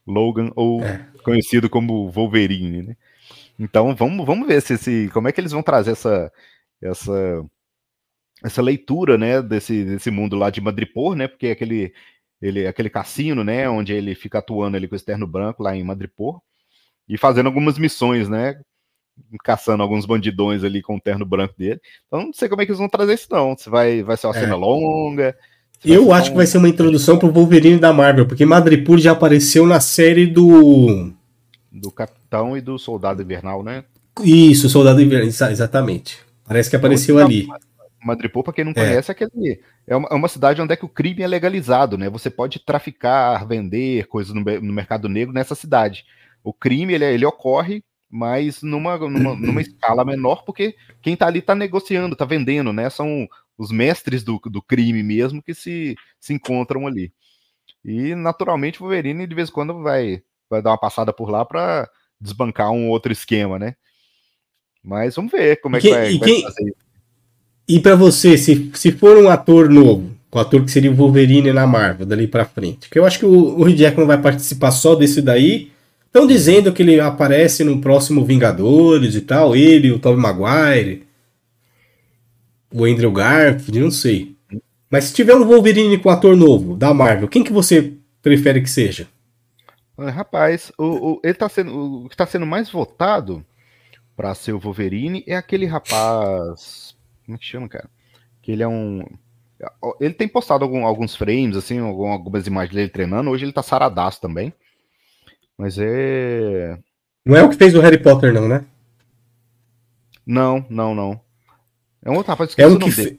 [0.05, 1.07] Logan, ou É.
[1.23, 2.95] conhecido como Wolverine, né?
[3.59, 6.31] Então, vamos, vamos ver se esse, como é que eles vão trazer essa,
[6.81, 7.45] essa,
[8.43, 11.27] essa leitura, né, desse, desse mundo lá de Madripoor, né?
[11.27, 11.93] Porque é aquele,
[12.41, 15.83] ele, aquele cassino, né, onde ele fica atuando ali com o externo branco lá em
[15.83, 16.41] Madripoor
[17.07, 18.59] e fazendo algumas missões, né?
[19.43, 21.79] Caçando alguns bandidões ali com o terno branco dele.
[22.07, 23.55] Então não sei como é que eles vão trazer isso, não.
[23.55, 24.39] Se vai, vai ser uma É.
[24.39, 25.37] cena longa.
[25.79, 28.97] se Eu acho só que vai ser uma introdução pro Wolverine da Marvel, porque Madripoor
[28.97, 31.13] já apareceu na série do.
[31.71, 32.22] do Capitão
[32.57, 33.83] e do Soldado Invernal, né?
[34.23, 36.19] Isso, Soldado Invernal, exa- exatamente.
[36.45, 37.47] Parece que apareceu Então, ali.
[38.03, 40.85] Madripoor, para quem não conhece, é, aquele, é, uma, é uma cidade onde é que
[40.85, 42.09] o crime é legalizado, né?
[42.09, 46.03] Você pode traficar, vender coisas no, no mercado negro nessa cidade.
[46.43, 51.41] O crime, ele, ele ocorre, mas numa, numa, numa escala menor, porque quem tá ali
[51.41, 52.89] tá negociando, tá vendendo, né?
[52.89, 53.27] São
[53.57, 57.13] os mestres do, do crime mesmo que se, se encontram ali.
[57.85, 61.45] E, naturalmente, o Wolverine, de vez em quando, vai, vai dar uma passada por lá
[61.45, 61.89] para
[62.23, 63.75] desbancar um outro esquema, né?
[64.83, 66.75] Mas vamos ver como é que Quem- vai, e vai quem- fazer.
[67.67, 71.53] E pra você, se, se for um ator novo, o ator que seria o Wolverine
[71.53, 74.95] na Marvel, dali pra frente, que eu acho que o, o Jackman vai participar só
[74.95, 75.71] desse daí.
[76.07, 81.03] Estão dizendo que ele aparece no próximo Vingadores e tal, ele, o Tobey Maguire,
[82.71, 84.35] o Andrew Garfield, não sei.
[84.89, 88.69] Mas se tiver um Wolverine com ator novo da Marvel, quem que você prefere que
[88.69, 89.07] seja?
[89.97, 93.45] Rapaz, o, o- ele tá sendo, o que está sendo mais votado
[94.15, 96.95] para ser o Wolverine é aquele rapaz.
[97.25, 97.89] Como é que chama, cara?
[98.41, 99.05] Que ele é um.
[100.01, 103.29] Ele tem postado algum- alguns frames, assim, algum- algumas imagens dele treinando.
[103.29, 104.51] Hoje ele tá saradaço também.
[105.57, 106.77] Mas é.
[107.25, 108.65] Não é o que fez o Harry Potter, não, né?
[110.25, 111.19] Não, não, não.
[112.03, 113.17] É um outro rapaz, É um que fe- dele.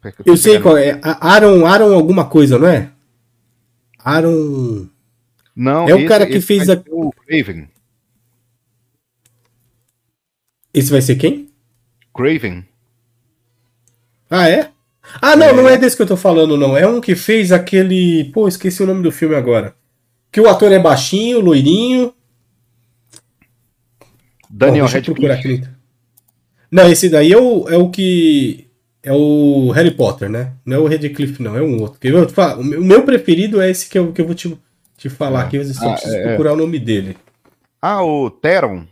[0.00, 0.12] cara.
[0.12, 0.98] tô Eu sei qual é.
[1.02, 2.90] Aaron, Aaron alguma coisa, não é?
[3.98, 4.88] Aaron.
[5.56, 7.68] Não, É o esse- cara que fez a- O Craven.
[10.72, 11.48] Esse vai ser quem?
[12.14, 12.64] Craven.
[14.28, 14.70] Ah, é?
[15.22, 16.76] Ah, não, não é desse que eu tô falando, não.
[16.76, 18.24] É um que fez aquele.
[18.32, 19.74] Pô, esqueci o nome do filme agora.
[20.32, 22.12] Que o ator é baixinho, loirinho.
[24.50, 25.64] Daniel Bom, procurar Radcliffe.
[25.64, 25.74] aqui.
[26.70, 28.66] Não, esse daí é o, é o que.
[29.02, 30.54] É o Harry Potter, né?
[30.64, 32.00] Não é o Radcliffe, não, é um outro.
[32.00, 32.18] Quer ver?
[32.18, 34.34] Eu te falo, O meu- o meu preferido é esse que eu, que eu vou
[34.34, 34.58] te,
[35.08, 35.46] te falar É.
[35.46, 35.56] aqui.
[35.56, 36.24] Eu só Ah, preciso é, é.
[36.28, 37.16] procurar o nome dele.
[37.80, 38.84] Ah, o Teron.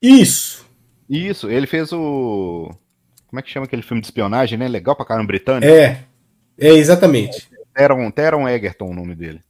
[0.00, 0.64] Isso!
[1.08, 2.70] Isso, ele fez o.
[3.26, 4.68] Como é que chama aquele filme de espionagem, né?
[4.68, 5.66] Legal pra caramba, britânico.
[5.70, 6.04] É.
[6.58, 7.48] É exatamente.
[7.74, 9.40] Teron, Teron Egerton, o nome dele.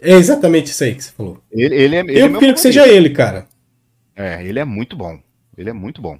[0.00, 1.38] É exatamente isso aí que você falou.
[1.50, 3.46] Ele, ele é, ele é eu meu prefiro que seja ele, cara.
[4.14, 5.18] É, ele é muito bom.
[5.56, 6.18] Ele é muito bom.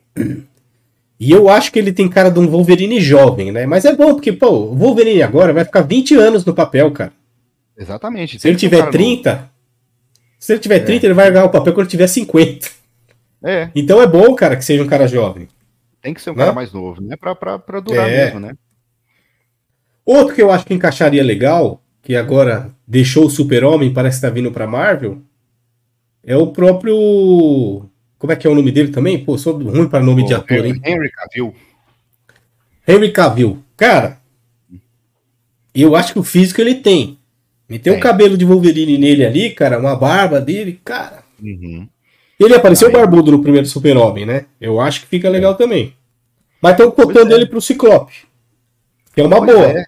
[1.20, 3.66] E eu acho que ele tem cara de um Wolverine jovem, né?
[3.66, 7.12] Mas é bom, porque, pô, o Wolverine agora vai ficar 20 anos no papel, cara.
[7.78, 8.38] Exatamente.
[8.40, 9.50] Se ele tiver cara 30,
[10.38, 12.66] se ele tiver 30, ele vai ganhar o papel quando ele tiver 50.
[12.66, 12.78] novo.
[13.44, 15.48] É, Então é bom, cara, que seja um cara jovem.
[16.02, 16.40] tem que ser um Né?
[16.40, 17.16] cara mais novo, né?
[17.16, 18.24] Pra, pra, pra durar É.
[18.26, 18.52] mesmo, né?
[20.04, 24.30] Outro que eu acho que encaixaria legal, que agora deixou o Super-Homem, parece que tá
[24.30, 25.20] vindo pra Marvel,
[26.24, 27.88] é o próprio.
[28.18, 29.22] Como é que é o nome dele também?
[29.24, 30.80] Pô, sou ruim pra nome de ator, hein?
[30.84, 31.54] Henry Cavill.
[32.86, 33.62] Henry Cavill.
[33.76, 34.18] Cara,
[35.74, 37.17] eu acho que o físico ele tem.
[37.68, 38.02] E tem um Tem.
[38.02, 41.22] cabelo de Wolverine nele ali, cara, uma barba dele, cara.
[41.42, 41.86] Uhum.
[42.40, 42.94] Ele apareceu Aí.
[42.94, 44.46] barbudo no primeiro Super-Homem, né?
[44.60, 45.92] Eu acho que fica legal também.
[46.62, 47.36] Mas estão cotando é.
[47.36, 48.14] ele pro Ciclope.
[49.14, 49.66] Que é uma Pois boa.
[49.66, 49.84] é.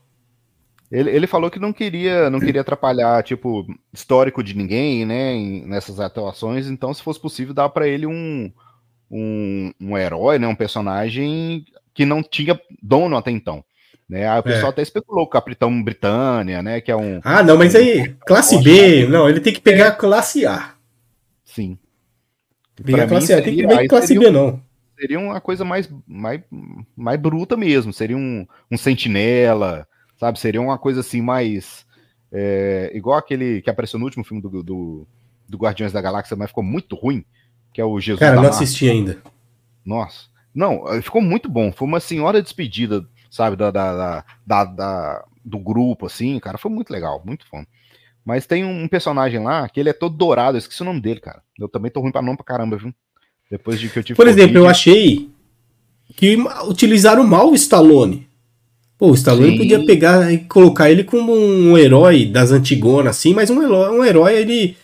[0.93, 5.65] Ele, ele falou que não queria, não queria atrapalhar, tipo, histórico de ninguém, né, em-
[5.65, 8.51] nessas atuações, então, se fosse possível, dar pra ele um,
[9.09, 13.65] um, um herói, né, um personagem que não tinha dono até então,
[14.11, 14.43] né, aí o É.
[14.43, 18.61] pessoal até especulou, o Capitão Britânia, né, que é um, Ah, não, mas aí, classe
[18.63, 20.75] B, não, ele tem que pegar a classe A.
[21.45, 21.79] sim.
[22.85, 24.61] Pegar classe A, tem que seria- aí classe seria B, não.
[24.99, 26.41] seria uma coisa mais, mais,
[26.97, 27.93] mais bruta mesmo.
[27.93, 29.87] Seria um, um sentinela,
[30.19, 30.41] sabe?
[30.41, 31.85] Seria uma coisa assim mais.
[32.33, 35.07] é, igual aquele que apareceu no último filme do, do,
[35.49, 37.23] do Guardiões da Galáxia, mas ficou muito ruim,
[37.75, 39.19] que é o Jesus Cara, não assisti ainda.
[39.85, 40.27] Nossa.
[40.55, 41.71] Não, ficou muito bom.
[41.73, 46.59] Foi uma senhora despedida, sabe, da, da, da, da- da- do grupo, assim, cara.
[46.59, 47.65] Foi muito legal, muito bom.
[48.25, 51.21] Mas tem um personagem lá que ele é todo dourado, eu esqueci o nome dele,
[51.21, 51.43] cara.
[51.59, 52.93] Eu também tô ruim pra nome pra caramba, viu?
[53.51, 54.71] Depois de que eu tive Por exemplo, eu Covid.
[54.71, 55.31] achei
[56.15, 56.37] que
[56.69, 58.29] utilizaram mal o Stallone.
[58.99, 59.57] Pô, o Stallone Sim.
[59.57, 64.05] podia pegar e colocar ele como um herói das Antigonas, assim, mas um herói, um
[64.05, 64.77] herói ele.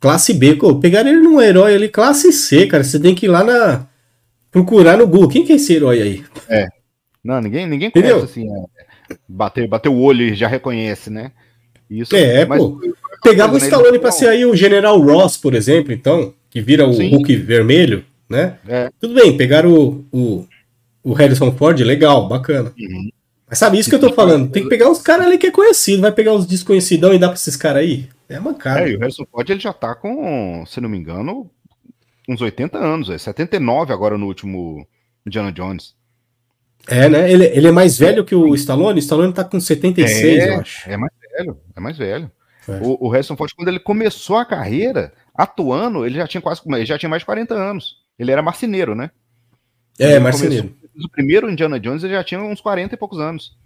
[0.00, 0.56] Classe B.
[0.56, 2.82] Pô, pegaram ele num herói ali, classe C, cara.
[2.82, 3.86] Você tem que ir lá na.
[4.50, 5.28] Procurar no Google.
[5.28, 6.24] Quem que é esse herói aí?
[7.24, 8.16] Não, ninguém, ninguém Entendeu?
[8.16, 8.48] conhece assim,
[9.10, 11.32] é, bater, bater o olho e já reconhece, né?
[11.88, 12.78] Isso, É, mas pô.
[12.78, 16.34] foi aquela Pegava o né, Stallone não- ser aí o General Ross, por exemplo, então,
[16.50, 17.10] que vira o Sim.
[17.10, 18.58] Hulk vermelho, né?
[18.68, 18.90] É.
[19.00, 20.46] Tudo bem, pegaram o, o,
[21.02, 22.72] o Harrison Ford, legal, bacana.
[22.78, 23.10] Uhum.
[23.48, 24.50] Mas sabe isso que eu tô falando?
[24.50, 27.28] Tem que pegar uns caras ali que é conhecido, vai pegar uns desconhecidão e dar
[27.28, 28.08] pra esses caras aí?
[28.28, 28.80] É mancada.
[28.80, 31.48] É, e o Harrison Ford ele já tá com, se não me engano,
[32.28, 34.86] uns 80 anos, é 79 agora no último
[35.26, 35.94] Indiana Jones.
[36.88, 37.30] É, né?
[37.30, 38.98] Ele, ele é mais velho que o Stallone?
[38.98, 40.90] O Stallone tá com 76, é, eu acho.
[40.90, 42.30] é mais velho, é mais velho.
[42.68, 42.72] É.
[42.82, 46.86] O, o Harrison Ford, quando ele começou a carreira, atuando, ele já tinha quase, ele
[46.86, 47.96] já tinha mais de 40 anos.
[48.18, 49.10] Ele era marceneiro, né?
[49.98, 50.68] É, Ele marceneiro.
[50.68, 53.56] começou- O primeiro Indiana Jones ele já tinha uns 40 e poucos anos.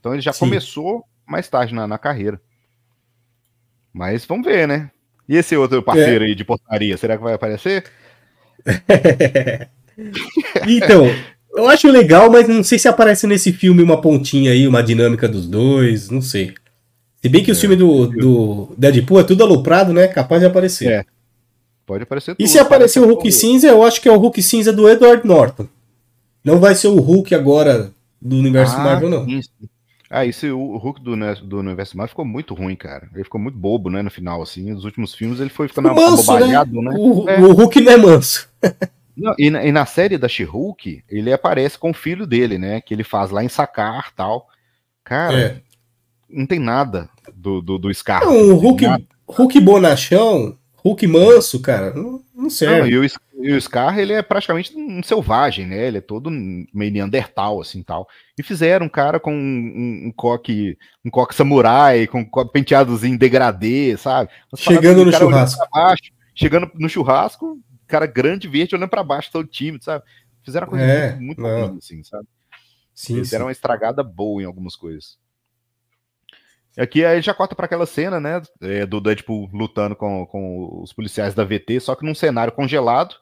[0.00, 0.40] Então ele já Sim.
[0.40, 2.40] começou mais tarde na, na carreira.
[3.92, 4.90] Mas vamos ver, né?
[5.28, 7.84] E esse outro parceiro aí de portaria, será que vai aparecer?
[10.66, 11.06] Então,
[11.56, 15.28] eu acho legal, mas não sei se aparece nesse filme uma pontinha aí, uma dinâmica
[15.28, 16.54] dos dois, não sei.
[17.22, 20.08] Se bem que o É, filme do, do Deadpool é tudo aloprado, né?
[20.08, 20.88] Capaz de aparecer.
[20.90, 21.04] É,
[21.86, 24.42] Pode aparecer E tudo, se aparecer o Hulk cinza, eu acho que é o Hulk
[24.42, 25.66] cinza do Edward Norton.
[26.44, 27.90] Não vai ser o Hulk agora
[28.20, 29.24] do universo Ah, Marvel, não.
[29.26, 29.40] sim.
[30.10, 33.08] Ah, esse o o Hulk do, né, do universo Marvel ficou muito ruim, cara.
[33.14, 34.72] Ele ficou muito bobo, né, no final, assim.
[34.72, 36.36] Nos últimos filmes ele foi ficando Manso, né?
[36.36, 36.94] abobalhado, né?
[36.98, 37.40] O, É.
[37.40, 38.48] o Hulk não é manso.
[39.16, 42.80] Não, e, na, e na série da She-Hulk, ele aparece com o filho dele, né?
[42.80, 44.48] Que ele faz lá em Sacar tal.
[45.04, 45.60] Cara, É.
[46.28, 48.24] não tem nada do, do, do Scar.
[48.24, 48.84] Não, o Hulk,
[49.28, 52.02] Hulk bonachão, Hulk manso, cara, não,
[52.34, 52.90] não Não, serve.
[52.90, 55.86] e, o, e o Scar, ele é praticamente um selvagem, né?
[55.86, 58.06] Ele é todo meio neandertal, assim, tal.
[58.38, 63.96] E fizeram um cara com um, um, coque, um coque samurai, com um penteadozinho degradê,
[63.96, 64.28] sabe?
[64.52, 65.66] Umas Chegando no churrasco.
[65.72, 66.02] baixo,
[66.34, 70.04] chegando no churrasco, cara grande, verde, olhando pra baixo, todo tímido, sabe?
[70.42, 72.26] Fizeram coisa É, muito, muito ruim, assim, sabe?
[72.94, 73.32] Sim, Eles sim.
[73.34, 75.18] deram uma estragada boa em algumas coisas.
[76.76, 78.42] E aqui aí já corta para aquela cena, né?
[78.60, 83.14] é, do Deadpool lutando com, com os policiais da VT, só que num cenário congelado.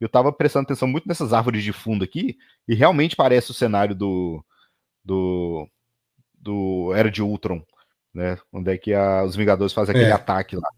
[0.00, 2.36] Eu tava prestando atenção muito nessas árvores de fundo aqui,
[2.66, 4.44] e realmente parece o cenário do.
[5.04, 5.68] do.
[6.34, 7.62] do Era de Ultron.
[8.12, 8.36] né?
[8.52, 10.12] Onde é que a, os Vingadores fazem aquele É.
[10.14, 10.68] ataque lá.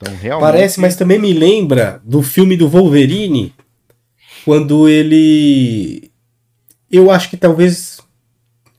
[0.00, 0.50] Então, realmente.
[0.50, 3.52] Parece, mas também me lembra do filme do Wolverine,
[4.44, 6.10] quando ele.
[6.90, 8.00] Eu acho que talvez.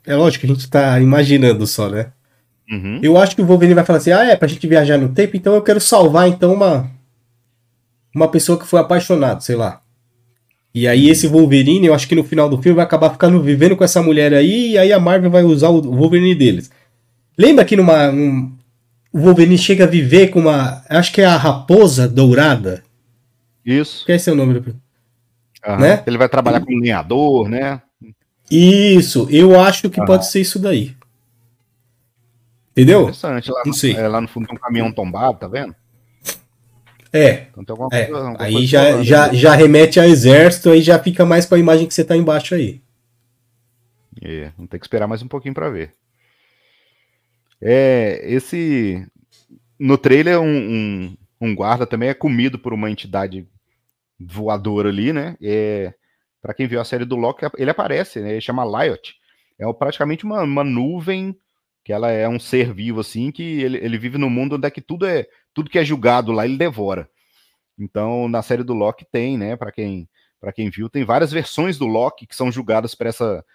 [0.05, 2.11] É lógico que a gente tá imaginando só, né?
[2.69, 2.99] Uhum.
[3.03, 5.37] Eu acho que o Wolverine vai falar assim: ah, é pra gente viajar no tempo,
[5.37, 6.89] então eu quero salvar então uma.
[8.13, 9.81] Uma pessoa que foi apaixonada, sei lá.
[10.73, 13.75] E aí esse Wolverine, eu acho que no final do filme vai acabar ficando vivendo
[13.75, 16.71] com essa mulher aí, e aí a Marvel vai usar o Wolverine deles.
[17.37, 18.09] Lembra que numa.
[18.09, 18.51] um-
[19.13, 20.83] o Wolverine chega a viver com uma.
[20.89, 22.83] Acho que é a raposa dourada.
[23.65, 24.05] Isso.
[24.05, 24.75] Que esse é o nome do.
[25.65, 25.77] Aham.
[25.79, 26.03] né?
[26.07, 27.81] Ele vai trabalhar como lenhador, né?
[28.49, 30.07] Isso, eu acho que Aham.
[30.07, 30.95] pode ser isso daí.
[32.71, 33.01] Entendeu?
[33.01, 33.51] Interessante.
[33.51, 33.95] Lá, Não sei.
[33.95, 35.75] é, lá no fundo tem um caminhão tombado, tá vendo?
[37.13, 38.05] É, Então alguma é.
[38.05, 38.27] coisa.
[38.29, 41.85] alguma Aí já, já, já remete ao exército, aí já fica mais com a imagem
[41.85, 42.81] que você tá embaixo aí.
[44.21, 45.93] É, vamos ter que esperar mais um pouquinho pra ver.
[47.61, 49.05] É, esse.
[49.79, 53.47] No trailer, um, um, um guarda também é comido por uma entidade
[54.19, 55.35] voadora ali, né?
[55.41, 55.93] É,
[56.41, 58.31] para quem viu a série do Loki, ele aparece, né?
[58.31, 59.15] Ele chama Lyot.
[59.59, 61.37] É praticamente uma, uma nuvem
[61.83, 64.71] que ela é um ser vivo, assim, que ele, ele vive num mundo onde é
[64.71, 67.09] que tudo é tudo que é julgado lá ele devora.
[67.77, 69.55] Então, na série do Loki tem, né?
[69.55, 70.07] Para quem
[70.39, 73.45] para quem viu, tem várias versões do Loki que são julgadas para essa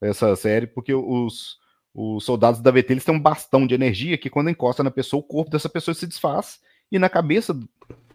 [0.00, 1.58] essa série, porque os,
[1.94, 5.20] os soldados da VT eles têm um bastão de energia que quando encosta na pessoa,
[5.20, 6.58] o corpo dessa pessoa se desfaz
[6.90, 7.58] e na cabeça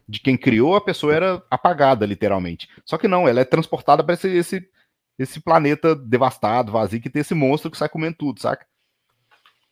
[0.10, 2.68] de quem criou a pessoa era apagada, literalmente.
[2.86, 4.68] Só que não, ela é transportada para esse, esse,
[5.20, 8.66] esse planeta devastado, vazio, que tem esse monstro que sai comendo tudo, saca?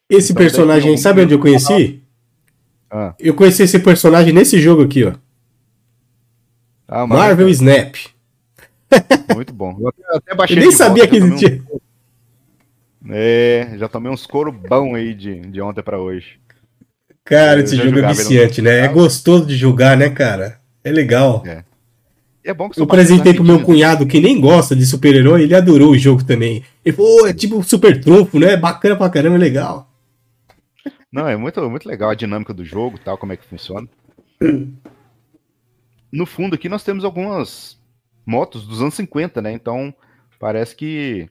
[0.10, 2.04] Esse Então, personagem, um- sabe onde eu conheci?
[2.92, 3.16] Ah.
[3.18, 5.14] Eu conheci esse personagem nesse jogo aqui, ó.
[6.88, 7.96] Ah, Marvel Snap.
[9.34, 9.76] Muito bom.
[9.80, 11.64] Eu até, baixei Eu nem sabia que existia.
[11.72, 11.80] um-
[13.10, 16.40] É, já tomei uns couro bom aí de, de ontem pra hoje.
[17.24, 18.80] Cara, esse jogo é viciante, né?
[18.80, 20.60] É gostoso de jogar, né, cara?
[20.84, 21.44] É legal.
[21.46, 21.64] É.
[22.44, 25.92] É bom que Eu apresentei pro meu cunhado que nem gosta de super-herói, ele adorou
[25.92, 26.64] o jogo também.
[26.86, 28.56] Ele falou, "Ô, é tipo super trunfo, né?
[28.56, 29.90] Bacana pra caramba, é legal.
[31.12, 33.88] Não, é muito, muito legal a dinâmica do jogo, tal, como é que funciona.
[36.12, 37.80] No fundo aqui nós temos algumas
[38.26, 39.52] motos dos anos 50, né?
[39.52, 39.94] Então
[40.40, 41.28] parece que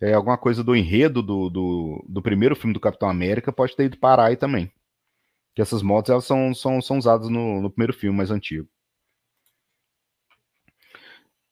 [0.00, 3.84] é alguma coisa do enredo do, do, do primeiro filme do Capitão América pode ter
[3.84, 4.70] ido parar aí também.
[5.54, 8.68] Que essas motos elas são, são, são usadas no, no primeiro filme mais antigo.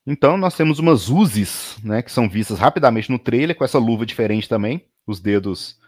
[0.06, 4.04] Então nós temos umas Uzis, né, que são vistas rapidamente no trailer com essa luva
[4.04, 5.78] diferente também, os dedos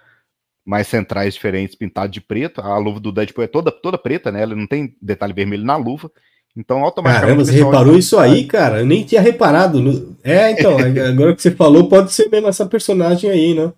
[0.67, 2.61] mais centrais diferentes pintados de preto.
[2.61, 4.43] A luva do Deadpool é toda, toda preta, né?
[4.43, 6.11] Ela não tem detalhe vermelho na luva.
[6.57, 7.27] Então, automaticamente.
[7.27, 8.81] Caramba, o você reparou isso aí, cara?
[8.81, 9.81] Eu nem tinha reparado.
[9.81, 10.77] no- É, então,
[11.07, 13.73] agora que você falou, pode ser mesmo essa personagem aí, né?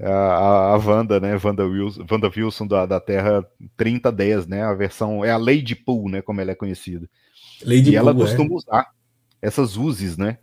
[0.00, 1.38] A, a, a Wanda, né?
[1.42, 3.44] Wanda Wilson, Wanda Wilson da, da Terra
[3.76, 4.62] 3010, né?
[4.62, 5.24] A versão.
[5.24, 6.22] É a Lady Pool, né?
[6.22, 7.08] Como ela é conhecida.
[7.64, 8.26] Lady e ela Boo, é.
[8.26, 8.86] costuma usar
[9.42, 10.38] essas Uzis, né?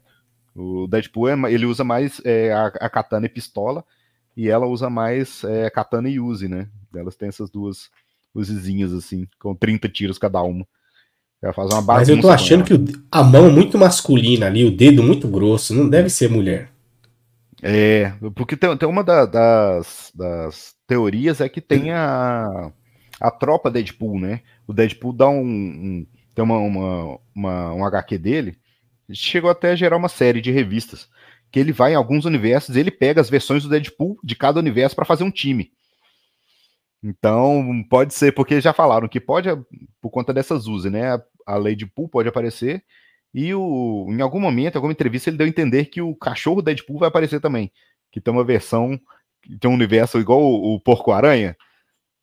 [0.55, 3.85] O Deadpool é ele usa mais é, a, a katana e pistola,
[4.35, 6.67] e ela usa mais é, katana e Uzi, né?
[6.95, 7.89] Elas têm essas duas
[8.33, 10.65] Uzizinhas, assim, com 30 tiros cada uma.
[11.41, 14.71] Ela faz uma Mas eu tô achando que o- a mão muito masculina ali, o
[14.75, 16.69] dedo muito grosso, não deve ser mulher.
[17.61, 22.71] É, porque tem, tem uma da- das, das teorias é que tem a,
[23.19, 24.41] a tropa Deadpool, né?
[24.67, 25.41] O Deadpool dá um.
[25.41, 28.57] um- tem uma, uma, uma- um HQ dele,
[29.11, 31.07] chegou até a gerar uma série de revistas.
[31.51, 34.59] Que ele vai em alguns universos e ele pega as versões do Deadpool de cada
[34.59, 35.71] universo para fazer um time.
[37.03, 39.49] Então, pode ser, porque já falaram que pode,
[40.01, 41.13] por conta dessas Uzi, né?
[41.13, 42.83] A, a Lady Pool pode aparecer.
[43.33, 46.61] E o, em algum momento, em alguma entrevista, ele deu a entender que o cachorro
[46.61, 47.71] Deadpool vai aparecer também.
[48.11, 48.99] Que tem uma versão,
[49.59, 51.55] tem um universo igual o, o Porco-Aranha.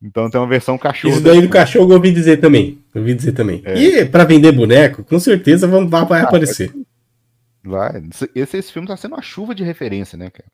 [0.03, 1.13] Então tem uma versão cachorro.
[1.13, 1.61] Isso daí do Deadpool.
[1.61, 2.83] cachorro eu ouvi dizer também.
[2.93, 3.61] Eu ouvi dizer também.
[3.63, 3.77] É.
[3.77, 6.73] E pra vender boneco, com certeza vão, vai, vai aparecer.
[7.63, 8.03] Vai.
[8.35, 10.49] Esse, esse filme tá sendo uma chuva de referência, né, cara?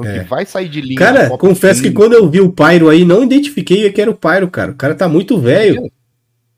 [0.00, 0.20] Então É.
[0.24, 0.98] que vai sair de linha.
[0.98, 4.48] Cara, confesso que quando eu vi o Pyro aí, não identifiquei que era o Pyro,
[4.50, 4.72] cara.
[4.72, 5.90] O cara tá muito velho.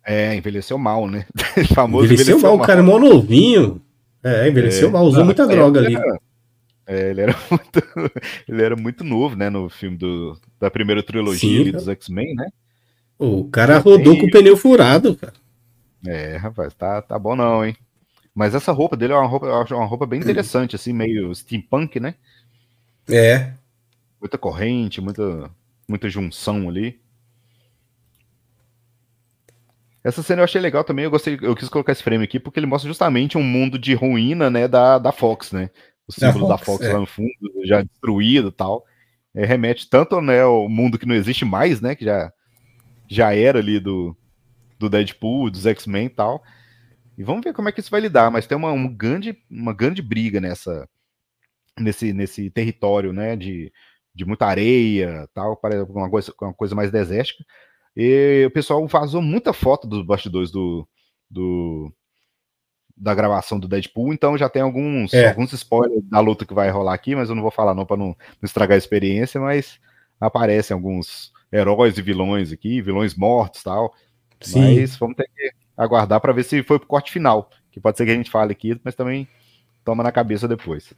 [0.04, 1.26] É, envelheceu mal, né?
[1.74, 3.80] famoso Envelheceu mal, o cara é mó novinho.
[4.22, 4.90] É, envelheceu É.
[4.92, 5.94] mal, usou Não, muita é, droga ali.
[5.94, 6.18] era-
[6.86, 7.82] É, ele era muito,
[8.48, 12.48] ele era muito novo, né, no filme do, da primeira trilogia Sim, dos X-Men, né?
[13.18, 15.32] O cara rodou com o pneu furado, cara.
[16.04, 17.76] É, rapaz, tá, tá bom não, hein?
[18.34, 21.32] Mas essa roupa dele é uma roupa, eu acho uma roupa bem interessante, assim, meio
[21.32, 22.14] steampunk, né?
[23.08, 23.52] É.
[24.20, 25.50] Muita corrente, muita,
[25.88, 27.00] muita junção ali.
[30.04, 32.58] Essa cena eu achei legal também, eu gostei, eu quis colocar esse frame aqui porque
[32.58, 35.70] ele mostra justamente um mundo de ruína, né, da, da Fox, né?
[36.08, 36.92] O Da símbolo da Fox, Fox, é.
[36.92, 37.30] lá no fundo,
[37.64, 38.84] já destruído e tal.
[39.34, 41.94] é, remete tanto né, ao mundo que não existe mais, né?
[41.94, 42.32] Que já,
[43.08, 44.16] já era ali do,
[44.78, 46.42] do Deadpool, dos X-Men e tal.
[47.16, 49.72] E vamos ver como é que isso vai lidar, mas tem uma, uma, grande, uma
[49.72, 50.88] grande briga nessa,
[51.78, 53.36] nesse, nesse território, né?
[53.36, 53.72] De,
[54.14, 57.44] de muita areia, tal, para uma coisa, uma coisa mais desértica.
[57.96, 60.86] E o pessoal vazou muita foto dos bastidores do,
[61.30, 61.92] do
[62.96, 65.30] da gravação do Deadpool, então já tem alguns, é.
[65.30, 67.96] alguns spoilers da luta que vai rolar aqui, mas eu não vou falar não para
[67.96, 69.80] não, não, estragar a experiência, mas
[70.20, 73.92] aparecem alguns heróis e vilões aqui, vilões mortos tal.
[74.40, 74.80] Sim.
[74.80, 78.04] Mas vamos ter que aguardar para ver se foi pro corte final, que pode ser
[78.04, 79.26] que a gente fale aqui, mas também
[79.84, 80.94] toma na cabeça depois.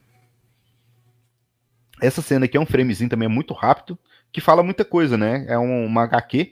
[2.01, 3.97] Essa cena aqui é um framezinho também é muito rápido,
[4.31, 5.45] que fala muita coisa, né?
[5.47, 6.51] É um, uma HQ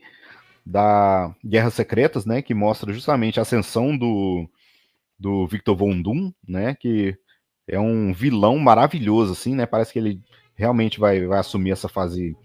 [0.65, 2.41] da Guerras Secretas, né?
[2.41, 4.49] Que mostra justamente a ascensão do,
[5.19, 6.75] do Victor Von Doom, né?
[6.75, 7.17] Que
[7.67, 9.65] é um vilão maravilhoso, assim, né?
[9.65, 10.21] Parece que ele
[10.55, 12.35] realmente vai, vai assumir essa fase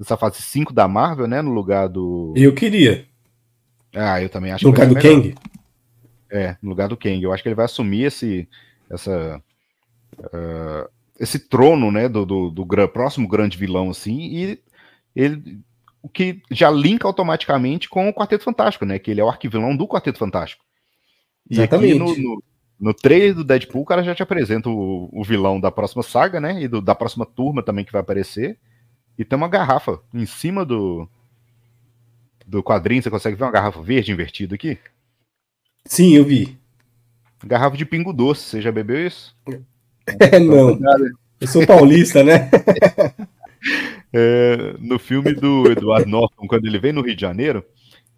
[0.00, 1.40] essa fase 5 da Marvel, né?
[1.40, 2.34] No lugar do.
[2.36, 3.06] Eu queria.
[3.94, 5.34] Ah, eu também acho no lugar do Kang?
[6.30, 7.22] É, no lugar do Kang.
[7.22, 8.46] Eu acho que ele vai assumir esse,
[8.90, 9.42] essa,
[10.18, 14.62] uh, esse trono, né, do, do, do, próximo grande vilão, assim, e
[15.14, 15.60] ele,
[16.02, 19.76] o que já linka automaticamente com o Quarteto Fantástico, né, que ele é o arquivilão
[19.76, 20.64] do Quarteto Fantástico.
[21.50, 21.92] E Exatamente.
[21.92, 22.42] aqui no, no,
[22.78, 26.40] no trailer do Deadpool, o cara já te apresenta o, o vilão da próxima saga,
[26.40, 28.58] né, e do, da próxima turma também que vai aparecer,
[29.18, 31.08] e tem uma garrafa em cima do,
[32.46, 34.78] do quadrinho, você consegue ver uma garrafa verde invertida aqui?
[35.84, 36.58] Sim, eu vi.
[37.44, 39.36] Garrafa de pingo doce, você já bebeu isso?
[40.20, 40.78] É, não.
[41.40, 42.50] Eu sou paulista, né?
[44.12, 47.64] é, no filme do Eduardo Norton, quando ele vem no Rio de Janeiro,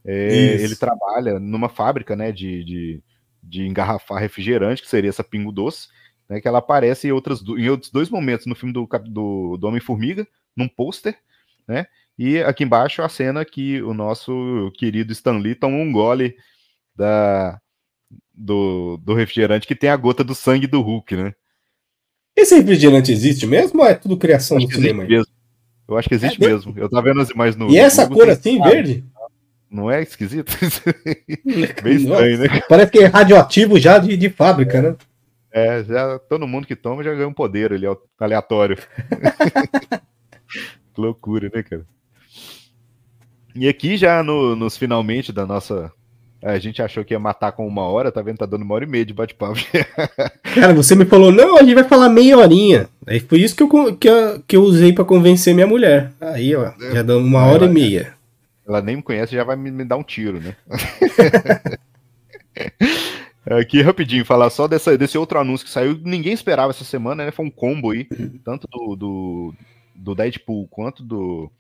[0.05, 3.02] é, ele trabalha numa fábrica né, de, de,
[3.43, 5.89] de, engarrafar refrigerante, que seria essa pingo doce,
[6.28, 9.66] né, que ela aparece em, outras, em outros dois momentos no filme do, do, do
[9.66, 11.19] Homem-Formiga, num pôster,
[11.66, 11.86] né?
[12.19, 16.35] E aqui embaixo a cena que o nosso querido Stan Lee toma um gole
[16.97, 17.60] da,
[18.35, 21.35] do, do refrigerante que tem a gota do sangue do Hulk, né?
[22.39, 25.05] Esse refrigerante existe mesmo ou é tudo criação do cinema?
[25.05, 25.27] Mesmo.
[25.89, 26.73] Eu acho que existe é mesmo.
[26.77, 27.69] Eu tava vendo as imagens no.
[27.69, 29.05] E essa Google, cor assim, verde?
[29.69, 30.52] Não é esquisito?
[31.82, 32.60] Bem estranho, né?
[32.69, 34.97] Parece que é radioativo já de, de fábrica, né?
[35.51, 37.86] É, já todo mundo que toma já ganha um poder ali,
[38.20, 38.77] aleatório.
[40.94, 41.85] que loucura, né, cara?
[43.55, 45.93] E aqui já no, nos finalmente da nossa.
[46.43, 48.39] A gente achou que ia matar com uma hora, tá vendo?
[48.39, 49.59] Tá dando uma hora e meia de bate-papo.
[50.55, 52.89] Cara, você me falou, não, a gente vai falar meia horinha.
[53.06, 56.12] Aí foi isso que eu, que eu, que eu usei para convencer minha mulher.
[56.20, 58.15] Aí, ó, já deu uma hora ela, e meia.
[58.66, 60.55] Ela nem me conhece, já vai me, me dar um tiro, né?
[63.51, 67.31] Aqui rapidinho, falar só dessa, desse outro anúncio que saiu, ninguém esperava essa semana, né?
[67.32, 68.06] Foi um combo aí,
[68.44, 69.55] tanto do, do,
[69.94, 71.51] do Deadpool quanto do,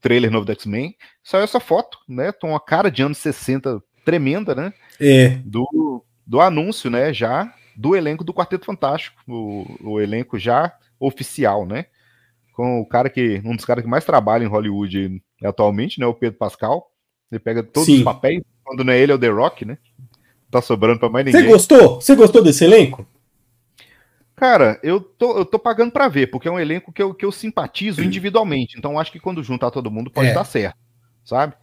[0.00, 2.32] trailer novo do X-Men, saiu essa foto, né?
[2.32, 4.72] Com uma cara de anos 60 tremenda, né?
[5.00, 5.40] É.
[5.44, 7.12] Do, do anúncio, né?
[7.12, 11.86] Já do elenco do Quarteto Fantástico, o, o elenco já oficial, né?
[12.52, 13.42] Com o cara que.
[13.44, 16.06] Um dos caras que mais trabalha em Hollywood atualmente, né?
[16.06, 16.90] O Pedro Pascal.
[17.30, 17.98] Ele pega todos Sim.
[17.98, 19.76] os papéis, quando não é ele, é o The Rock, né?
[20.48, 21.42] Tá sobrando pra mais ninguém.
[21.42, 22.00] Você gostou?
[22.00, 23.04] Você gostou desse elenco?
[24.36, 27.24] Cara, eu tô, eu tô pagando para ver, porque é um elenco que eu, que
[27.24, 28.78] eu simpatizo individualmente.
[28.78, 30.34] Então acho que quando juntar todo mundo pode é.
[30.34, 30.78] dar certo,
[31.24, 31.54] sabe?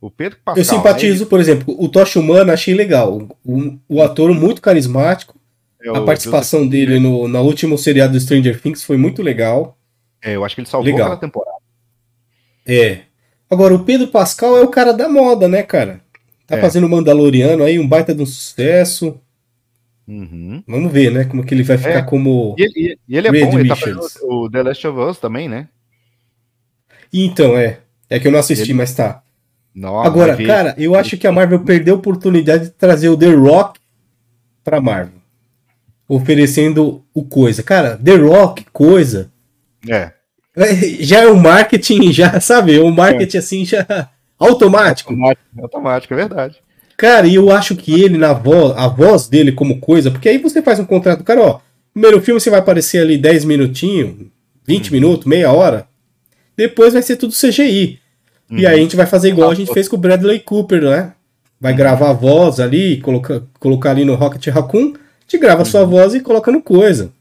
[0.00, 0.60] O Pedro Pascal.
[0.60, 3.28] Eu simpatizo, né, por exemplo, o Tocha Humano achei legal.
[3.44, 5.38] O, o ator muito carismático.
[5.82, 9.76] É, a participação dele no, na último seriado do Stranger Things foi muito legal.
[10.22, 11.06] É, eu acho que ele salvou legal.
[11.06, 11.56] aquela temporada.
[12.66, 13.00] É.
[13.50, 16.00] Agora, o Pedro Pascal é o cara da moda, né, cara?
[16.46, 16.60] Tá é.
[16.60, 19.20] fazendo Mandaloriano aí, um baita de um sucesso.
[20.06, 20.62] Uhum.
[20.66, 21.24] Vamos ver, né?
[21.24, 22.02] Como que ele vai ficar é.
[22.02, 22.54] como.
[22.58, 23.76] E ele, e ele é Red bom, ele tá
[24.22, 25.68] o The Last of Us também, né?
[27.12, 27.80] Então, é.
[28.08, 28.74] É que eu não assisti, ele...
[28.74, 29.22] mas tá.
[29.80, 33.30] Nossa, Agora, cara, eu acho que a Marvel perdeu a oportunidade de trazer o The
[33.30, 33.80] Rock
[34.62, 35.20] pra Marvel.
[36.06, 37.62] Oferecendo o coisa.
[37.62, 39.32] Cara, The Rock, coisa.
[39.88, 40.12] É.
[41.00, 42.78] já é o marketing, já, sabe?
[42.78, 43.40] O marketing é.
[43.40, 44.10] assim já.
[44.38, 45.14] Automático.
[45.14, 46.56] Automático, automático, é verdade.
[46.94, 50.36] Cara, e eu acho que ele, na voz, a voz dele como coisa, porque aí
[50.36, 51.60] você faz um contrato, cara, ó,
[51.94, 54.26] primeiro filme você vai aparecer ali 10 minutinhos,
[54.66, 54.92] 20 uhum.
[54.92, 55.88] minutos, meia hora,
[56.54, 57.99] depois vai ser tudo CGI.
[58.50, 58.58] Uhum.
[58.58, 58.82] E aí a uhum.
[58.82, 61.12] gente vai fazer igual a gente fez com o Bradley Cooper, né?
[61.60, 61.78] Vai uhum.
[61.78, 64.94] gravar a voz ali, colocar, colocar ali no Rocket Raccoon,
[65.26, 65.90] te grava a sua uhum.
[65.90, 67.12] voz e coloca no coisa.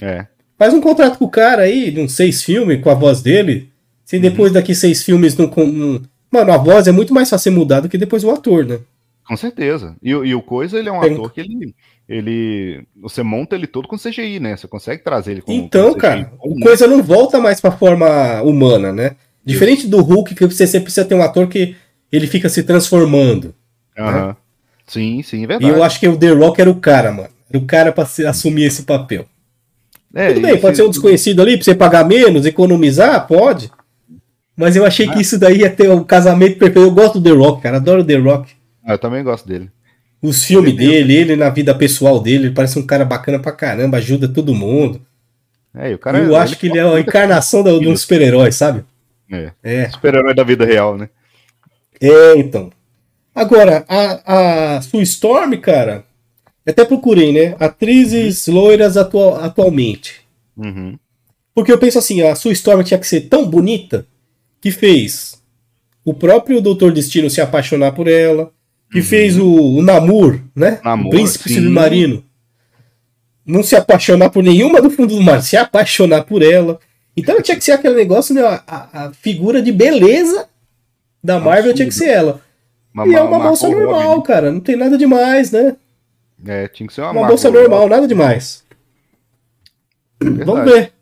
[0.00, 0.26] É.
[0.58, 3.68] Faz um contrato com o cara aí, de uns seis filmes com a voz dele.
[4.04, 4.54] Se depois uhum.
[4.54, 6.00] daqui seis filmes não, não.
[6.30, 8.78] Mano, a voz é muito mais fácil ser mudada do que depois o ator, né?
[9.26, 9.96] Com certeza.
[10.02, 11.74] E, o- e o Coisa, ele é um Tem- ator que ele,
[12.08, 12.84] ele.
[13.00, 14.56] Você monta ele todo com CGI, né?
[14.56, 16.60] Você consegue trazer ele com Então, com CGI cara, o né?
[16.62, 19.16] coisa não volta mais pra forma humana, né?
[19.44, 21.74] Diferente do Hulk, que você sempre precisa ter um ator que
[22.10, 23.54] ele fica se transformando.
[23.98, 24.36] Aham.
[24.86, 25.72] Sim, sim, é E verdade.
[25.72, 27.28] eu acho que o The Rock era o cara, mano.
[27.50, 29.26] Era o cara pra se- assumir esse papel.
[30.14, 33.70] É, Tudo bem, pode ser um desconhecido ali pra você pagar menos, economizar, pode.
[34.54, 36.80] Mas eu achei que isso daí ia ter um casamento perfeito.
[36.86, 37.78] Eu gosto do The Rock, cara.
[37.78, 38.52] Adoro o The Rock.
[38.84, 39.70] Ah, eu também gosto dele.
[40.20, 43.96] Os filmes dele, ele na vida pessoal dele, ele parece um cara bacana pra caramba,
[43.96, 45.00] ajuda todo mundo.
[45.74, 46.18] É, e o cara.
[46.18, 48.84] eu acho que ele é a encarnação da- de um super-herói, sabe?
[49.32, 49.52] É.
[49.62, 49.90] É.
[49.90, 51.08] Super-herói da vida real, né?
[52.00, 52.70] É, então.
[53.34, 56.04] Agora, a, a Sue Storm, cara,
[56.66, 57.56] até procurei, né?
[57.58, 60.20] Atrizes loiras atual, atualmente.
[60.56, 60.98] Uhum.
[61.54, 64.06] Porque eu penso assim, a Sue Storm tinha que ser tão bonita
[64.60, 65.42] que fez
[66.04, 68.52] o próprio Doutor Destino se apaixonar por ela,
[68.90, 70.80] que fez o, o Namor, né?
[70.84, 71.54] Namor, o príncipe sim.
[71.56, 72.24] submarino.
[73.44, 76.78] Não se apaixonar por nenhuma do fundo do mar, se apaixonar por ela.
[77.16, 78.42] Então tinha que ser aquele negócio, né?
[78.42, 80.48] A, a- figura de beleza
[81.22, 82.40] da Marvel tinha que ser ela.
[83.06, 84.50] e é uma moça Margot normal, Robbie, cara.
[84.52, 85.76] Não tem nada demais, né?
[86.44, 88.64] É, tinha que ser uma, Uma moça normal, nada demais.
[90.20, 90.44] verdade.
[90.44, 90.92] Vamos ver.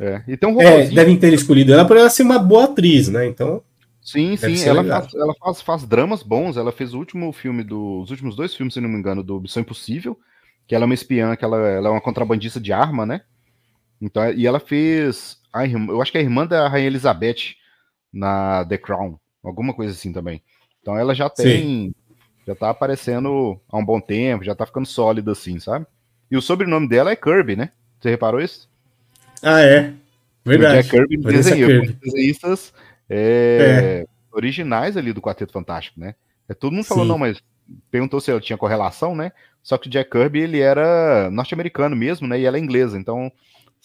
[0.00, 0.22] É.
[0.28, 3.26] E tem um É, devem ter escolhido ela para ela ser uma boa atriz, né?
[3.26, 3.62] Então,
[4.00, 6.56] Sim, sim, ela, faz, ela faz, faz dramas bons.
[6.56, 8.00] Ela fez o último filme do.
[8.00, 10.18] Os últimos dois filmes, se não me engano, do Missão Impossível.
[10.66, 13.22] Que ela é uma espiã, que ela, ela é uma contrabandista de arma, né?
[14.00, 15.37] Então, e ela fez.
[15.52, 17.54] A irmã, eu acho que é a irmã da Rainha Elizabeth
[18.12, 19.18] na The Crown.
[19.42, 20.42] Alguma coisa assim também.
[20.80, 21.94] Então ela já tem.
[22.46, 25.86] Já tá aparecendo há um bom tempo, já tá ficando sólida assim, sabe?
[26.30, 27.70] E o sobrenome dela é Kirby, né?
[28.00, 28.68] Você reparou isso?
[29.42, 29.92] ah, é.
[30.44, 30.82] O Verdade.
[30.82, 31.92] Jack Kirby Vanessa desenhou, Kirby.
[31.92, 32.72] com desenhistas
[33.08, 36.14] é, originais ali do Quarteto Fantástico, né?
[36.48, 37.10] É, todo mundo falou, Sim.
[37.10, 37.42] não, mas
[37.90, 39.32] perguntou se ela tinha correlação, né?
[39.62, 42.40] Só que o Jack Kirby, ele era norte-americano mesmo, né?
[42.40, 43.30] E ela é inglesa, então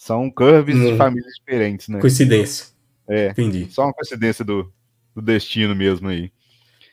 [0.04, 0.96] são de Hum.
[0.98, 1.98] famílias diferentes, né?
[1.98, 2.66] Coincidência.
[3.08, 3.68] É, Entendi.
[3.70, 4.70] só uma coincidência do,
[5.16, 6.30] do destino mesmo aí.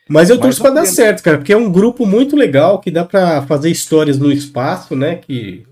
[0.08, 2.90] Mas eu torço pra eu dar certo, cara, porque é um grupo muito legal que
[2.90, 5.16] dá pra fazer histórias no espaço, né?
[5.16, 5.66] Que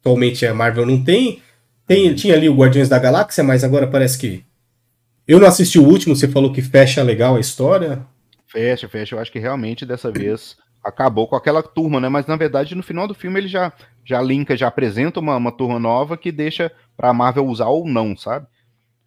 [0.00, 1.40] atualmente a Marvel não tem.
[1.86, 4.44] tem tinha ali o Guardiões da Galáxia, mas agora parece que.
[5.28, 8.04] Eu não assisti o último, você falou que fecha legal a história.
[8.48, 9.14] Fecha, fecha.
[9.14, 12.08] Eu acho que realmente dessa vez acabou com aquela turma, né?
[12.08, 13.72] Mas na verdade, no final do filme, ele já,
[14.04, 18.16] já linka, já apresenta uma, uma turma nova que deixa pra Marvel usar ou não,
[18.16, 18.46] sabe?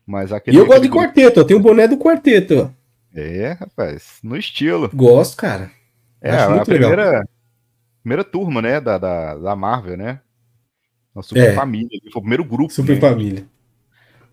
[0.05, 0.57] Mas aquele.
[0.57, 2.73] E eu gosto de aquele grupo- quarteto, eu tenho o boné do quarteto.
[3.15, 4.89] É, rapaz, no estilo.
[4.93, 5.71] Gosto, cara.
[6.21, 6.89] É, Acho a muito legal.
[6.91, 7.27] primeira,
[8.01, 10.19] primeira turma, né, da, da, da Marvel, né?
[11.15, 11.53] A super É.
[11.53, 13.01] família, foi o primeiro grupo, Super né?
[13.01, 13.45] família.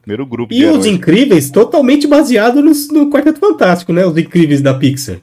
[0.01, 0.87] Primeiro grupo E de os heróis.
[0.87, 4.05] Incríveis, totalmente baseado no, no Quarteto Fantástico, né?
[4.07, 5.21] Os Incríveis da Pixar.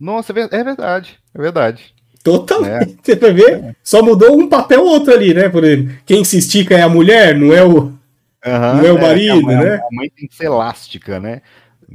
[0.00, 1.94] Nossa, é é verdade, é verdade.
[2.22, 2.98] Totalmente.
[3.02, 3.76] Você vai ver?
[3.82, 5.48] Só mudou um papel ou outro ali, né?
[5.48, 7.92] Por exemplo, quem se estica é a mulher, não é o.
[8.44, 9.74] Aham, Não é o que marido, mãe, né?
[9.76, 11.42] A mãe tem que ser elástica, né?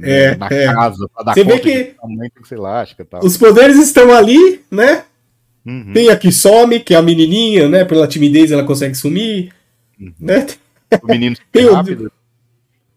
[0.02, 0.66] É, Na é.
[0.74, 3.24] casa, pra dar Você vê que- A mãe tem que ser elástica tal.
[3.24, 5.04] Os poderes estão ali, né?
[5.64, 5.92] Uhum.
[5.94, 7.84] Tem a que some, que é a menininha, né?
[7.84, 9.52] Pela timidez ela consegue sumir.
[10.20, 10.46] Né?
[11.02, 12.12] O menino super Tem o- rápido.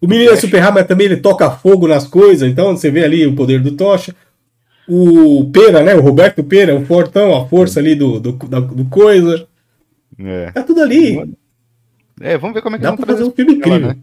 [0.01, 3.03] O menino é super rápido, mas também ele toca fogo nas coisas, então você vê
[3.03, 4.13] ali o poder do Tocha.
[4.88, 5.95] O Pera, né?
[5.95, 9.47] O Roberto Pera, o Fortão, a força ali do, do, do coisa.
[10.18, 10.51] É.
[10.51, 11.35] Tá tudo ali.
[12.19, 13.88] É, vamos ver como é que Dá pra fazer um filme ela, incrível.
[13.89, 13.97] né?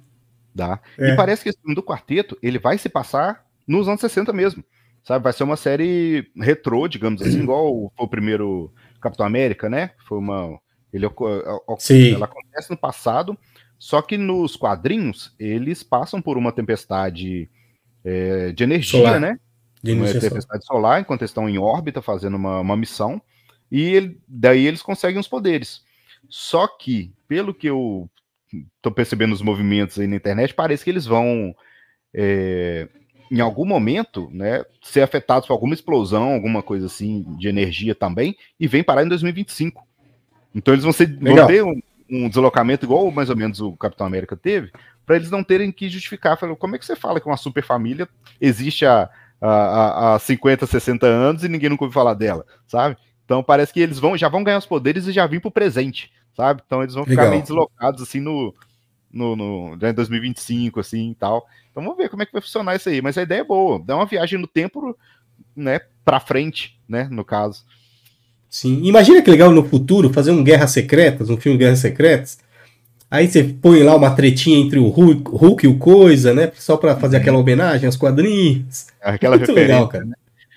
[0.55, 0.79] Dá.
[0.99, 1.11] É.
[1.11, 4.63] E parece que esse filme do quarteto, ele vai se passar nos anos 60 mesmo.
[5.03, 5.25] Sabe?
[5.25, 9.91] Vai ser uma série retrô, digamos assim, igual foi o primeiro Capitão América, né?
[10.07, 10.59] Foi uma.
[10.93, 12.15] Ele, o- Sim.
[12.15, 13.37] ela acontece no passado,
[13.79, 17.51] só que nos quadrinhos eles passam por uma tempestade
[18.05, 19.19] é, de energia, Solar.
[19.21, 19.41] né?
[19.85, 23.21] De uma tempestade solar, enquanto eles estão em órbita fazendo uma, uma missão,
[23.71, 25.83] e ele- daí eles conseguem os poderes.
[26.29, 28.09] Só que, pelo que eu
[28.81, 31.55] tô percebendo nos movimentos aí na internet, parece que eles vão,
[32.15, 32.89] é,
[33.31, 38.37] em algum momento, né, ser afetados por alguma explosão, alguma coisa assim, de energia também,
[38.59, 39.87] e vem parar em 2025.
[40.55, 44.07] Então eles vão, ser, vão ter um, um deslocamento igual mais ou menos o Capitão
[44.07, 44.71] América teve,
[45.05, 46.39] para eles não terem que justificar.
[46.39, 48.09] Falei, como é que você fala que uma super família
[48.41, 49.49] existe há, há,
[50.13, 52.97] há- há 50, 60 anos e ninguém nunca ouviu falar dela, sabe?
[53.25, 56.13] Então parece que eles vão, já vão ganhar os poderes e já vir pro presente,
[56.37, 56.63] sabe?
[56.67, 57.31] Então eles vão ficar Legal.
[57.31, 58.55] meio deslocados assim no,
[59.13, 61.47] no, no já em 2025 assim e tal.
[61.71, 63.83] Então vamos ver como é que vai funcionar isso aí, mas a ideia é boa,
[63.85, 64.97] dá uma viagem no tempo,
[65.57, 67.65] né, para frente, né, no caso.
[68.49, 68.83] Sim.
[68.85, 72.39] Imagina que legal no futuro fazer um Guerras Secretas, um filme Guerras Secretas.
[73.15, 76.51] Aí você põe lá uma tretinha entre o Hulk, Hulk e o Coisa, né?
[76.55, 78.89] Só pra fazer aquela homenagem aos quadrinhos.
[79.01, 80.05] Aquela Muito referência, legal, cara.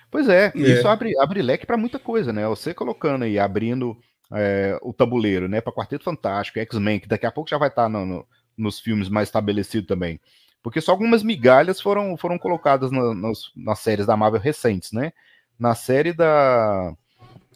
[0.10, 0.60] Pois é, É.
[0.60, 2.48] isso abre, abre leque pra muita coisa, né?
[2.48, 3.96] Você colocando aí, abrindo
[4.34, 5.62] é, o tabuleiro, né?
[5.62, 8.26] Pra Quarteto Fantástico, X-Men, que daqui a pouco já vai estar no- no-
[8.58, 10.20] nos filmes mais estabelecido também.
[10.64, 15.14] Porque só algumas migalhas foram, foram colocadas na- nas, nas séries da Marvel recentes, né?
[15.60, 16.94] Na série da,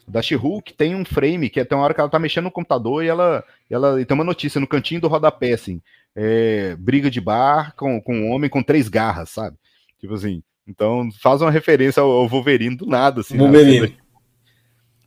[0.06, 2.50] da She-Hulk tem um frame que é- tem uma hora que ela tá mexendo no
[2.50, 5.80] computador e ela, ela e tem uma notícia no cantinho do rodapé, assim.
[6.14, 9.56] é, briga de bar com, com um homem com três garras, sabe?
[9.98, 10.42] Tipo assim.
[10.66, 13.36] Então faz uma referência ao, ao Wolverine do nada, assim.
[13.36, 13.96] na Wolverine.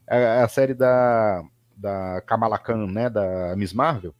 [0.09, 1.43] a, a série da,
[1.77, 4.13] da Kamala Khan, né, da Miss Marvel,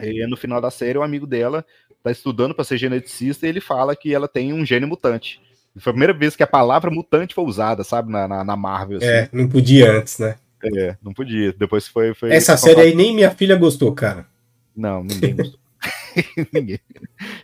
[0.00, 1.64] e no final da série o amigo dela
[2.02, 5.40] tá estudando para ser geneticista e ele fala que ela tem um gene mutante.
[5.80, 8.98] Foi a primeira vez que a palavra mutante foi usada, sabe, na, na, na Marvel.
[8.98, 9.06] Assim.
[9.06, 10.36] É, não podia antes, né?
[10.62, 11.52] É, não podia.
[11.52, 12.14] Depois foi.
[12.14, 14.26] foi Essa série aí nem minha filha gostou, cara.
[14.76, 15.58] Não, ninguém gostou.
[16.52, 16.80] ninguém.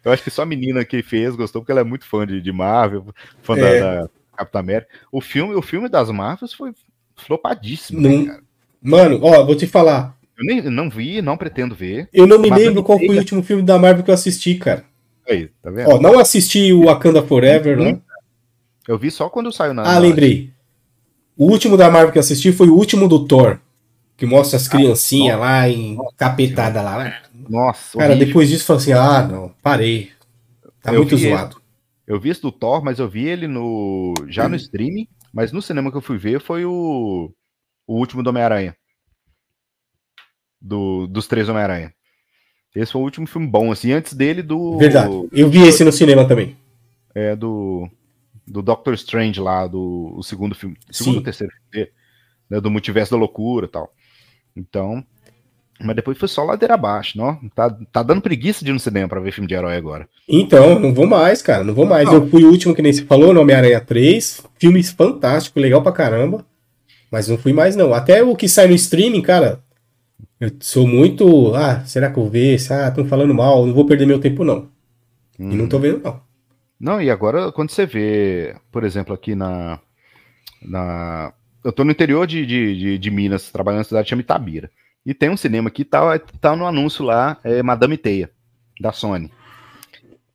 [0.04, 2.40] Eu acho que só a menina que fez gostou, porque ela é muito fã de,
[2.40, 3.06] de Marvel,
[3.42, 3.80] fã É.
[3.80, 4.90] da, da Capitã América.
[5.12, 6.72] O filme, o filme das Marvels foi
[7.16, 8.42] flopadíssimo, Não- né, cara?
[8.82, 10.14] Mano, ó, vou te falar.
[10.36, 12.08] Eu nem, não vi, não pretendo ver.
[12.12, 13.18] Eu não me lembro qual foi o sei.
[13.20, 14.84] último filme da Marvel que eu assisti, cara.
[15.26, 15.88] Aí, tá vendo?
[15.88, 17.98] Ó, não assisti o Wakanda Forever, né?
[18.86, 19.82] Eu vi só quando saiu na.
[19.82, 20.52] Ah, na- lembrei.
[21.36, 23.58] O último da Marvel que eu assisti foi o último do Thor.
[24.16, 27.20] Que mostra as criancinhas lá em capetada lá.
[27.48, 28.26] Nossa, Cara, horrível.
[28.28, 30.12] depois disso eu falei assim: ah, não, parei.
[30.80, 31.60] Tá Eu muito zoado.
[32.06, 35.60] Eu vi esse do Thor, mas eu vi ele no já no streaming, mas no
[35.62, 37.32] cinema que eu fui ver foi o,
[37.88, 38.76] o último do Homem-Aranha.
[40.60, 41.92] Do, dos três Homem-Aranha.
[42.74, 44.76] Esse foi o último filme bom, assim, antes dele do.
[44.78, 45.12] Verdade.
[45.32, 46.56] Eu vi esse no cinema também.
[47.14, 47.88] É, do.
[48.46, 50.76] Do Doctor Strange lá, do o segundo filme.
[50.90, 51.18] Segundo Sim.
[51.18, 51.88] ou terceiro filme
[52.50, 53.92] né, do Multiverso da Loucura e tal.
[54.56, 55.04] Então.
[55.80, 57.36] Mas depois foi só ladeira abaixo, não?
[57.52, 60.08] Tá, tá dando preguiça de ir no cinema pra ver filme de herói agora.
[60.28, 61.64] Então, não vou mais, cara.
[61.64, 62.06] Não vou mais.
[62.06, 62.14] Não.
[62.14, 64.40] Eu fui o último que nem se falou, no Homem-Aranha 3.
[64.56, 66.46] Filme fantástico, legal pra caramba.
[67.10, 67.92] Mas não fui mais, não.
[67.92, 69.64] Até o que sai no streaming, cara.
[70.38, 71.52] Eu sou muito.
[71.56, 72.56] Ah, será que eu ver?
[72.70, 73.66] Ah, estão falando mal.
[73.66, 74.68] Não vou perder meu tempo, não.
[75.38, 75.54] E Uhum.
[75.56, 76.20] não tô vendo, não.
[76.78, 79.78] Não, e agora quando você vê, por exemplo, aqui na.
[80.62, 81.32] na
[81.64, 84.70] eu tô no interior de, de, de, de Minas, trabalhando na cidade que chama Itabira.
[85.06, 88.30] E tem um cinema aqui, tá, tá no anúncio lá, é Madame Teia,
[88.80, 89.30] da Sony.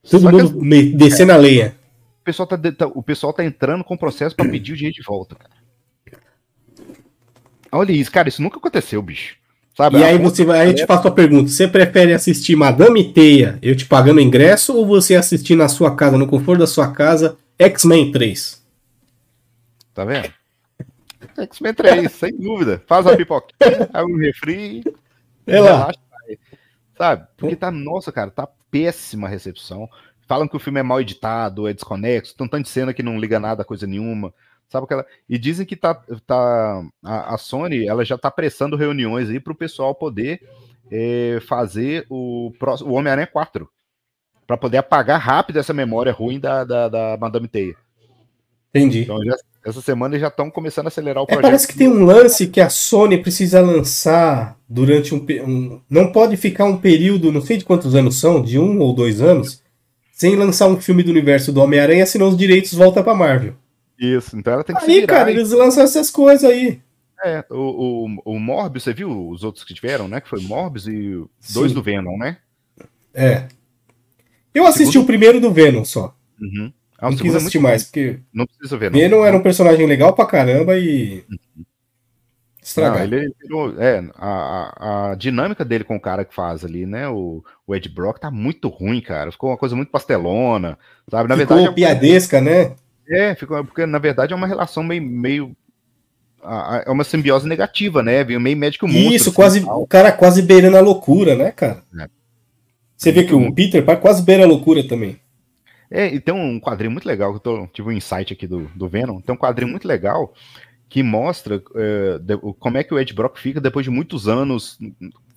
[0.09, 1.75] Todo Só que mundo me- descendo a lenha.
[2.21, 5.03] o, pessoal tá, tá- o pessoal tá entrando com processo pra pedir o dinheiro de
[5.03, 5.51] volta, cara.
[7.71, 9.35] Olha isso, cara, isso nunca aconteceu, bicho.
[9.79, 9.97] Sabe?
[9.97, 13.13] E A aí você vai, aí eu te faço a pergunta: você prefere assistir Madame
[13.13, 16.91] Teia, eu te pagando ingresso, ou você assistir na sua casa, no conforto da sua
[16.91, 18.61] casa, X-Men 3?
[19.93, 20.33] Tá vendo?
[21.39, 22.83] X-Men 3, sem dúvida.
[22.87, 24.83] Faz a pipoquinha, abre um refri,
[25.47, 25.69] É lá.
[25.69, 25.99] relaxa.
[26.97, 27.27] Sabe?
[27.37, 29.89] Porque tá, nossa, cara, tá péssima a recepção.
[30.27, 33.01] Falam que o filme é mal editado, é desconexo, tem um tanto de cena que
[33.01, 34.33] não liga nada a coisa nenhuma.
[34.69, 35.05] Sabe aquela.
[35.27, 35.95] E dizem que tá,
[36.27, 40.41] tá a, a Sony ela já tá pressando reuniões aí pro pessoal poder
[40.91, 43.67] eh, fazer o, próximo- o Homem-Aranha 4.
[44.45, 47.75] Pra poder apagar rápido essa memória ruim da, da, da Madame Teia.
[48.69, 49.01] Entendi.
[49.01, 49.35] Então, já-
[49.65, 51.43] essa semana eles já estão começando a acelerar o É, projeto.
[51.43, 56.37] parece que tem um lance que a Sony precisa lançar durante um, um- Não pode
[56.37, 59.61] ficar um período, não sei de quantos anos são, de um ou dois anos,
[60.13, 63.53] sem lançar um filme do universo do Homem-Aranha, senão os direitos voltam pra Marvel.
[63.99, 65.13] Isso, então ela tem que se Aí, virar.
[65.17, 66.81] cara, e- eles lançam essas coisas aí.
[67.23, 70.21] É, o, o, o Morbius, você viu os outros que tiveram, né?
[70.21, 71.21] Que foi Morbius e
[71.53, 71.75] dois Sim.
[71.75, 72.37] do Venom, né?
[73.13, 73.47] É.
[74.53, 76.15] Eu assisti Segundo- o primeiro do Venom só.
[76.39, 76.71] Uhum.
[76.97, 78.99] Ah, o Não quis é assistir mais, porque Não precisa ver, não.
[78.99, 81.23] Venom era um personagem legal pra caramba e.
[81.29, 81.67] Não,
[82.61, 83.03] Estragar.
[83.03, 83.81] ele virou.
[83.81, 87.07] É, a, a, dinâmica dele com o cara que faz ali, né?
[87.09, 89.31] O, o Ed Brock tá muito ruim, cara.
[89.31, 90.77] Ficou uma coisa muito pastelona,
[91.09, 91.27] sabe?
[91.29, 92.75] Na Ficou verdade, piadesca, né?
[93.09, 95.01] É, ficou, porque na verdade é uma relação meio.
[95.01, 95.55] meio
[96.85, 98.23] é uma simbiose negativa, né?
[98.23, 99.13] Meio meio médico monstro.
[99.13, 101.83] Isso, assim, quase, o cara quase beirando a loucura, né, cara?
[101.99, 102.07] É.
[102.95, 105.19] Você vê que o Peter Parker quase beira a loucura também.
[105.91, 108.69] É, e tem um quadrinho muito legal, que eu tô, tive um insight aqui do,
[108.75, 110.33] do Venom, tem um quadrinho muito legal
[110.87, 114.77] que mostra é, de- como é que o Ed Brock fica depois de muitos anos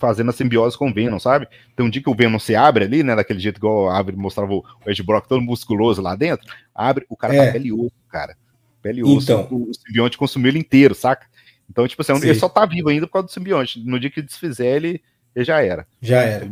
[0.03, 1.49] fazendo a simbiose com o Venom, sabe?
[1.74, 4.53] Tem um dia que o Venom se abre ali, né, daquele jeito igual abre, mostrava
[4.53, 7.47] o, Ed Brock todo musculoso lá dentro, abre, o cara É.
[7.47, 8.37] tá pele e osso, cara.
[8.83, 9.49] Pele e osso, Então.
[9.51, 11.27] o, o simbionte consumiu ele inteiro, saca?
[11.70, 12.27] Então, tipo assim, Sim.
[12.29, 13.81] ele só tá vivo ainda por causa do simbionte.
[13.83, 15.01] No dia que desfizer, ele,
[15.35, 15.87] ele já era.
[16.03, 16.51] Já era.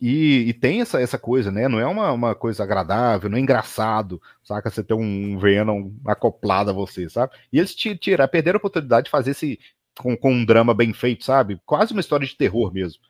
[0.00, 1.68] E, e tem essa, essa coisa, né?
[1.68, 4.68] Não é uma, uma coisa agradável, não é engraçado, saca?
[4.68, 7.32] Você ter um Venom acoplado a você, sabe?
[7.52, 9.60] E eles ti- tiraram, perderam a oportunidade de fazer esse
[9.98, 11.60] com, com um drama bem feito, sabe?
[11.66, 13.00] Quase uma história de terror mesmo.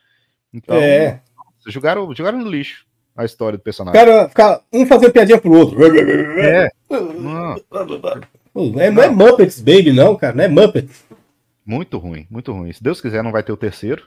[0.52, 1.20] Então, É.
[1.66, 2.84] jogaram, jogaram no lixo.
[3.16, 4.00] a história do personagem.
[4.00, 5.78] Cara, ficar um fazendo piadinha pro outro.
[6.40, 6.70] É.
[8.54, 10.34] Não, é, não é Muppets Baby, não, cara.
[10.34, 11.04] Não é Muppets.
[11.64, 12.72] muito ruim, muito ruim.
[12.72, 14.06] Se Deus quiser, não vai ter o terceiro.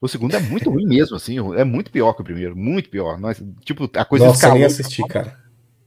[0.00, 1.36] O segundo é muito ruim mesmo, assim.
[1.56, 2.56] É muito pior que o primeiro.
[2.56, 3.18] Muito pior.
[3.18, 4.56] Nós, tipo, a coisa Nossa, escalou.
[4.58, 5.36] nem assisti, cara.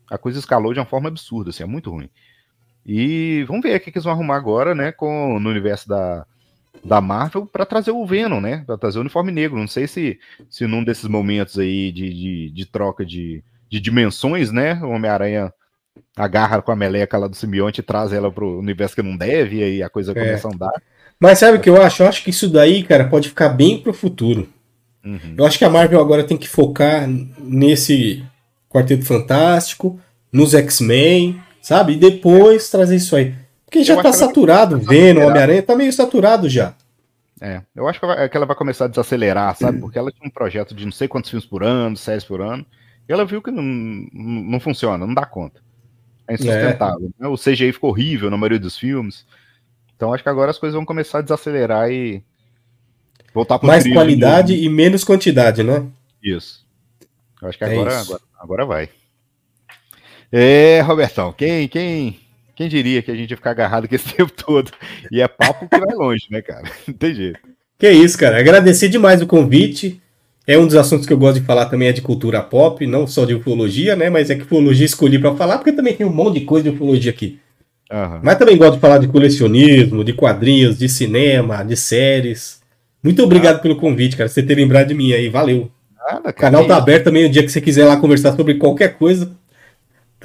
[0.09, 2.09] a coisa escalou de uma forma absurda, assim, é muito ruim.
[2.87, 6.25] E vamos ver o que que eles vão arrumar agora, né, com, no universo da,
[6.83, 9.59] da Marvel para trazer o Venom, né, para trazer o uniforme negro.
[9.59, 10.17] Não sei se,
[10.49, 15.53] se num desses momentos aí de, de, de troca de, de dimensões, né, o Homem-Aranha
[16.15, 19.57] agarra com a meleca lá do simbionte e traz ela pro universo que não deve,
[19.57, 20.15] e aí a coisa É.
[20.15, 20.81] começa a andar.
[21.19, 22.03] Mas sabe o que eu acho?
[22.03, 24.47] Eu acho que isso daí, cara, pode ficar bem pro futuro.
[25.03, 25.35] Uhum.
[25.37, 27.07] Eu acho que a Marvel agora tem que focar
[27.39, 28.23] nesse
[28.69, 29.99] Quarteto Fantástico,
[30.31, 31.93] nos X-Men, sabe?
[31.93, 33.35] E depois trazer isso aí.
[33.65, 35.27] Porque já Eu tá ela saturado, acelerar.
[35.27, 36.73] Homem-Aranha, tá meio saturado já.
[37.41, 39.79] É, eu acho que, vai- que ela vai começar a desacelerar, sabe?
[39.79, 42.65] Porque ela tinha um projeto de não sei quantos filmes por ano, séries por ano,
[43.07, 45.61] e ela viu que não, não funciona, não dá conta.
[46.27, 47.11] É insustentável.
[47.19, 47.27] né?
[47.27, 49.25] O CGI ficou horrível na maioria dos filmes.
[49.95, 52.23] Então acho que agora as coisas vão começar a desacelerar e
[53.33, 55.85] voltar pro Mais qualidade e menos quantidade, né?
[56.23, 56.65] Isso.
[57.41, 58.89] Eu acho que É agora, agora, agora vai.
[60.31, 62.19] É, Robertão, quem, quem,
[62.55, 64.71] quem diria que a gente ia ficar agarrado aqui esse tempo todo?
[65.11, 66.63] E é papo que vai longe, né, cara?
[66.87, 67.39] Não tem jeito.
[67.79, 68.39] Que isso, cara.
[68.39, 70.01] Agradecer demais o convite.
[70.45, 73.05] É um dos assuntos que eu gosto de falar também é de cultura pop, não
[73.05, 74.09] só de ufologia, né?
[74.09, 76.75] Mas é que ufologia escolhi pra falar, porque também tem um monte de coisa de
[76.75, 77.37] ufologia aqui.
[77.91, 78.21] Aham.
[78.23, 82.61] Mas também gosto de falar de colecionismo, de quadrinhos, de cinema, de séries.
[83.03, 83.25] Muito Ah.
[83.25, 84.29] obrigado pelo convite, cara.
[84.29, 85.29] Você ter lembrado de mim aí.
[85.29, 85.69] Valeu.
[86.09, 87.25] Nada, O canal tá aberto também.
[87.25, 89.29] O dia que você quiser lá conversar sobre qualquer coisa,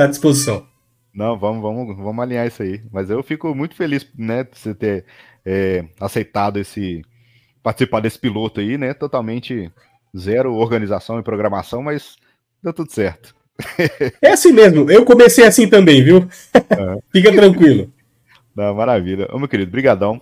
[0.03, 0.66] tá à disposição.
[1.15, 2.81] Não, vamos, vamos, vamos alinhar isso aí.
[2.91, 5.05] Mas eu fico muito feliz, né, de você ter
[5.45, 7.03] é, aceitado esse.
[7.62, 8.95] participar desse piloto aí, né?
[8.95, 9.70] Totalmente
[10.16, 12.16] zero organização e programação, mas
[12.62, 13.35] deu tudo certo.
[14.20, 14.91] É assim mesmo.
[14.91, 16.27] Eu comecei assim também, viu?
[17.12, 17.93] Fica tranquilo.
[18.57, 19.29] Não, maravilha.
[19.33, 20.20] Ô, meu querido, brigadão.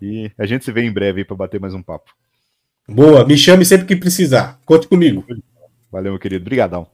[0.00, 2.12] E a gente se vê em breve aí pra bater mais um papo.
[2.86, 3.26] Boa.
[3.26, 4.60] Me chame sempre que precisar.
[4.64, 5.24] Conte comigo.
[5.90, 6.44] Valeu, meu querido.
[6.44, 6.86] Brigadão.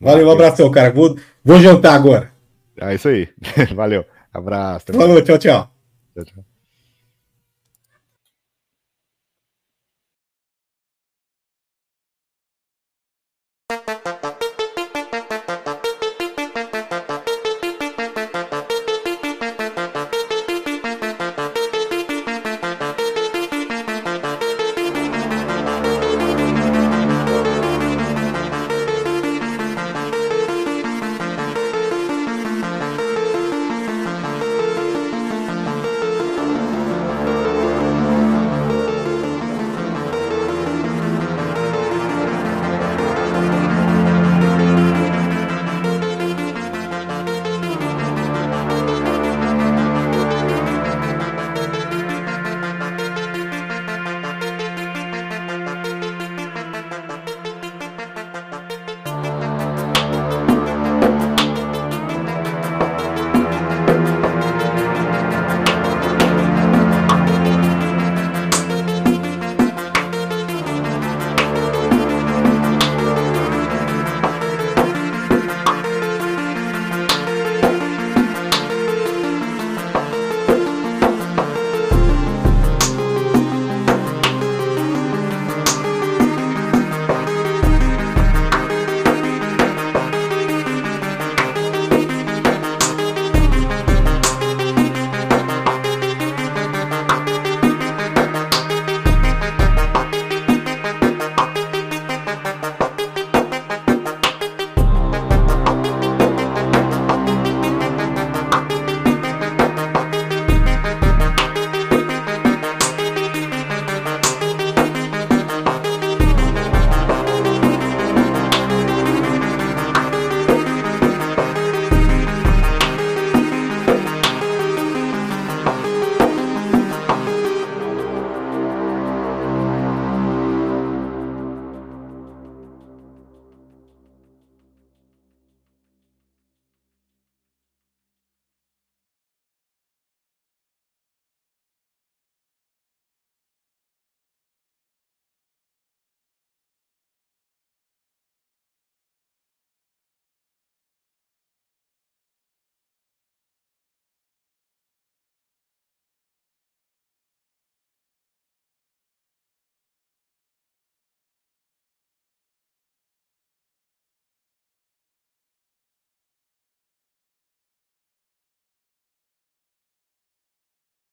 [0.00, 0.92] Valeu, um abração, cara.
[0.92, 2.32] Vou, vou jantar agora.
[2.80, 3.28] É isso aí.
[3.74, 4.04] Valeu.
[4.32, 4.86] Abraço.
[4.92, 5.70] Falou, tchau, tchau.
[6.14, 6.44] Tchau, tchau.